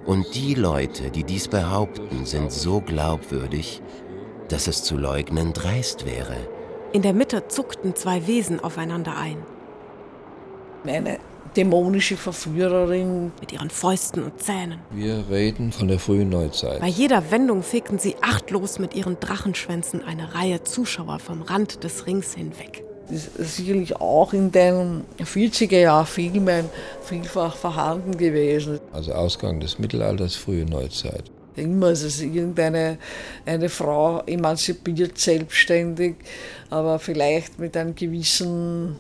Und 0.06 0.34
die 0.34 0.54
Leute, 0.54 1.10
die 1.10 1.24
dies 1.24 1.48
behaupten, 1.48 2.24
sind 2.24 2.50
so 2.50 2.80
glaubwürdig, 2.80 3.82
dass 4.48 4.66
es 4.66 4.82
zu 4.82 4.96
leugnen 4.96 5.52
dreist 5.52 6.06
wäre. 6.06 6.36
In 6.92 7.02
der 7.02 7.12
Mitte 7.12 7.46
zuckten 7.46 7.94
zwei 7.94 8.26
Wesen 8.26 8.58
aufeinander 8.58 9.16
ein. 9.16 9.36
Eine 10.84 11.18
dämonische 11.56 12.16
Verführerin. 12.16 13.32
Mit 13.40 13.52
ihren 13.52 13.70
Fäusten 13.70 14.22
und 14.22 14.42
Zähnen. 14.42 14.78
Wir 14.90 15.24
reden 15.30 15.72
von 15.72 15.88
der 15.88 15.98
frühen 15.98 16.28
Neuzeit. 16.28 16.80
Bei 16.80 16.88
jeder 16.88 17.30
Wendung 17.30 17.62
fegten 17.62 17.98
sie 17.98 18.16
achtlos 18.20 18.78
mit 18.78 18.94
ihren 18.94 19.18
Drachenschwänzen 19.20 20.04
eine 20.04 20.34
Reihe 20.34 20.62
Zuschauer 20.62 21.18
vom 21.18 21.42
Rand 21.42 21.84
des 21.84 22.06
Rings 22.06 22.34
hinweg. 22.34 22.84
Das 23.10 23.26
ist 23.26 23.56
sicherlich 23.56 23.96
auch 23.96 24.32
in 24.32 24.52
den 24.52 25.02
40er-Jahr-Filmen 25.18 26.66
vielfach 27.02 27.56
vorhanden 27.56 28.16
gewesen. 28.16 28.78
Also 28.92 29.12
Ausgang 29.12 29.58
des 29.58 29.78
Mittelalters, 29.80 30.36
frühe 30.36 30.64
Neuzeit. 30.64 31.24
Immer 31.56 31.90
ist 31.90 32.04
es 32.04 32.20
irgendeine 32.20 32.98
eine 33.44 33.68
Frau 33.68 34.22
emanzipiert, 34.26 35.18
selbstständig, 35.18 36.14
aber 36.70 37.00
vielleicht 37.00 37.58
mit 37.58 37.76
einem 37.76 37.96
gewissen 37.96 38.96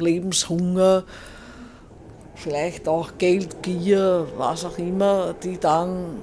Lebenshunger, 0.00 1.04
vielleicht 2.34 2.88
auch 2.88 3.12
Geldgier, 3.18 4.26
was 4.36 4.64
auch 4.64 4.78
immer, 4.78 5.34
die 5.42 5.58
dann 5.58 6.18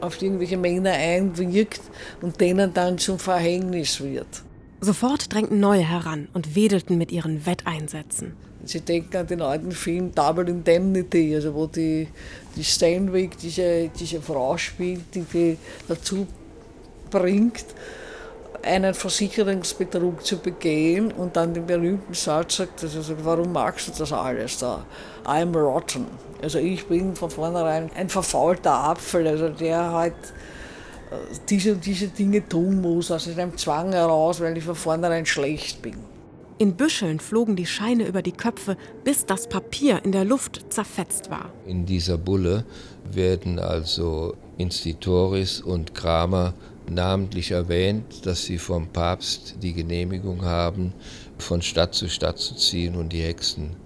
auf 0.00 0.20
irgendwelche 0.20 0.56
Männer 0.56 0.92
einwirkt 0.92 1.80
und 2.20 2.40
denen 2.40 2.72
dann 2.74 2.98
zum 2.98 3.18
Verhängnis 3.18 4.00
wird. 4.00 4.42
Sofort 4.80 5.32
drängten 5.32 5.60
neue 5.60 5.88
heran 5.88 6.28
und 6.34 6.54
wedelten 6.54 6.98
mit 6.98 7.10
ihren 7.10 7.46
Wetteinsätzen. 7.46 8.34
Sie 8.66 8.80
denken 8.80 9.16
an 9.16 9.26
den 9.26 9.42
alten 9.42 9.72
Film 9.72 10.14
Double 10.14 10.48
Indemnity, 10.48 11.34
also 11.34 11.54
wo 11.54 11.66
die, 11.66 12.08
die 12.56 12.64
Stanwyck 12.64 13.36
diese, 13.38 13.90
diese 13.98 14.20
Frau 14.20 14.56
spielt, 14.56 15.14
die 15.14 15.22
die 15.22 15.56
dazu 15.88 16.26
bringt, 17.10 17.64
einen 18.64 18.94
Versicherungsbetrug 18.94 20.24
zu 20.24 20.38
begehen 20.38 21.12
und 21.12 21.36
dann 21.36 21.54
den 21.54 21.66
berühmten 21.66 22.14
Satz 22.14 22.56
sagt, 22.56 22.82
also 22.82 23.02
sagt, 23.02 23.24
warum 23.24 23.52
magst 23.52 23.88
du 23.88 23.92
das 23.96 24.12
alles 24.12 24.58
da? 24.58 24.84
I'm 25.24 25.56
rotten. 25.56 26.06
Also 26.42 26.58
ich 26.58 26.86
bin 26.86 27.14
von 27.14 27.30
vornherein 27.30 27.90
ein 27.94 28.08
verfaulter 28.08 28.72
Apfel, 28.72 29.26
also 29.26 29.48
der 29.48 29.92
halt 29.92 30.14
diese 31.48 31.72
und 31.72 31.84
diese 31.84 32.08
Dinge 32.08 32.46
tun 32.48 32.80
muss, 32.80 33.10
aus 33.10 33.28
einem 33.28 33.56
Zwang 33.56 33.92
heraus, 33.92 34.40
weil 34.40 34.56
ich 34.56 34.64
von 34.64 34.74
vornherein 34.74 35.26
schlecht 35.26 35.82
bin. 35.82 35.96
In 36.58 36.76
Büscheln 36.76 37.18
flogen 37.18 37.56
die 37.56 37.66
Scheine 37.66 38.06
über 38.06 38.22
die 38.22 38.32
Köpfe, 38.32 38.76
bis 39.02 39.26
das 39.26 39.48
Papier 39.48 40.04
in 40.04 40.12
der 40.12 40.24
Luft 40.24 40.72
zerfetzt 40.72 41.30
war. 41.30 41.50
In 41.66 41.84
dieser 41.84 42.16
Bulle 42.16 42.64
werden 43.10 43.58
also 43.58 44.34
Institoris 44.56 45.60
und 45.60 45.94
Kramer 45.94 46.54
namentlich 46.88 47.50
erwähnt, 47.50 48.26
dass 48.26 48.44
sie 48.44 48.58
vom 48.58 48.88
Papst 48.88 49.56
die 49.62 49.72
Genehmigung 49.72 50.44
haben, 50.44 50.92
von 51.38 51.62
Stadt 51.62 51.94
zu 51.94 52.08
Stadt 52.08 52.38
zu 52.38 52.54
ziehen 52.54 52.94
und 52.96 53.12
die 53.12 53.22
Hexen 53.22 53.76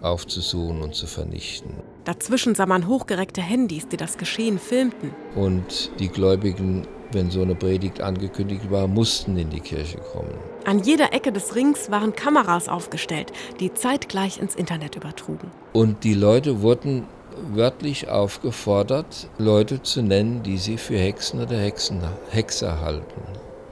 aufzusuchen 0.00 0.82
und 0.82 0.94
zu 0.94 1.06
vernichten. 1.06 1.70
Dazwischen 2.04 2.54
sah 2.54 2.66
man 2.66 2.86
hochgereckte 2.86 3.42
Handys, 3.42 3.88
die 3.88 3.96
das 3.96 4.16
Geschehen 4.16 4.58
filmten. 4.58 5.10
Und 5.34 5.90
die 5.98 6.08
Gläubigen, 6.08 6.86
wenn 7.12 7.30
so 7.30 7.42
eine 7.42 7.54
Predigt 7.54 8.00
angekündigt 8.00 8.70
war, 8.70 8.86
mussten 8.86 9.36
in 9.36 9.50
die 9.50 9.60
Kirche 9.60 9.98
kommen. 10.12 10.34
An 10.64 10.80
jeder 10.80 11.12
Ecke 11.12 11.32
des 11.32 11.54
Rings 11.54 11.90
waren 11.90 12.14
Kameras 12.14 12.68
aufgestellt, 12.68 13.32
die 13.60 13.72
zeitgleich 13.74 14.38
ins 14.38 14.54
Internet 14.54 14.96
übertrugen. 14.96 15.50
Und 15.72 16.04
die 16.04 16.14
Leute 16.14 16.62
wurden 16.62 17.04
wörtlich 17.52 18.08
aufgefordert, 18.08 19.28
Leute 19.38 19.82
zu 19.82 20.02
nennen, 20.02 20.42
die 20.42 20.58
sie 20.58 20.78
für 20.78 20.98
Hexen 20.98 21.40
oder 21.40 21.58
Hexen, 21.58 22.00
Hexer 22.30 22.80
halten. 22.80 23.22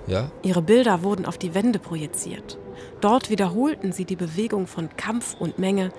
Ja? 0.07 0.31
Ihre 0.43 0.63
Bilder 0.63 1.03
wurden 1.03 1.27
auf 1.27 1.39
die 1.39 1.55
Wände 1.55 1.79
projiziert. 1.79 2.59
Dort 3.01 3.31
wiederholten 3.31 3.93
sie 3.93 4.05
die 4.05 4.17
Bewegung 4.17 4.67
von 4.67 4.89
Kampf 4.97 5.35
und 5.39 5.59
Menge 5.59 5.91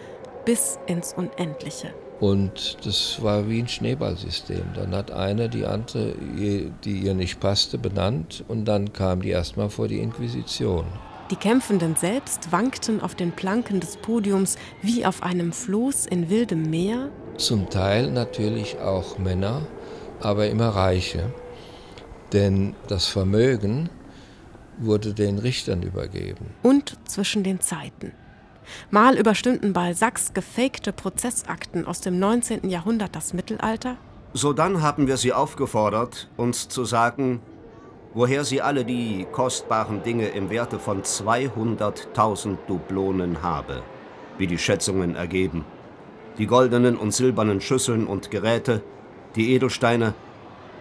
bis 0.46 0.80
ins 0.88 1.14
Unendliche. 1.14 1.94
Und 2.20 2.78
das 2.84 3.22
war 3.22 3.48
wie 3.48 3.60
ein 3.62 3.68
Schneeballsystem. 3.68 4.64
Dann 4.74 4.96
hat 4.96 5.12
eine 5.12 5.50
die 5.50 5.66
andere, 5.66 6.16
die 6.16 7.00
ihr 7.00 7.14
nicht 7.14 7.40
passte, 7.40 7.78
benannt 7.78 8.44
und 8.48 8.66
dann 8.66 8.92
kam 8.94 9.22
die 9.22 9.30
erstmal 9.30 9.70
vor 9.70 9.88
die 9.88 10.00
Inquisition. 10.00 10.86
Die 11.30 11.36
Kämpfenden 11.36 11.98
selbst 11.98 12.54
wankten 12.54 13.02
auf 13.02 13.14
den 13.14 13.34
Planken 13.34 13.82
des 13.82 13.98
Podiums 13.98 14.58
wie 14.82 15.06
auf 15.06 15.24
einem 15.24 15.52
Floß 15.52 16.06
in 16.06 16.30
wildem 16.30 16.70
Meer. 16.70 17.12
Zum 17.38 17.70
Teil 17.70 18.10
natürlich 18.10 18.80
auch 18.80 19.20
Männer, 19.20 19.62
aber 20.20 20.48
immer 20.48 20.70
Reiche. 20.70 21.32
Denn 22.34 22.76
das 22.88 23.06
Vermögen 23.06 23.90
wurde 24.80 25.14
den 25.14 25.38
Richtern 25.38 25.84
übergeben. 25.84 26.48
Und 26.64 26.98
zwischen 27.06 27.44
den 27.44 27.62
Zeiten. 27.62 28.12
Mal 28.90 29.18
überstünden 29.18 29.72
Balzacs 29.72 30.34
gefakte 30.34 30.92
Prozessakten 30.92 31.86
aus 31.86 32.02
dem 32.02 32.18
19. 32.18 32.70
Jahrhundert 32.70 33.16
das 33.16 33.34
Mittelalter. 33.34 33.98
Sodann 34.34 34.82
haben 34.82 35.08
wir 35.08 35.18
sie 35.18 35.32
aufgefordert, 35.32 36.30
uns 36.38 36.68
zu 36.68 36.86
sagen, 36.86 37.40
woher 38.16 38.46
sie 38.46 38.64
alle 38.64 38.84
die 38.84 39.28
kostbaren 39.32 40.02
Dinge 40.02 40.28
im 40.30 40.50
Werte 40.50 40.80
von 40.80 41.04
200.000 41.04 42.58
Dublonen 42.68 43.44
habe, 43.44 43.84
wie 44.40 44.48
die 44.48 44.58
Schätzungen 44.58 45.16
ergeben. 45.16 45.66
Die 46.38 46.48
goldenen 46.48 46.98
und 46.98 47.14
silbernen 47.14 47.62
Schüsseln 47.62 48.08
und 48.08 48.32
Geräte, 48.32 48.82
die 49.36 49.54
Edelsteine, 49.54 50.14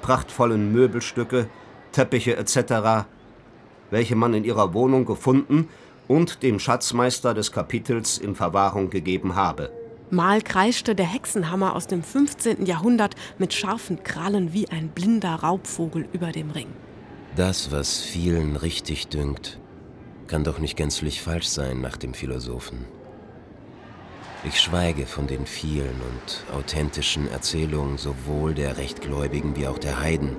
prachtvollen 0.02 0.72
Möbelstücke, 0.72 1.48
Teppiche 1.92 2.36
etc., 2.36 3.06
welche 3.90 4.16
man 4.16 4.34
in 4.34 4.44
ihrer 4.44 4.74
Wohnung 4.74 5.06
gefunden 5.06 5.68
und 6.08 6.42
dem 6.42 6.58
Schatzmeister 6.58 7.34
des 7.34 7.52
Kapitels 7.52 8.18
in 8.18 8.34
Verwahrung 8.34 8.90
gegeben 8.90 9.34
habe. 9.34 9.70
Mal 10.10 10.40
kreischte 10.40 10.94
der 10.94 11.06
Hexenhammer 11.06 11.74
aus 11.74 11.88
dem 11.88 12.02
15. 12.02 12.64
Jahrhundert 12.64 13.16
mit 13.38 13.52
scharfen 13.52 14.04
Krallen 14.04 14.52
wie 14.52 14.68
ein 14.68 14.88
blinder 14.88 15.34
Raubvogel 15.34 16.06
über 16.12 16.30
dem 16.30 16.50
Ring. 16.50 16.68
Das, 17.34 17.72
was 17.72 18.00
vielen 18.00 18.56
richtig 18.56 19.08
dünkt, 19.08 19.58
kann 20.28 20.44
doch 20.44 20.58
nicht 20.58 20.76
gänzlich 20.76 21.22
falsch 21.22 21.48
sein 21.48 21.80
nach 21.80 21.96
dem 21.96 22.14
Philosophen. 22.14 22.84
Ich 24.44 24.60
schweige 24.60 25.06
von 25.06 25.26
den 25.26 25.46
vielen 25.46 26.00
und 26.00 26.54
authentischen 26.54 27.30
Erzählungen 27.30 27.98
sowohl 27.98 28.54
der 28.54 28.76
Rechtgläubigen 28.76 29.56
wie 29.56 29.66
auch 29.66 29.78
der 29.78 30.00
Heiden, 30.00 30.36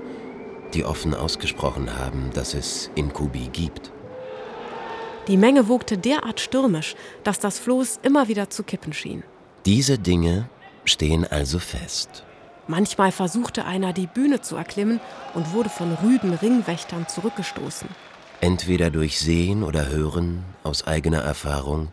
die 0.74 0.84
offen 0.84 1.14
ausgesprochen 1.14 1.98
haben, 1.98 2.30
dass 2.32 2.54
es 2.54 2.90
Inkubi 2.94 3.48
gibt. 3.52 3.90
Die 5.26 5.36
Menge 5.36 5.68
wogte 5.68 5.98
derart 5.98 6.40
stürmisch, 6.40 6.94
dass 7.22 7.38
das 7.38 7.58
Floß 7.58 8.00
immer 8.02 8.28
wieder 8.28 8.48
zu 8.48 8.62
kippen 8.62 8.94
schien. 8.94 9.22
Diese 9.66 9.98
Dinge 9.98 10.48
stehen 10.84 11.26
also 11.26 11.58
fest. 11.58 12.24
Manchmal 12.66 13.12
versuchte 13.12 13.64
einer, 13.64 13.92
die 13.92 14.06
Bühne 14.06 14.40
zu 14.40 14.56
erklimmen 14.56 15.00
und 15.34 15.52
wurde 15.52 15.68
von 15.68 15.92
rüden 16.02 16.34
Ringwächtern 16.34 17.06
zurückgestoßen. 17.08 17.88
Entweder 18.40 18.90
durch 18.90 19.18
Sehen 19.18 19.64
oder 19.64 19.88
Hören 19.88 20.44
aus 20.62 20.86
eigener 20.86 21.22
Erfahrung 21.22 21.88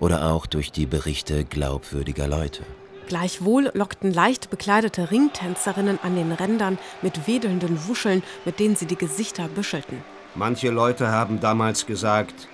oder 0.00 0.32
auch 0.32 0.46
durch 0.46 0.72
die 0.72 0.86
Berichte 0.86 1.44
glaubwürdiger 1.44 2.26
Leute. 2.26 2.62
Gleichwohl 3.06 3.70
lockten 3.74 4.12
leicht 4.12 4.50
bekleidete 4.50 5.10
Ringtänzerinnen 5.10 5.98
an 6.02 6.16
den 6.16 6.32
Rändern 6.32 6.78
mit 7.02 7.26
wedelnden 7.26 7.88
Wuscheln, 7.88 8.22
mit 8.44 8.58
denen 8.60 8.76
sie 8.76 8.86
die 8.86 8.96
Gesichter 8.96 9.48
büschelten. 9.48 9.98
Manche 10.34 10.70
Leute 10.70 11.08
haben 11.08 11.40
damals 11.40 11.86
gesagt, 11.86 12.48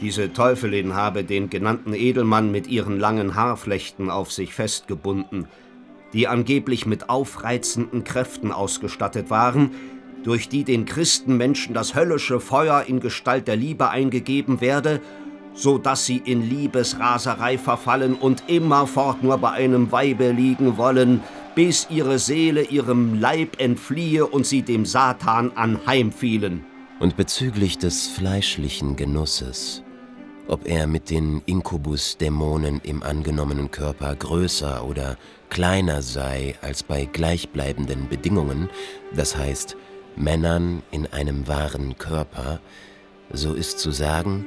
diese 0.00 0.32
Teufelin 0.32 0.94
habe 0.94 1.24
den 1.24 1.50
genannten 1.50 1.94
Edelmann 1.94 2.50
mit 2.50 2.66
ihren 2.66 2.98
langen 2.98 3.34
Haarflechten 3.34 4.08
auf 4.08 4.32
sich 4.32 4.54
festgebunden, 4.54 5.48
die 6.12 6.28
angeblich 6.28 6.86
mit 6.86 7.08
aufreizenden 7.08 8.04
Kräften 8.04 8.52
ausgestattet 8.52 9.30
waren, 9.30 9.72
durch 10.22 10.48
die 10.48 10.62
den 10.62 10.84
Christenmenschen 10.84 11.74
das 11.74 11.94
höllische 11.94 12.38
Feuer 12.38 12.84
in 12.86 13.00
Gestalt 13.00 13.48
der 13.48 13.56
Liebe 13.56 13.90
eingegeben 13.90 14.60
werde, 14.60 15.00
so 15.54 15.78
dass 15.78 16.06
sie 16.06 16.18
in 16.18 16.48
Liebesraserei 16.48 17.58
verfallen 17.58 18.14
und 18.14 18.44
immerfort 18.48 19.22
nur 19.22 19.38
bei 19.38 19.50
einem 19.50 19.92
Weibe 19.92 20.30
liegen 20.30 20.76
wollen, 20.76 21.20
bis 21.54 21.86
ihre 21.90 22.18
Seele 22.18 22.62
ihrem 22.62 23.20
Leib 23.20 23.60
entfliehe 23.60 24.26
und 24.26 24.46
sie 24.46 24.62
dem 24.62 24.86
Satan 24.86 25.52
anheimfielen. 25.54 26.64
Und 27.00 27.16
bezüglich 27.16 27.78
des 27.78 28.06
fleischlichen 28.06 28.96
Genusses 28.96 29.82
ob 30.48 30.66
er 30.66 30.86
mit 30.86 31.10
den 31.10 31.40
Inkubus-Dämonen 31.46 32.80
im 32.84 33.02
angenommenen 33.02 33.70
Körper 33.70 34.14
größer 34.14 34.84
oder 34.84 35.16
kleiner 35.48 36.02
sei 36.02 36.56
als 36.60 36.82
bei 36.82 37.04
gleichbleibenden 37.04 38.08
Bedingungen, 38.08 38.68
das 39.14 39.36
heißt 39.36 39.76
Männern 40.16 40.82
in 40.90 41.06
einem 41.06 41.48
wahren 41.48 41.96
Körper, 41.96 42.60
so 43.32 43.54
ist 43.54 43.78
zu 43.78 43.92
sagen, 43.92 44.44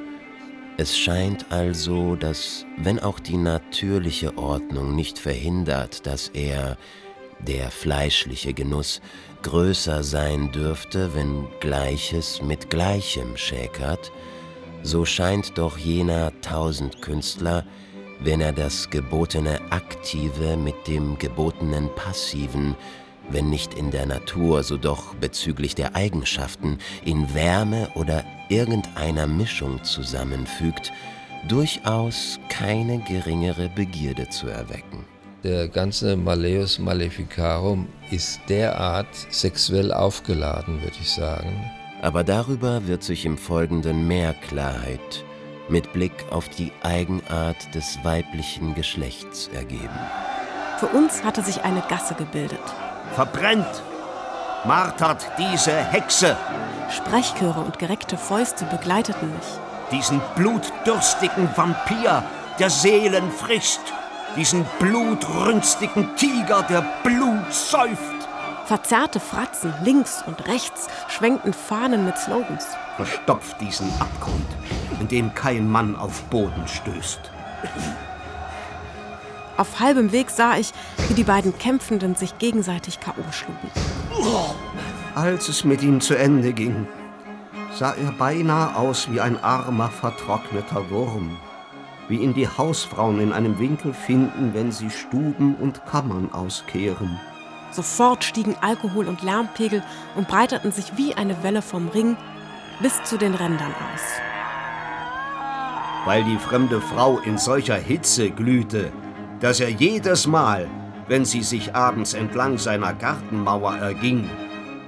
es 0.78 0.98
scheint 0.98 1.52
also, 1.52 2.16
dass, 2.16 2.66
wenn 2.78 3.00
auch 3.00 3.20
die 3.20 3.38
natürliche 3.38 4.38
Ordnung 4.38 4.96
nicht 4.96 5.18
verhindert, 5.18 6.06
dass 6.06 6.30
er, 6.30 6.78
der 7.40 7.72
fleischliche 7.72 8.54
Genuss, 8.54 9.02
größer 9.44 10.04
sein 10.04 10.52
dürfte, 10.52 11.14
wenn 11.14 11.48
Gleiches 11.60 12.42
mit 12.42 12.70
Gleichem 12.70 13.38
schäkert, 13.38 14.12
so 14.84 15.06
scheint 15.06 15.58
doch 15.58 15.78
jener 15.78 16.32
Tausendkünstler, 16.42 17.66
wenn 18.20 18.42
er 18.42 18.54
das 18.54 18.90
gebotene 18.90 19.60
Aktive 19.72 20.58
mit 20.58 20.88
dem 20.88 21.18
gebotenen 21.18 21.94
Passiven, 21.96 22.76
wenn 23.30 23.50
nicht 23.50 23.74
in 23.74 23.92
der 23.92 24.06
Natur, 24.06 24.64
so 24.64 24.78
doch 24.78 25.16
bezüglich 25.16 25.76
der 25.76 25.96
Eigenschaften, 25.96 26.80
in 27.04 27.34
Wärme 27.34 27.90
oder 27.96 28.24
irgendeiner 28.50 29.28
Mischung 29.28 29.84
zusammenfügt, 29.84 30.92
durchaus 31.48 32.40
keine 32.50 33.00
geringere 33.00 33.70
Begierde 33.70 34.30
zu 34.30 34.48
erwecken. 34.48 35.06
Der 35.44 35.68
ganze 35.68 36.16
Malleus 36.16 36.80
Maleficarum 36.80 37.88
ist 38.10 38.40
derart 38.50 39.08
sexuell 39.30 39.94
aufgeladen, 39.94 40.82
würde 40.82 40.96
ich 41.00 41.12
sagen. 41.12 41.72
Aber 42.02 42.24
darüber 42.24 42.88
wird 42.88 43.04
sich 43.04 43.26
im 43.26 43.38
Folgenden 43.38 44.08
mehr 44.08 44.34
Klarheit 44.34 45.24
mit 45.70 45.92
Blick 45.94 46.14
auf 46.32 46.50
die 46.50 46.72
Eigenart 46.84 47.74
des 47.74 47.98
weiblichen 48.04 48.76
Geschlechts 48.76 49.50
ergeben. 49.54 50.00
Für 50.80 50.88
uns 50.88 51.24
hatte 51.24 51.42
sich 51.42 51.64
eine 51.64 51.82
Gasse 51.90 52.16
gebildet. 52.16 52.60
Verbrennt! 53.14 53.84
Martert 54.66 55.28
diese 55.38 55.76
Hexe! 55.76 56.36
Sprechchöre 56.90 57.60
und 57.60 57.80
gereckte 57.80 58.18
Fäuste 58.18 58.66
begleiteten 58.66 59.32
mich. 59.32 59.46
Diesen 59.92 60.22
blutdürstigen 60.36 61.50
Vampir, 61.56 62.24
der 62.60 62.70
Seelen 62.70 63.32
frisst! 63.32 63.82
Diesen 64.36 64.66
blutrünstigen 64.80 66.16
Tiger, 66.16 66.64
der 66.64 66.84
Blut 67.04 67.54
säuft! 67.54 68.28
Verzerrte 68.66 69.20
Fratzen 69.20 69.74
links 69.84 70.24
und 70.26 70.48
rechts 70.48 70.88
schwenkten 71.08 71.54
Fahnen 71.54 72.04
mit 72.04 72.18
Slogans. 72.18 72.66
Verstopft 72.96 73.62
diesen 73.62 73.92
Abgrund, 74.00 74.48
in 75.00 75.08
den 75.08 75.34
kein 75.36 75.70
Mann 75.70 75.96
auf 75.96 76.24
Boden 76.24 76.68
stößt. 76.68 77.32
Auf 79.58 79.80
halbem 79.80 80.12
Weg 80.12 80.30
sah 80.30 80.58
ich, 80.58 80.74
wie 81.08 81.14
die 81.14 81.24
beiden 81.24 81.58
Kämpfenden 81.58 82.16
sich 82.16 82.38
gegenseitig 82.38 83.00
K.O. 83.00 83.32
schlugen. 83.32 83.72
Als 85.16 85.48
es 85.48 85.64
mit 85.64 85.82
ihm 85.82 86.02
zu 86.02 86.16
Ende 86.16 86.52
ging, 86.52 86.88
sah 87.74 87.94
er 87.94 88.12
beinahe 88.12 88.76
aus 88.76 89.10
wie 89.12 89.22
ein 89.22 89.42
armer, 89.42 89.90
vertrockneter 89.90 90.90
Wurm, 90.90 91.38
wie 92.10 92.18
ihn 92.18 92.34
die 92.34 92.48
Hausfrauen 92.48 93.22
in 93.22 93.32
einem 93.32 93.58
Winkel 93.58 93.94
finden, 93.94 94.54
wenn 94.54 94.74
sie 94.74 94.90
Stuben 94.90 95.56
und 95.56 95.86
Kammern 95.86 96.34
auskehren. 96.34 97.20
Sofort 97.72 98.24
stiegen 98.24 98.56
Alkohol 98.62 99.08
und 99.08 99.22
Lärmpegel 99.22 99.84
und 100.16 100.28
breiteten 100.28 100.72
sich 100.72 100.98
wie 100.98 101.14
eine 101.16 101.44
Welle 101.44 101.62
vom 101.62 101.88
Ring 101.88 102.18
bis 102.82 103.04
zu 103.04 103.18
den 103.18 103.34
Rändern 103.34 103.74
aus. 103.74 104.02
Weil 106.06 106.24
die 106.24 106.38
fremde 106.38 106.82
Frau 106.82 107.20
in 107.20 107.38
solcher 107.38 107.76
Hitze 107.76 108.30
glühte, 108.30 108.92
dass 109.46 109.60
er 109.60 109.70
jedes 109.70 110.26
Mal, 110.26 110.68
wenn 111.08 111.24
sie 111.24 111.44
sich 111.44 111.76
abends 111.76 112.16
entlang 112.16 112.58
seiner 112.58 112.96
Gartenmauer 112.96 113.76
erging, 113.76 114.28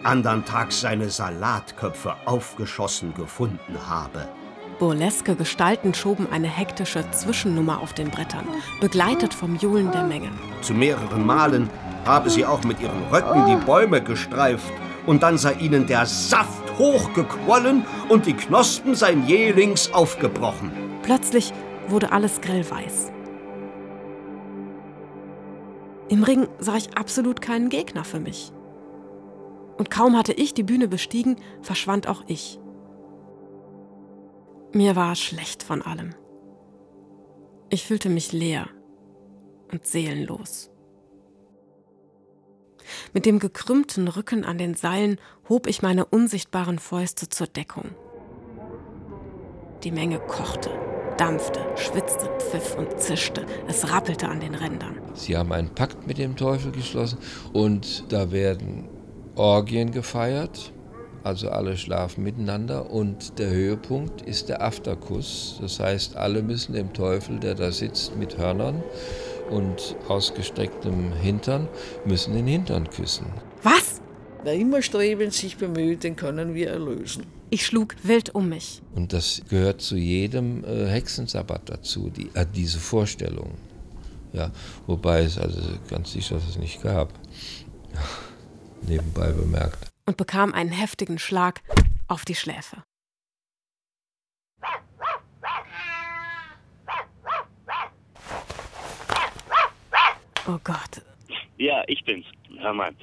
andern 0.01 0.43
Tags 0.45 0.81
seine 0.81 1.11
Salatköpfe 1.11 2.15
aufgeschossen 2.25 3.13
gefunden 3.13 3.77
habe. 3.87 4.27
Burleske 4.79 5.35
Gestalten 5.35 5.93
schoben 5.93 6.25
eine 6.31 6.47
hektische 6.47 7.05
Zwischennummer 7.11 7.79
auf 7.79 7.93
den 7.93 8.09
Brettern, 8.09 8.47
begleitet 8.81 9.31
vom 9.31 9.57
Johlen 9.57 9.91
der 9.91 10.05
Menge. 10.05 10.31
Zu 10.63 10.73
mehreren 10.73 11.23
Malen 11.23 11.69
habe 12.05 12.31
sie 12.31 12.43
auch 12.43 12.63
mit 12.63 12.81
ihren 12.81 13.03
Röcken 13.11 13.45
die 13.45 13.63
Bäume 13.63 14.01
gestreift, 14.01 14.73
und 15.05 15.21
dann 15.21 15.37
sei 15.37 15.53
ihnen 15.53 15.85
der 15.85 16.07
Saft 16.07 16.79
hochgequollen 16.79 17.85
und 18.09 18.25
die 18.25 18.33
Knospen 18.33 18.95
sein 18.95 19.27
Jählings 19.27 19.93
aufgebrochen. 19.93 20.71
Plötzlich 21.03 21.53
wurde 21.89 22.11
alles 22.11 22.41
grellweiß. 22.41 23.11
Im 26.09 26.23
Ring 26.23 26.47
sah 26.59 26.77
ich 26.77 26.97
absolut 26.97 27.41
keinen 27.41 27.69
Gegner 27.69 28.03
für 28.03 28.19
mich. 28.19 28.51
Und 29.77 29.91
kaum 29.91 30.17
hatte 30.17 30.33
ich 30.33 30.53
die 30.53 30.63
Bühne 30.63 30.87
bestiegen, 30.87 31.35
verschwand 31.61 32.07
auch 32.07 32.23
ich. 32.27 32.59
Mir 34.73 34.95
war 34.95 35.15
schlecht 35.15 35.63
von 35.63 35.81
allem. 35.81 36.15
Ich 37.69 37.85
fühlte 37.85 38.09
mich 38.09 38.31
leer 38.31 38.67
und 39.71 39.85
seelenlos. 39.85 40.71
Mit 43.13 43.25
dem 43.25 43.39
gekrümmten 43.39 44.07
Rücken 44.07 44.45
an 44.45 44.57
den 44.57 44.75
Seilen 44.75 45.19
hob 45.49 45.67
ich 45.67 45.81
meine 45.81 46.05
unsichtbaren 46.05 46.79
Fäuste 46.79 47.27
zur 47.27 47.47
Deckung. 47.47 47.89
Die 49.83 49.91
Menge 49.91 50.19
kochte, 50.19 50.69
dampfte, 51.17 51.59
schwitzte, 51.75 52.29
pfiff 52.39 52.75
und 52.77 52.99
zischte. 52.99 53.45
Es 53.67 53.91
rappelte 53.91 54.27
an 54.27 54.39
den 54.39 54.55
Rändern. 54.55 54.97
Sie 55.13 55.35
haben 55.35 55.51
einen 55.51 55.69
Pakt 55.69 56.07
mit 56.07 56.17
dem 56.17 56.35
Teufel 56.35 56.71
geschlossen 56.71 57.17
und 57.53 58.05
da 58.09 58.31
werden 58.31 58.87
Orgien 59.35 59.91
gefeiert. 59.91 60.71
Also 61.23 61.49
alle 61.49 61.75
schlafen 61.75 62.23
miteinander 62.23 62.89
und 62.89 63.37
der 63.37 63.49
Höhepunkt 63.49 64.21
ist 64.21 64.47
der 64.47 64.61
Afterkuss. 64.61 65.57
Das 65.59 65.79
heißt, 65.79 66.15
alle 66.15 66.41
müssen 66.41 66.73
dem 66.73 66.93
Teufel, 66.93 67.39
der 67.39 67.55
da 67.55 67.71
sitzt 67.71 68.15
mit 68.15 68.37
Hörnern, 68.37 68.81
und 69.49 69.95
ausgestrecktem 70.07 71.13
Hintern 71.13 71.67
müssen 72.05 72.33
den 72.33 72.47
Hintern 72.47 72.89
küssen. 72.89 73.27
Was? 73.63 74.01
Wer 74.43 74.53
immer 74.53 74.81
strebend 74.81 75.33
sich 75.33 75.57
bemüht, 75.57 76.03
den 76.03 76.15
können 76.15 76.53
wir 76.53 76.69
erlösen. 76.69 77.25
Ich 77.49 77.65
schlug 77.65 77.95
wild 78.03 78.35
um 78.35 78.49
mich. 78.49 78.81
Und 78.93 79.13
das 79.13 79.41
gehört 79.49 79.81
zu 79.81 79.95
jedem 79.95 80.65
äh, 80.65 80.87
Hexensabbat 80.87 81.69
dazu, 81.69 82.09
die, 82.09 82.29
äh, 82.33 82.45
diese 82.45 82.79
Vorstellung. 82.79 83.57
Ja, 84.33 84.51
wobei 84.85 85.21
es 85.21 85.37
also 85.37 85.61
ganz 85.89 86.11
sicher 86.11 86.35
es 86.35 86.57
nicht 86.57 86.81
gab. 86.81 87.13
Nebenbei 88.81 89.31
bemerkt. 89.31 89.89
Und 90.05 90.17
bekam 90.17 90.53
einen 90.53 90.71
heftigen 90.71 91.19
Schlag 91.19 91.61
auf 92.07 92.25
die 92.25 92.35
Schläfe. 92.35 92.83
Oh 100.47 100.59
Gott. 100.63 101.01
Ja, 101.57 101.83
ich 101.87 102.03
bin's. 102.05 102.25
Hör 102.59 102.73
mal, 102.73 102.93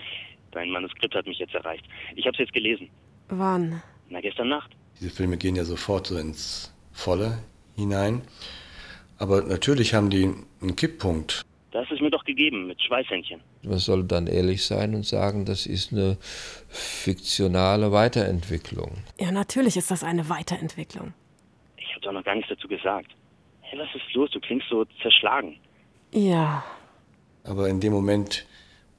dein 0.53 0.71
Manuskript 0.71 1.15
hat 1.15 1.27
mich 1.27 1.39
jetzt 1.39 1.55
erreicht. 1.55 1.85
Ich 2.17 2.27
hab's 2.27 2.39
jetzt 2.39 2.53
gelesen. 2.53 2.89
Wann? 3.29 3.83
Na, 4.09 4.21
gestern 4.21 4.49
Nacht. 4.49 4.71
Diese 5.01 5.11
Filme 5.11 5.37
gehen 5.37 5.57
ja 5.57 5.65
sofort 5.65 6.07
so 6.07 6.17
ins 6.19 6.73
Volle 6.93 7.39
hinein. 7.77 8.23
Aber 9.19 9.43
natürlich 9.43 9.95
haben 9.95 10.11
die 10.11 10.33
einen 10.61 10.77
Kipppunkt. 10.77 11.43
Das 11.73 11.91
ist 11.91 12.01
mir 12.01 12.11
doch 12.11 12.25
gegeben 12.25 12.69
mit 12.69 12.81
Schweißhändchen. 12.83 13.41
Man 13.65 13.79
soll 13.79 14.05
dann 14.05 14.29
ehrlich 14.29 14.65
sein 14.65 14.95
und 14.95 15.05
sagen, 15.05 15.45
das 15.45 15.67
ist 15.67 15.93
eine 15.93 16.19
fiktionale 16.69 17.91
Weiterentwicklung. 17.91 18.93
Ja, 19.19 19.33
natürlich 19.33 19.77
ist 19.77 19.91
das 19.91 20.05
eine 20.05 20.29
Weiterentwicklung. 20.29 21.13
Ich 21.77 21.91
habe 21.91 22.01
doch 22.03 22.13
noch 22.13 22.25
gar 22.25 22.37
nichts 22.37 22.51
dazu 22.51 22.69
gesagt. 22.69 23.11
Hey, 23.63 23.79
was 23.79 23.89
ist 23.95 24.15
los? 24.15 24.31
Du 24.31 24.39
klingst 24.41 24.69
so 24.71 24.85
zerschlagen. 25.03 25.57
Ja, 26.13 26.65
Aber 27.43 27.69
in 27.69 27.81
dem 27.81 27.93
Moment, 27.93 28.47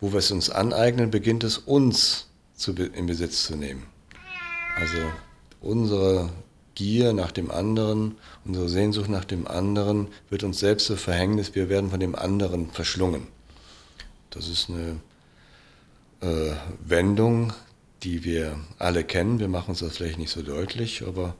wo 0.01 0.11
wir 0.11 0.19
es 0.19 0.31
uns 0.31 0.49
aneignen, 0.49 1.09
beginnt 1.11 1.43
es 1.45 1.57
uns 1.57 2.29
zu, 2.55 2.73
in 2.73 3.05
Besitz 3.05 3.45
zu 3.45 3.55
nehmen. 3.55 3.87
Also 4.75 4.97
unsere 5.61 6.29
Gier 6.75 7.13
nach 7.13 7.31
dem 7.31 7.51
anderen, 7.51 8.17
unsere 8.43 8.67
Sehnsucht 8.67 9.09
nach 9.09 9.25
dem 9.25 9.47
anderen 9.47 10.07
wird 10.29 10.43
uns 10.43 10.59
selbst 10.59 10.87
zu 10.87 10.97
Verhängnis. 10.97 11.55
Wir 11.55 11.69
werden 11.69 11.89
von 11.89 12.01
dem 12.01 12.15
anderen 12.15 12.69
verschlungen. 12.69 13.27
Das 14.29 14.49
ist 14.49 14.69
eine 14.69 14.99
äh, 16.21 16.55
Wendung, 16.85 17.53
die 18.03 18.25
wir 18.25 18.59
alle 18.77 19.05
kennen. 19.05 19.39
Wir 19.39 19.47
machen 19.47 19.69
uns 19.69 19.79
das 19.79 19.95
vielleicht 19.95 20.19
nicht 20.19 20.31
so 20.31 20.41
deutlich, 20.41 21.03
aber 21.07 21.35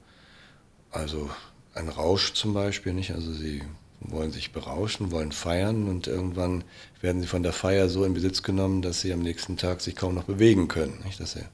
also 0.91 1.29
ein 1.73 1.89
Rausch 1.89 2.33
zum 2.33 2.53
Beispiel, 2.53 2.93
nicht? 2.93 3.11
Also 3.11 3.33
sie 3.33 3.61
wollen 3.99 4.31
sich 4.31 4.53
berauschen, 4.53 5.11
wollen 5.11 5.33
feiern 5.33 5.89
und 5.89 6.07
irgendwann 6.07 6.63
werden 7.01 7.21
sie 7.21 7.27
von 7.27 7.43
der 7.43 7.53
Feier 7.53 7.89
so 7.89 8.05
in 8.05 8.13
Besitz 8.13 8.43
genommen, 8.43 8.81
dass 8.81 9.01
sie 9.01 9.11
am 9.11 9.19
nächsten 9.19 9.57
Tag 9.57 9.81
sich 9.81 9.97
kaum 9.97 10.15
noch 10.15 10.23
bewegen 10.23 10.69
können, 10.69 11.01
nicht? 11.03 11.19
Dass 11.19 11.33
der 11.33 11.49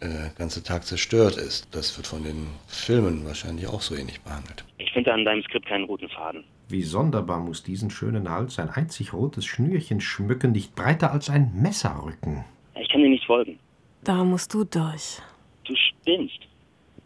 äh, 0.00 0.30
ganze 0.36 0.62
Tag 0.62 0.84
zerstört 0.84 1.36
ist. 1.36 1.74
Das 1.74 1.96
wird 1.96 2.06
von 2.06 2.22
den 2.22 2.46
Filmen 2.66 3.24
wahrscheinlich 3.26 3.66
auch 3.66 3.80
so 3.80 3.94
ähnlich 3.94 4.20
behandelt. 4.20 4.64
Ich 4.78 4.92
finde 4.92 5.12
an 5.12 5.24
deinem 5.24 5.42
Skript 5.42 5.66
keinen 5.66 5.84
roten 5.84 6.08
Faden. 6.08 6.44
Wie 6.68 6.82
sonderbar 6.82 7.40
muss 7.40 7.62
diesen 7.62 7.90
schönen 7.90 8.28
Hals 8.30 8.58
ein 8.58 8.68
einzig 8.70 9.12
rotes 9.12 9.44
Schnürchen 9.46 10.00
schmücken, 10.00 10.52
nicht 10.52 10.74
breiter 10.74 11.12
als 11.12 11.30
ein 11.30 11.50
Messerrücken. 11.54 12.44
Ich 12.80 12.88
kann 12.90 13.00
dir 13.02 13.08
nicht 13.08 13.24
folgen. 13.24 13.58
da 14.04 14.22
musst 14.24 14.52
du 14.54 14.64
durch. 14.64 15.18
Du 15.64 15.74
spinnst. 15.74 16.40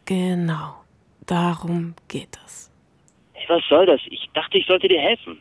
Genau. 0.05 0.75
Darum 1.27 1.95
geht 2.09 2.37
es. 2.45 2.71
Hey, 3.33 3.47
was 3.49 3.63
soll 3.69 3.87
das? 3.87 4.01
Ich 4.07 4.29
dachte, 4.35 4.59
ich 4.59 4.67
sollte 4.67 4.89
dir 4.89 5.01
helfen. 5.01 5.39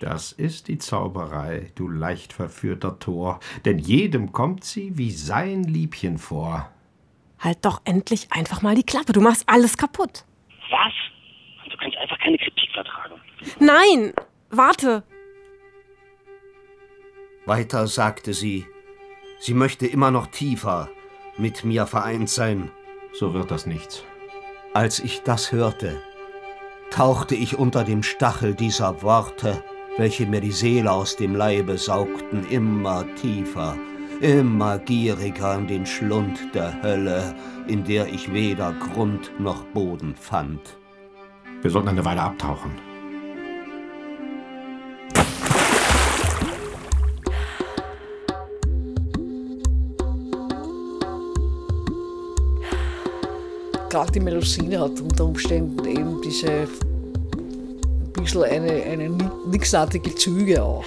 Das 0.00 0.32
ist 0.32 0.68
die 0.68 0.78
Zauberei, 0.78 1.72
du 1.74 1.88
leicht 1.88 2.32
verführter 2.32 2.98
Tor, 2.98 3.40
denn 3.64 3.78
jedem 3.78 4.32
kommt 4.32 4.64
sie 4.64 4.98
wie 4.98 5.10
sein 5.10 5.64
Liebchen 5.64 6.18
vor. 6.18 6.70
Halt 7.38 7.64
doch 7.64 7.80
endlich 7.84 8.28
einfach 8.30 8.62
mal 8.62 8.74
die 8.74 8.82
Klappe. 8.82 9.12
Du 9.12 9.20
machst 9.20 9.44
alles 9.46 9.76
kaputt. 9.76 10.24
Was? 10.70 10.92
Du 11.70 11.76
kannst 11.76 11.96
einfach 11.98 12.18
keine 12.18 12.38
Kritik 12.38 12.70
vertragen. 12.72 13.14
Nein, 13.60 14.12
warte. 14.50 15.02
Weiter 17.46 17.86
sagte 17.86 18.34
sie, 18.34 18.66
sie 19.38 19.54
möchte 19.54 19.86
immer 19.86 20.10
noch 20.10 20.26
tiefer 20.26 20.90
mit 21.38 21.64
mir 21.64 21.86
vereint 21.86 22.28
sein. 22.28 22.70
So 23.12 23.34
wird 23.34 23.50
das 23.50 23.66
nichts. 23.66 24.04
Als 24.74 24.98
ich 24.98 25.22
das 25.22 25.52
hörte, 25.52 26.02
tauchte 26.90 27.34
ich 27.34 27.58
unter 27.58 27.84
dem 27.84 28.02
Stachel 28.02 28.54
dieser 28.54 29.02
Worte, 29.02 29.62
welche 29.98 30.26
mir 30.26 30.40
die 30.40 30.52
Seele 30.52 30.90
aus 30.90 31.16
dem 31.16 31.34
Leibe 31.34 31.78
saugten, 31.78 32.46
immer 32.50 33.04
tiefer, 33.20 33.76
immer 34.20 34.78
gieriger 34.78 35.56
in 35.58 35.66
den 35.66 35.86
Schlund 35.86 36.38
der 36.54 36.82
Hölle, 36.82 37.34
in 37.66 37.84
der 37.84 38.06
ich 38.06 38.32
weder 38.32 38.72
Grund 38.72 39.30
noch 39.38 39.64
Boden 39.66 40.14
fand. 40.14 40.60
Wir 41.62 41.70
sollten 41.70 41.88
eine 41.88 42.04
Weile 42.04 42.22
abtauchen. 42.22 42.72
Gerade 53.88 54.12
die 54.12 54.20
Melusine 54.20 54.78
hat 54.78 55.00
unter 55.00 55.24
Umständen 55.24 55.82
eben 55.86 56.20
diese 56.20 56.68
bisschen 58.26 58.42
eine, 58.42 58.82
eine 58.82 59.08
nixartige 59.46 60.14
Züge 60.14 60.62
auch. 60.62 60.84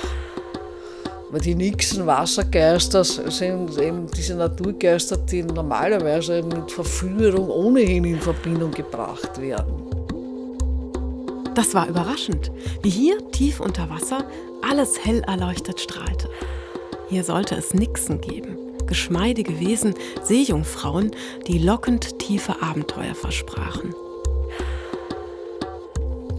Weil 1.32 1.42
die 1.42 1.56
Nixen 1.56 2.06
Wassergeister 2.08 3.04
sind 3.04 3.78
eben 3.78 4.08
diese 4.12 4.36
Naturgeister, 4.36 5.18
die 5.18 5.44
normalerweise 5.44 6.42
mit 6.42 6.72
Verführung 6.72 7.50
ohnehin 7.50 8.04
in 8.04 8.20
Verbindung 8.20 8.72
gebracht 8.72 9.40
werden. 9.40 9.74
Das 11.54 11.74
war 11.74 11.88
überraschend, 11.88 12.52
wie 12.82 12.90
hier 12.90 13.32
tief 13.32 13.60
unter 13.60 13.90
Wasser 13.90 14.24
alles 14.68 15.06
hell 15.06 15.22
erleuchtet 15.28 15.80
strahlte. 15.80 16.30
Hier 17.10 17.24
sollte 17.24 17.56
es 17.56 17.74
Nixen 17.74 18.22
geben, 18.22 18.58
geschmeidige 18.88 19.60
Wesen, 19.60 19.94
Seejungfrauen, 20.24 21.12
die 21.48 21.60
lockend 21.60 22.18
tiefe 22.20 22.62
Abenteuer 22.62 23.16
versprachen. 23.16 23.94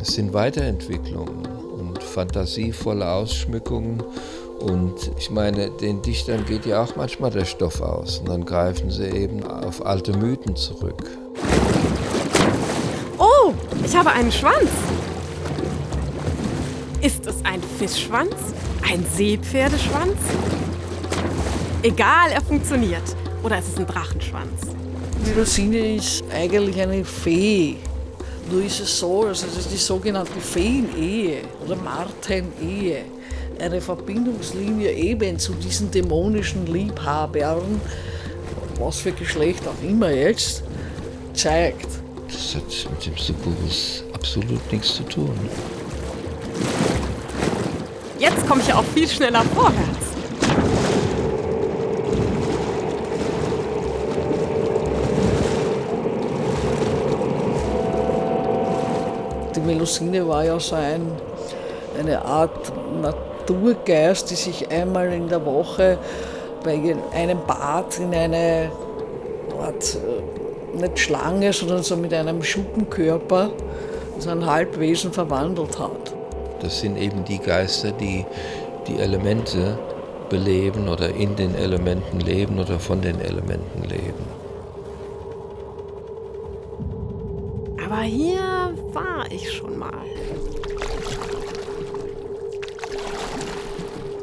Es 0.01 0.15
sind 0.15 0.33
Weiterentwicklungen 0.33 1.47
und 1.79 2.03
fantasievolle 2.03 3.07
Ausschmückungen 3.07 4.03
und 4.61 5.11
ich 5.19 5.31
meine, 5.31 5.71
den 5.71 6.01
Dichtern 6.01 6.45
geht 6.47 6.65
ja 6.65 6.83
auch 6.83 6.97
manchmal 6.97 7.31
der 7.31 7.45
Stoff 7.45 7.81
aus 7.83 8.19
und 8.19 8.29
dann 8.29 8.45
greifen 8.45 8.91
sie 8.91 9.09
eben 9.09 9.43
auf 9.47 9.85
alte 9.85 10.17
Mythen 10.17 10.57
zurück. 10.57 11.05
Oh, 13.19 13.53
ich 13.85 13.95
habe 13.95 14.11
einen 14.11 14.33
Schwanz. 14.33 14.71
Ist 17.03 17.27
es 17.27 17.37
ein 17.45 17.63
Fischschwanz? 17.79 18.35
Ein 18.91 19.05
Seepferdeschwanz? 19.15 20.17
Egal, 21.83 22.31
er 22.33 22.43
funktioniert. 22.43 23.17
Oder 23.43 23.59
ist 23.59 23.69
es 23.69 23.77
ein 23.79 23.87
Drachenschwanz? 23.87 24.61
Die 25.27 25.39
Rosine 25.39 25.97
ist 25.97 26.25
eigentlich 26.33 26.81
eine 26.81 27.05
Fee. 27.05 27.77
Nur 28.51 28.65
ist 28.65 28.81
es 28.81 28.99
so, 28.99 29.27
also 29.27 29.47
das 29.47 29.59
ist 29.59 29.71
die 29.73 29.77
sogenannte 29.77 30.41
Feenehe 30.41 31.43
oder 31.65 31.77
Martenehe 31.77 33.05
eine 33.61 33.81
Verbindungslinie 33.81 34.93
eben 34.93 35.39
zu 35.39 35.53
diesen 35.53 35.91
dämonischen 35.91 36.67
Liebhabern, 36.67 37.81
was 38.79 39.01
für 39.01 39.13
Geschlecht 39.13 39.63
auch 39.69 39.89
immer 39.89 40.11
jetzt, 40.11 40.65
zeigt. 41.35 41.87
Das 42.29 42.57
hat 42.57 42.91
mit 42.91 43.07
dem 43.07 43.17
Succubus 43.17 44.05
absolut 44.13 44.73
nichts 44.73 44.97
zu 44.97 45.03
tun. 45.05 45.39
Jetzt 48.19 48.47
komme 48.49 48.63
ich 48.63 48.69
ja 48.69 48.77
auch 48.77 48.85
viel 48.85 49.09
schneller 49.09 49.45
vorwärts. 49.55 50.10
Die 59.55 59.61
Melusine 59.61 60.27
war 60.27 60.45
ja 60.45 60.61
so 60.61 60.77
ein, 60.77 61.11
eine 61.99 62.25
Art 62.25 62.73
Naturgeist, 63.03 64.31
die 64.31 64.37
sich 64.37 64.71
einmal 64.71 65.13
in 65.13 65.29
der 65.29 65.45
Woche 65.45 65.99
bei 66.63 66.79
einem 67.13 67.39
Bad 67.47 67.99
in 67.99 68.15
eine 68.15 68.71
Art, 69.61 69.97
äh, 69.97 70.81
nicht 70.81 70.99
Schlange, 70.99 71.53
sondern 71.53 71.83
so 71.83 71.97
mit 71.97 72.15
einem 72.15 72.43
Schuppenkörper, 72.43 73.51
so 74.19 74.31
ein 74.31 74.47
Halbwesen 74.47 75.13
verwandelt 75.13 75.79
hat. 75.79 76.15
Das 76.61 76.81
sind 76.81 76.97
eben 76.97 77.25
die 77.25 77.39
Geister, 77.39 77.91
die 77.91 78.25
die 78.87 78.99
Elemente 79.01 79.79
beleben 80.29 80.89
oder 80.89 81.09
in 81.15 81.35
den 81.37 81.55
Elementen 81.55 82.21
leben 82.21 82.59
oder 82.59 82.79
von 82.79 83.01
den 83.01 83.21
Elementen 83.21 83.83
leben. 83.83 84.40
Hier 88.11 88.75
war 88.93 89.31
ich 89.31 89.53
schon 89.53 89.79
mal. 89.79 90.05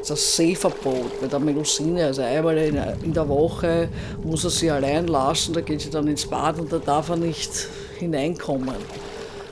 das 0.09 0.35
Seeverbot 0.37 1.19
bei 1.19 1.27
der 1.27 1.39
Melusine. 1.39 2.05
Also 2.05 2.21
einmal 2.21 2.57
in 2.57 3.13
der 3.13 3.27
Woche 3.27 3.89
muss 4.23 4.43
er 4.43 4.49
sie 4.49 4.71
allein 4.71 5.07
lassen, 5.07 5.53
da 5.53 5.61
geht 5.61 5.81
sie 5.81 5.89
dann 5.89 6.07
ins 6.07 6.25
Bad 6.25 6.59
und 6.59 6.71
da 6.71 6.79
darf 6.79 7.09
er 7.09 7.17
nicht 7.17 7.67
hineinkommen. 7.99 8.75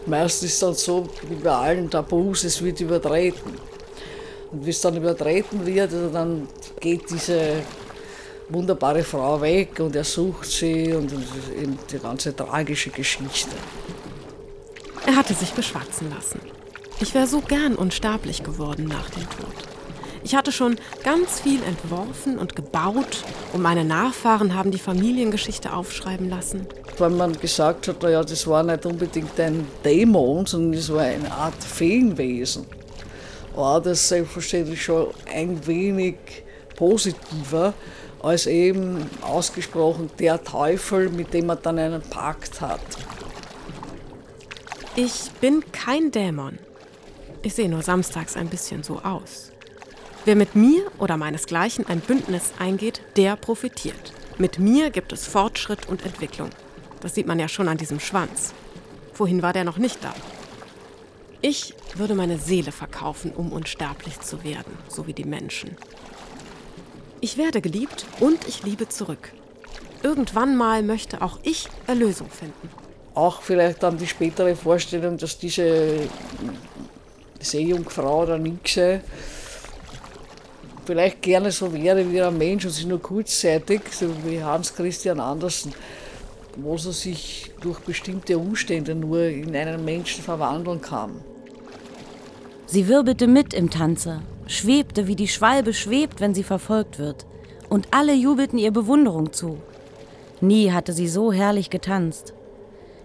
Meistens 0.05 0.49
ist 0.49 0.53
es 0.53 0.59
dann 0.59 0.73
so, 0.75 1.07
wie 1.27 1.35
bei 1.35 1.51
allen 1.51 1.89
Tabus, 1.89 2.43
es 2.43 2.63
wird 2.63 2.79
übertreten. 2.79 3.53
Und 4.51 4.65
wie 4.65 4.69
es 4.69 4.79
dann 4.79 4.95
übertreten 4.95 5.65
wird, 5.65 5.91
also 5.91 6.09
dann 6.09 6.47
geht 6.79 7.09
diese 7.09 7.63
wunderbare 8.49 9.03
Frau 9.03 9.41
weg 9.41 9.79
und 9.79 9.95
er 9.95 10.03
sucht 10.03 10.49
sie 10.49 10.93
und 10.93 11.11
die 11.91 11.99
ganze 11.99 12.35
tragische 12.35 12.91
Geschichte. 12.91 13.55
Er 15.05 15.15
hatte 15.15 15.33
sich 15.33 15.53
beschwatzen 15.53 16.09
lassen. 16.09 16.39
Ich 16.99 17.13
wäre 17.13 17.27
so 17.27 17.41
gern 17.41 17.75
unsterblich 17.75 18.43
geworden 18.43 18.85
nach 18.85 19.09
dem 19.11 19.29
Tod. 19.29 19.53
Ich 20.23 20.33
hatte 20.33 20.51
schon 20.51 20.77
ganz 21.03 21.41
viel 21.41 21.61
entworfen 21.61 22.39
und 22.39 22.55
gebaut 22.55 23.23
und 23.53 23.61
meine 23.61 23.85
Nachfahren 23.85 24.55
haben 24.55 24.71
die 24.71 24.79
Familiengeschichte 24.79 25.71
aufschreiben 25.71 26.29
lassen. 26.29 26.65
Wenn 26.97 27.15
man 27.17 27.39
gesagt 27.39 27.87
hat, 27.87 28.01
naja, 28.01 28.23
das 28.23 28.47
war 28.47 28.63
nicht 28.63 28.87
unbedingt 28.87 29.39
ein 29.39 29.67
Dämon, 29.83 30.47
sondern 30.47 30.79
es 30.79 30.91
war 30.91 31.03
eine 31.03 31.31
Art 31.31 31.63
Feenwesen, 31.63 32.65
war 33.53 33.79
das 33.79 34.07
selbstverständlich 34.07 34.83
schon 34.83 35.09
ein 35.31 35.67
wenig 35.67 36.15
positiver 36.75 37.75
als 38.23 38.47
eben 38.47 39.07
ausgesprochen 39.21 40.09
der 40.17 40.43
Teufel, 40.43 41.09
mit 41.09 41.31
dem 41.35 41.45
man 41.45 41.59
dann 41.61 41.77
einen 41.77 42.01
Pakt 42.01 42.61
hat. 42.61 42.81
Ich 44.97 45.29
bin 45.41 45.61
kein 45.73 46.11
Dämon. 46.11 46.57
Ich 47.41 47.53
sehe 47.53 47.67
nur 47.67 47.81
samstags 47.81 48.37
ein 48.37 48.47
bisschen 48.47 48.81
so 48.81 48.99
aus. 48.99 49.51
Wer 50.23 50.37
mit 50.37 50.55
mir 50.55 50.89
oder 50.99 51.17
meinesgleichen 51.17 51.85
ein 51.85 51.99
Bündnis 51.99 52.53
eingeht, 52.59 53.01
der 53.17 53.35
profitiert. 53.35 54.13
Mit 54.37 54.57
mir 54.57 54.91
gibt 54.91 55.11
es 55.11 55.27
Fortschritt 55.27 55.89
und 55.89 56.05
Entwicklung. 56.05 56.49
Das 57.01 57.13
sieht 57.13 57.27
man 57.27 57.39
ja 57.39 57.49
schon 57.49 57.67
an 57.67 57.77
diesem 57.77 57.99
Schwanz. 57.99 58.53
Vorhin 59.11 59.41
war 59.41 59.51
der 59.51 59.65
noch 59.65 59.77
nicht 59.77 60.01
da. 60.01 60.15
Ich 61.41 61.75
würde 61.95 62.15
meine 62.15 62.39
Seele 62.39 62.71
verkaufen, 62.71 63.33
um 63.33 63.51
unsterblich 63.51 64.21
zu 64.21 64.45
werden, 64.45 64.77
so 64.87 65.07
wie 65.07 65.13
die 65.13 65.25
Menschen. 65.25 65.75
Ich 67.19 67.37
werde 67.37 67.59
geliebt 67.59 68.05
und 68.21 68.47
ich 68.47 68.63
liebe 68.63 68.87
zurück. 68.87 69.33
Irgendwann 70.03 70.55
mal 70.55 70.83
möchte 70.83 71.21
auch 71.21 71.39
ich 71.43 71.67
Erlösung 71.85 72.29
finden. 72.29 72.84
Auch 73.15 73.41
vielleicht 73.41 73.81
dann 73.81 73.97
die 73.97 74.07
spätere 74.07 74.55
Vorstellung, 74.55 75.17
dass 75.17 75.37
diese 75.37 76.01
Seejungfrau 77.39 78.23
oder 78.23 78.37
Nixe 78.37 79.01
vielleicht 80.85 81.21
gerne 81.21 81.51
so 81.51 81.73
wäre 81.73 82.11
wie 82.11 82.21
ein 82.21 82.37
Mensch 82.37 82.65
und 82.65 82.71
sich 82.71 82.85
nur 82.85 83.01
kurzzeitig, 83.01 83.81
so 83.91 84.07
wie 84.25 84.43
Hans 84.43 84.75
Christian 84.75 85.19
Andersen, 85.19 85.73
wo 86.57 86.73
er 86.73 86.91
sich 86.91 87.51
durch 87.61 87.79
bestimmte 87.79 88.37
Umstände 88.37 88.93
nur 88.93 89.23
in 89.23 89.55
einen 89.55 89.83
Menschen 89.83 90.23
verwandeln 90.23 90.81
kann. 90.81 91.23
Sie 92.67 92.87
wirbelte 92.87 93.27
mit 93.27 93.53
im 93.53 93.69
Tanze, 93.69 94.21
schwebte 94.47 95.07
wie 95.07 95.15
die 95.15 95.27
Schwalbe 95.27 95.73
schwebt, 95.73 96.19
wenn 96.19 96.35
sie 96.35 96.43
verfolgt 96.43 96.99
wird, 96.99 97.25
und 97.69 97.87
alle 97.91 98.13
jubelten 98.13 98.59
ihr 98.59 98.71
Bewunderung 98.71 99.33
zu. 99.33 99.57
Nie 100.41 100.71
hatte 100.71 100.93
sie 100.93 101.07
so 101.07 101.31
herrlich 101.31 101.69
getanzt. 101.69 102.34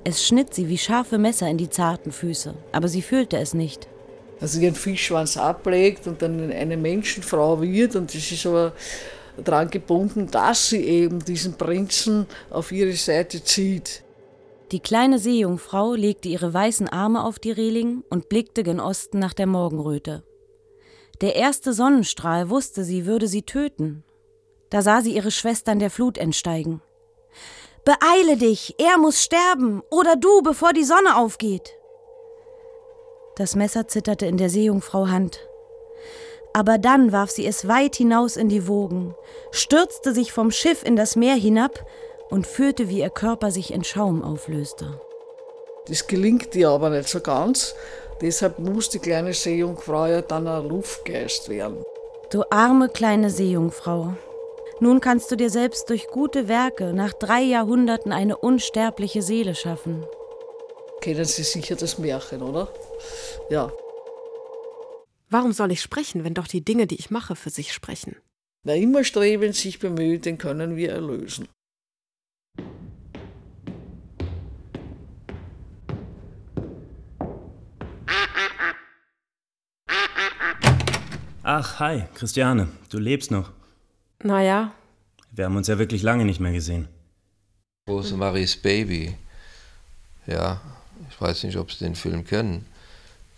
Es 0.05 0.27
schnitt 0.27 0.55
sie 0.55 0.69
wie 0.69 0.79
scharfe 0.79 1.19
Messer 1.19 1.49
in 1.49 1.59
die 1.59 1.71
zarten 1.71 2.13
Füße, 2.13 2.55
aber 2.73 2.89
sie 2.89 3.03
fühlte 3.03 3.37
es 3.37 3.55
nicht 3.55 3.89
also 4.41 4.61
ihren 4.61 4.75
Fischschwanz 4.75 5.37
ablegt 5.37 6.07
und 6.07 6.23
dann 6.23 6.51
eine 6.51 6.77
Menschenfrau 6.77 7.61
wird 7.61 7.95
und 7.97 8.15
das 8.15 8.33
ist 8.33 8.47
aber 8.47 8.73
daran 9.37 9.71
gebunden, 9.71 10.29
dass 10.31 10.71
sie 10.71 10.83
eben 10.83 11.25
diesen 11.25 11.55
Prinzen 11.55 12.27
auf 12.49 12.73
ihre 12.73 12.93
Seite 12.93 13.45
zieht. 13.45 14.03
Die 14.73 14.81
kleine 14.81 15.19
Seejungfrau 15.19 15.95
legte 15.95 16.29
ihre 16.29 16.55
weißen 16.55 16.89
Arme 16.89 17.25
auf 17.25 17.39
die 17.39 17.51
Reling 17.51 18.05
und 18.09 18.29
blickte 18.29 18.63
gen 18.63 18.81
Osten 18.81 19.19
nach 19.19 19.35
der 19.35 19.47
Morgenröte. 19.47 20.23
Der 21.21 21.37
erste 21.37 21.73
Sonnenstrahl 21.73 22.51
wusste, 22.51 22.85
sie 22.85 23.05
würde 23.05 23.29
sie 23.29 23.43
töten. 23.43 24.05
Da 24.71 24.81
sah 24.81 25.01
sie 25.01 25.15
ihre 25.15 25.33
Schwestern 25.33 25.81
der 25.81 25.91
Flut 25.91 26.17
entsteigen. 26.17 26.81
Beeile 27.85 28.37
dich, 28.37 28.75
er 28.79 28.99
muss 28.99 29.23
sterben, 29.23 29.83
oder 29.91 30.17
du, 30.17 30.43
bevor 30.43 30.73
die 30.73 30.85
Sonne 30.85 31.17
aufgeht. 31.17 31.77
Das 33.37 33.57
Messer 33.57 33.89
zitterte 33.89 34.27
in 34.27 34.37
der 34.37 34.51
Seejungfrau 34.51 35.09
Hand. 35.09 35.49
Aber 36.53 36.79
dann 36.79 37.13
warf 37.13 37.31
sie 37.31 37.47
es 37.47 37.69
weit 37.69 37.97
hinaus 37.97 38.37
in 38.37 38.49
die 38.49 38.67
Wogen, 38.69 39.15
stürzte 39.51 40.13
sich 40.13 40.33
vom 40.33 40.51
Schiff 40.51 40.85
in 40.85 40.97
das 40.97 41.17
Meer 41.17 41.37
hinab 41.37 41.87
und 42.29 42.47
führte, 42.47 42.89
wie 42.89 42.99
ihr 42.99 43.11
Körper 43.11 43.51
sich 43.51 43.73
in 43.73 43.85
Schaum 43.85 44.23
auflöste. 44.23 45.01
Das 45.89 46.07
gelingt 46.07 46.55
ihr 46.55 46.69
aber 46.69 46.91
nicht 46.91 47.09
so 47.09 47.21
ganz. 47.21 47.75
Deshalb 48.21 48.59
muss 48.59 48.91
die 48.91 48.99
kleine 48.99 49.33
Seejungfrau 49.33 50.07
ja 50.07 50.21
dann 50.21 50.47
ein 50.47 50.69
Luftgeist 50.69 51.49
werden. 51.49 51.83
Du 52.31 52.45
arme 52.51 52.89
kleine 52.91 53.31
Seejungfrau. 53.31 54.15
Nun 54.83 55.01
kannst 55.01 55.31
du 55.31 55.37
dir 55.37 55.51
selbst 55.51 55.91
durch 55.91 56.07
gute 56.09 56.49
Werke 56.49 56.95
nach 56.95 57.13
drei 57.13 57.43
Jahrhunderten 57.43 58.13
eine 58.13 58.39
unsterbliche 58.39 59.21
Seele 59.21 59.55
schaffen. 59.55 60.07
Kennen 61.03 61.27
Sie 61.27 61.43
sicher 61.43 61.77
das 61.77 61.99
Märchen, 61.99 62.41
oder? 62.41 62.73
Ja. 63.51 63.71
Warum 65.29 65.53
soll 65.53 65.71
ich 65.71 65.83
sprechen, 65.83 66.25
wenn 66.25 66.33
doch 66.33 66.47
die 66.47 66.65
Dinge, 66.65 66.87
die 66.87 66.97
ich 66.97 67.11
mache, 67.11 67.37
für 67.37 67.51
sich 67.51 67.75
sprechen? 67.75 68.17
Wer 68.65 68.77
immer 68.77 69.05
streben, 69.05 69.53
sich 69.53 69.79
bemüht, 69.79 70.25
den 70.25 70.39
können 70.39 70.77
wir 70.77 70.93
erlösen. 70.93 71.47
Ach, 81.43 81.81
hi, 81.81 82.05
Christiane, 82.15 82.69
du 82.91 82.99
lebst 82.99 83.31
noch. 83.31 83.53
Naja. 84.23 84.73
Wir 85.33 85.47
haben 85.47 85.57
uns 85.57 85.69
ja 85.69 85.79
wirklich 85.79 86.03
lange 86.03 86.25
nicht 86.25 86.41
mehr 86.41 86.53
gesehen. 86.53 86.89
Rosemaries 87.89 88.57
Baby. 88.57 89.17
Ja, 90.27 90.61
ich 91.09 91.21
weiß 91.21 91.45
nicht, 91.45 91.57
ob 91.57 91.73
Sie 91.73 91.85
den 91.85 91.95
Film 91.95 92.25
kennen. 92.25 92.67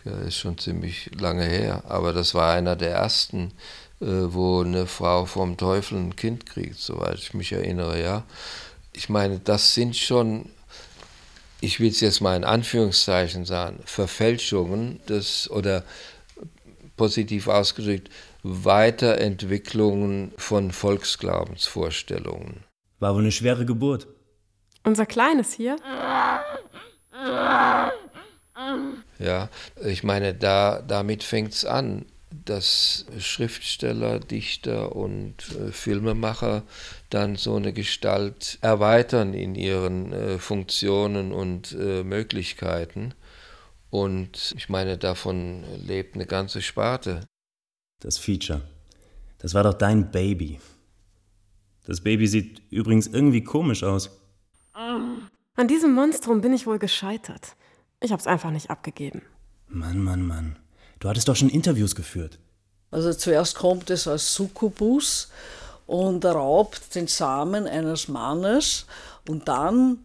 Ja, 0.05 0.18
ist 0.18 0.39
schon 0.39 0.59
ziemlich 0.59 1.11
lange 1.18 1.45
her. 1.45 1.85
Aber 1.87 2.12
das 2.12 2.35
war 2.35 2.53
einer 2.53 2.74
der 2.74 2.91
ersten, 2.91 3.53
äh, 4.01 4.07
wo 4.07 4.62
eine 4.62 4.87
Frau 4.87 5.26
vom 5.26 5.57
Teufel 5.57 5.99
ein 5.99 6.16
Kind 6.16 6.47
kriegt, 6.47 6.78
soweit 6.78 7.18
ich 7.18 7.35
mich 7.35 7.53
erinnere, 7.53 8.03
ja. 8.03 8.24
Ich 8.93 9.09
meine, 9.09 9.39
das 9.39 9.74
sind 9.74 9.97
schon, 9.97 10.51
ich 11.61 11.78
will 11.78 11.91
es 11.91 12.01
jetzt 12.01 12.20
mal 12.20 12.37
in 12.37 12.45
Anführungszeichen 12.45 13.45
sagen, 13.45 13.78
Verfälschungen 13.85 15.01
des 15.07 15.49
oder 15.51 15.85
positiv 16.97 17.47
ausgedrückt, 17.47 18.11
Weiterentwicklungen 18.43 20.32
von 20.36 20.72
Volksglaubensvorstellungen. 20.72 22.64
War 22.99 23.14
wohl 23.14 23.22
eine 23.22 23.32
schwere 23.32 23.64
Geburt. 23.64 24.07
Unser 24.84 25.07
Kleines 25.07 25.53
hier? 25.53 25.76
Ja, 29.18 29.49
ich 29.84 30.03
meine, 30.03 30.34
da, 30.34 30.82
damit 30.82 31.22
fängt 31.22 31.53
es 31.53 31.64
an, 31.64 32.07
dass 32.45 33.07
Schriftsteller, 33.18 34.18
Dichter 34.18 34.97
und 34.97 35.34
äh, 35.53 35.70
Filmemacher 35.70 36.62
dann 37.11 37.36
so 37.36 37.57
eine 37.57 37.72
Gestalt 37.72 38.59
erweitern 38.62 39.34
in 39.34 39.55
ihren 39.55 40.12
äh, 40.12 40.38
Funktionen 40.38 41.32
und 41.32 41.72
äh, 41.72 42.03
Möglichkeiten. 42.03 43.14
Und 43.90 44.55
ich 44.57 44.68
meine, 44.68 44.97
davon 44.97 45.64
lebt 45.84 46.14
eine 46.14 46.26
ganze 46.26 46.62
Sparte. 46.62 47.26
Das 48.03 48.19
Feature. 48.19 48.61
Das 49.39 49.55
war 49.55 49.63
doch 49.63 49.75
dein 49.75 50.11
Baby. 50.11 50.61
Das 51.85 52.01
Baby 52.01 52.27
sieht 52.27 52.61
übrigens 52.71 53.07
irgendwie 53.07 53.45
komisch 53.45 53.85
aus. 53.85 54.11
An 54.75 55.69
diesem 55.69 55.95
Monstrum 55.95 56.41
bin 56.41 56.53
ich 56.53 56.67
wohl 56.67 56.81
gescheitert. 56.81 57.55
Ich 58.01 58.11
hab's 58.11 58.27
einfach 58.27 58.51
nicht 58.51 58.71
abgegeben. 58.71 59.23
Mann, 59.69 60.03
Mann, 60.03 60.27
Mann. 60.27 60.59
Du 60.99 61.09
hattest 61.09 61.29
doch 61.29 61.37
schon 61.37 61.49
Interviews 61.49 61.95
geführt. 61.95 62.41
Also 62.91 63.13
zuerst 63.13 63.55
kommt 63.55 63.89
es 63.91 64.09
als 64.09 64.35
Succubus 64.35 65.31
und 65.87 66.25
raubt 66.25 66.95
den 66.97 67.07
Samen 67.07 67.67
eines 67.67 68.09
Mannes 68.09 68.87
und 69.29 69.47
dann 69.47 69.99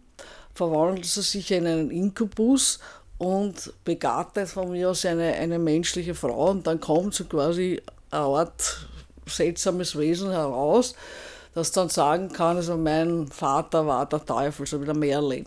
verwandelt 0.54 1.06
sie 1.06 1.22
sich 1.22 1.50
in 1.50 1.66
einen 1.66 1.90
Inkubus 1.90 2.78
und 3.18 3.72
begattet 3.84 4.48
von 4.48 4.70
mir 4.70 4.90
aus 4.90 5.04
eine, 5.04 5.34
eine 5.34 5.58
menschliche 5.58 6.14
Frau 6.14 6.50
und 6.50 6.66
dann 6.66 6.80
kommt 6.80 7.14
so 7.14 7.24
quasi 7.24 7.82
eine 8.10 8.22
Art 8.22 8.88
seltsames 9.26 9.98
Wesen 9.98 10.30
heraus, 10.30 10.94
das 11.54 11.72
dann 11.72 11.88
sagen 11.88 12.32
kann, 12.32 12.56
also 12.56 12.76
mein 12.76 13.26
Vater 13.28 13.86
war 13.86 14.06
der 14.06 14.24
Teufel, 14.24 14.66
so 14.66 14.80
wie 14.80 14.84
der 14.84 14.94
Merlin. 14.94 15.46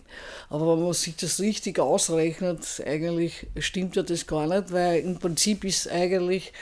Aber 0.50 0.76
wenn 0.76 0.84
man 0.84 0.92
sich 0.92 1.16
das 1.16 1.40
richtig 1.40 1.78
ausrechnet, 1.78 2.82
eigentlich 2.86 3.46
stimmt 3.58 3.96
ja 3.96 4.02
das 4.02 4.26
gar 4.26 4.46
nicht, 4.46 4.72
weil 4.72 5.00
im 5.00 5.18
Prinzip 5.18 5.64
ist 5.64 5.90
eigentlich 5.90 6.52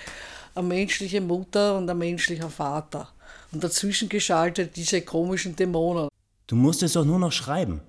eine 0.54 0.68
menschliche 0.68 1.20
Mutter 1.20 1.76
und 1.76 1.90
ein 1.90 1.98
menschlicher 1.98 2.50
Vater. 2.50 3.08
Und 3.52 3.64
dazwischen 3.64 4.08
geschaltet 4.08 4.76
diese 4.76 5.02
komischen 5.02 5.56
Dämonen. 5.56 6.08
Du 6.46 6.54
musst 6.54 6.82
es 6.84 6.92
doch 6.92 7.04
nur 7.04 7.18
noch 7.18 7.32
schreiben. 7.32 7.80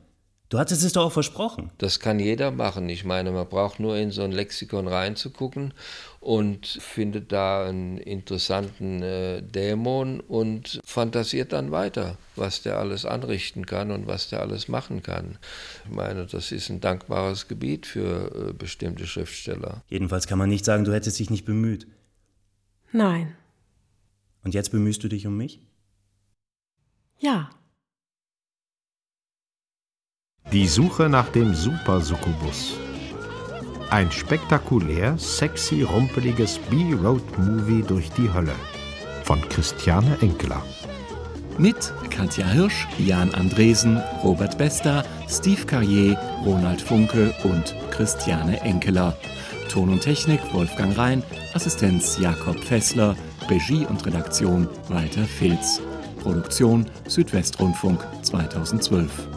Du 0.52 0.60
hattest 0.60 0.84
es 0.84 0.92
doch 0.92 1.06
auch 1.06 1.12
versprochen. 1.14 1.72
Das 1.78 2.02
kann 2.02 2.20
jeder 2.20 2.52
machen. 2.52 2.90
Ich 2.90 3.06
meine, 3.06 3.32
man 3.32 3.48
braucht 3.48 3.80
nur 3.80 3.96
in 3.96 4.12
so 4.12 4.22
ein 4.24 4.34
Lexikon 4.34 4.90
reinzugucken 4.90 5.74
und 6.20 6.68
findet 6.68 7.32
da 7.32 7.66
einen 7.66 7.98
interessanten 7.98 9.02
äh, 9.02 9.42
Dämon 9.42 10.20
und 10.20 10.82
fantasiert 10.84 11.54
dann 11.54 11.72
weiter, 11.72 12.18
was 12.36 12.64
der 12.64 12.80
alles 12.80 13.06
anrichten 13.06 13.66
kann 13.66 13.92
und 13.92 14.08
was 14.08 14.28
der 14.28 14.42
alles 14.42 14.68
machen 14.68 15.02
kann. 15.02 15.38
Ich 15.86 15.96
meine, 15.96 16.26
das 16.26 16.52
ist 16.52 16.68
ein 16.70 16.82
dankbares 16.82 17.48
Gebiet 17.48 17.86
für 17.86 18.50
äh, 18.50 18.52
bestimmte 18.52 19.08
Schriftsteller. 19.08 19.84
Jedenfalls 19.88 20.28
kann 20.28 20.38
man 20.38 20.50
nicht 20.50 20.66
sagen, 20.66 20.84
du 20.84 20.94
hättest 20.94 21.18
dich 21.18 21.30
nicht 21.30 21.46
bemüht. 21.46 21.88
Nein. 22.92 23.38
Und 24.44 24.54
jetzt 24.54 24.72
bemühst 24.72 25.02
du 25.02 25.08
dich 25.08 25.26
um 25.26 25.38
mich? 25.38 25.62
Ja. 27.20 27.52
Die 30.52 30.68
Suche 30.68 31.08
nach 31.08 31.30
dem 31.30 31.54
Super-Succubus. 31.54 32.74
Ein 33.90 34.12
spektakulär, 34.12 35.18
sexy, 35.18 35.84
rumpeliges 35.84 36.60
B-Road-Movie 36.70 37.84
durch 37.88 38.10
die 38.12 38.34
Hölle. 38.34 38.56
Von 39.24 39.42
Christiane 39.48 40.18
Enkeler. 40.20 40.62
Mit 41.58 41.94
Katja 42.10 42.46
Hirsch, 42.48 42.86
Jan 42.98 43.34
Andresen, 43.34 44.02
Robert 44.26 44.58
Bester, 44.58 45.06
Steve 45.30 45.66
Carrier, 45.66 46.18
Ronald 46.46 46.82
Funke 46.82 47.34
und 47.46 47.74
Christiane 47.92 48.60
Enkeler. 48.60 49.16
Ton 49.70 49.88
und 49.88 50.02
Technik 50.02 50.42
Wolfgang 50.54 50.98
Rhein, 50.98 51.24
Assistenz 51.54 52.18
Jakob 52.20 52.60
Fessler, 52.60 53.16
Regie 53.50 53.86
und 53.86 54.06
Redaktion 54.06 54.68
Walter 54.90 55.24
Filz. 55.24 55.82
Produktion 56.22 56.86
Südwestrundfunk 57.08 58.06
2012. 58.22 59.31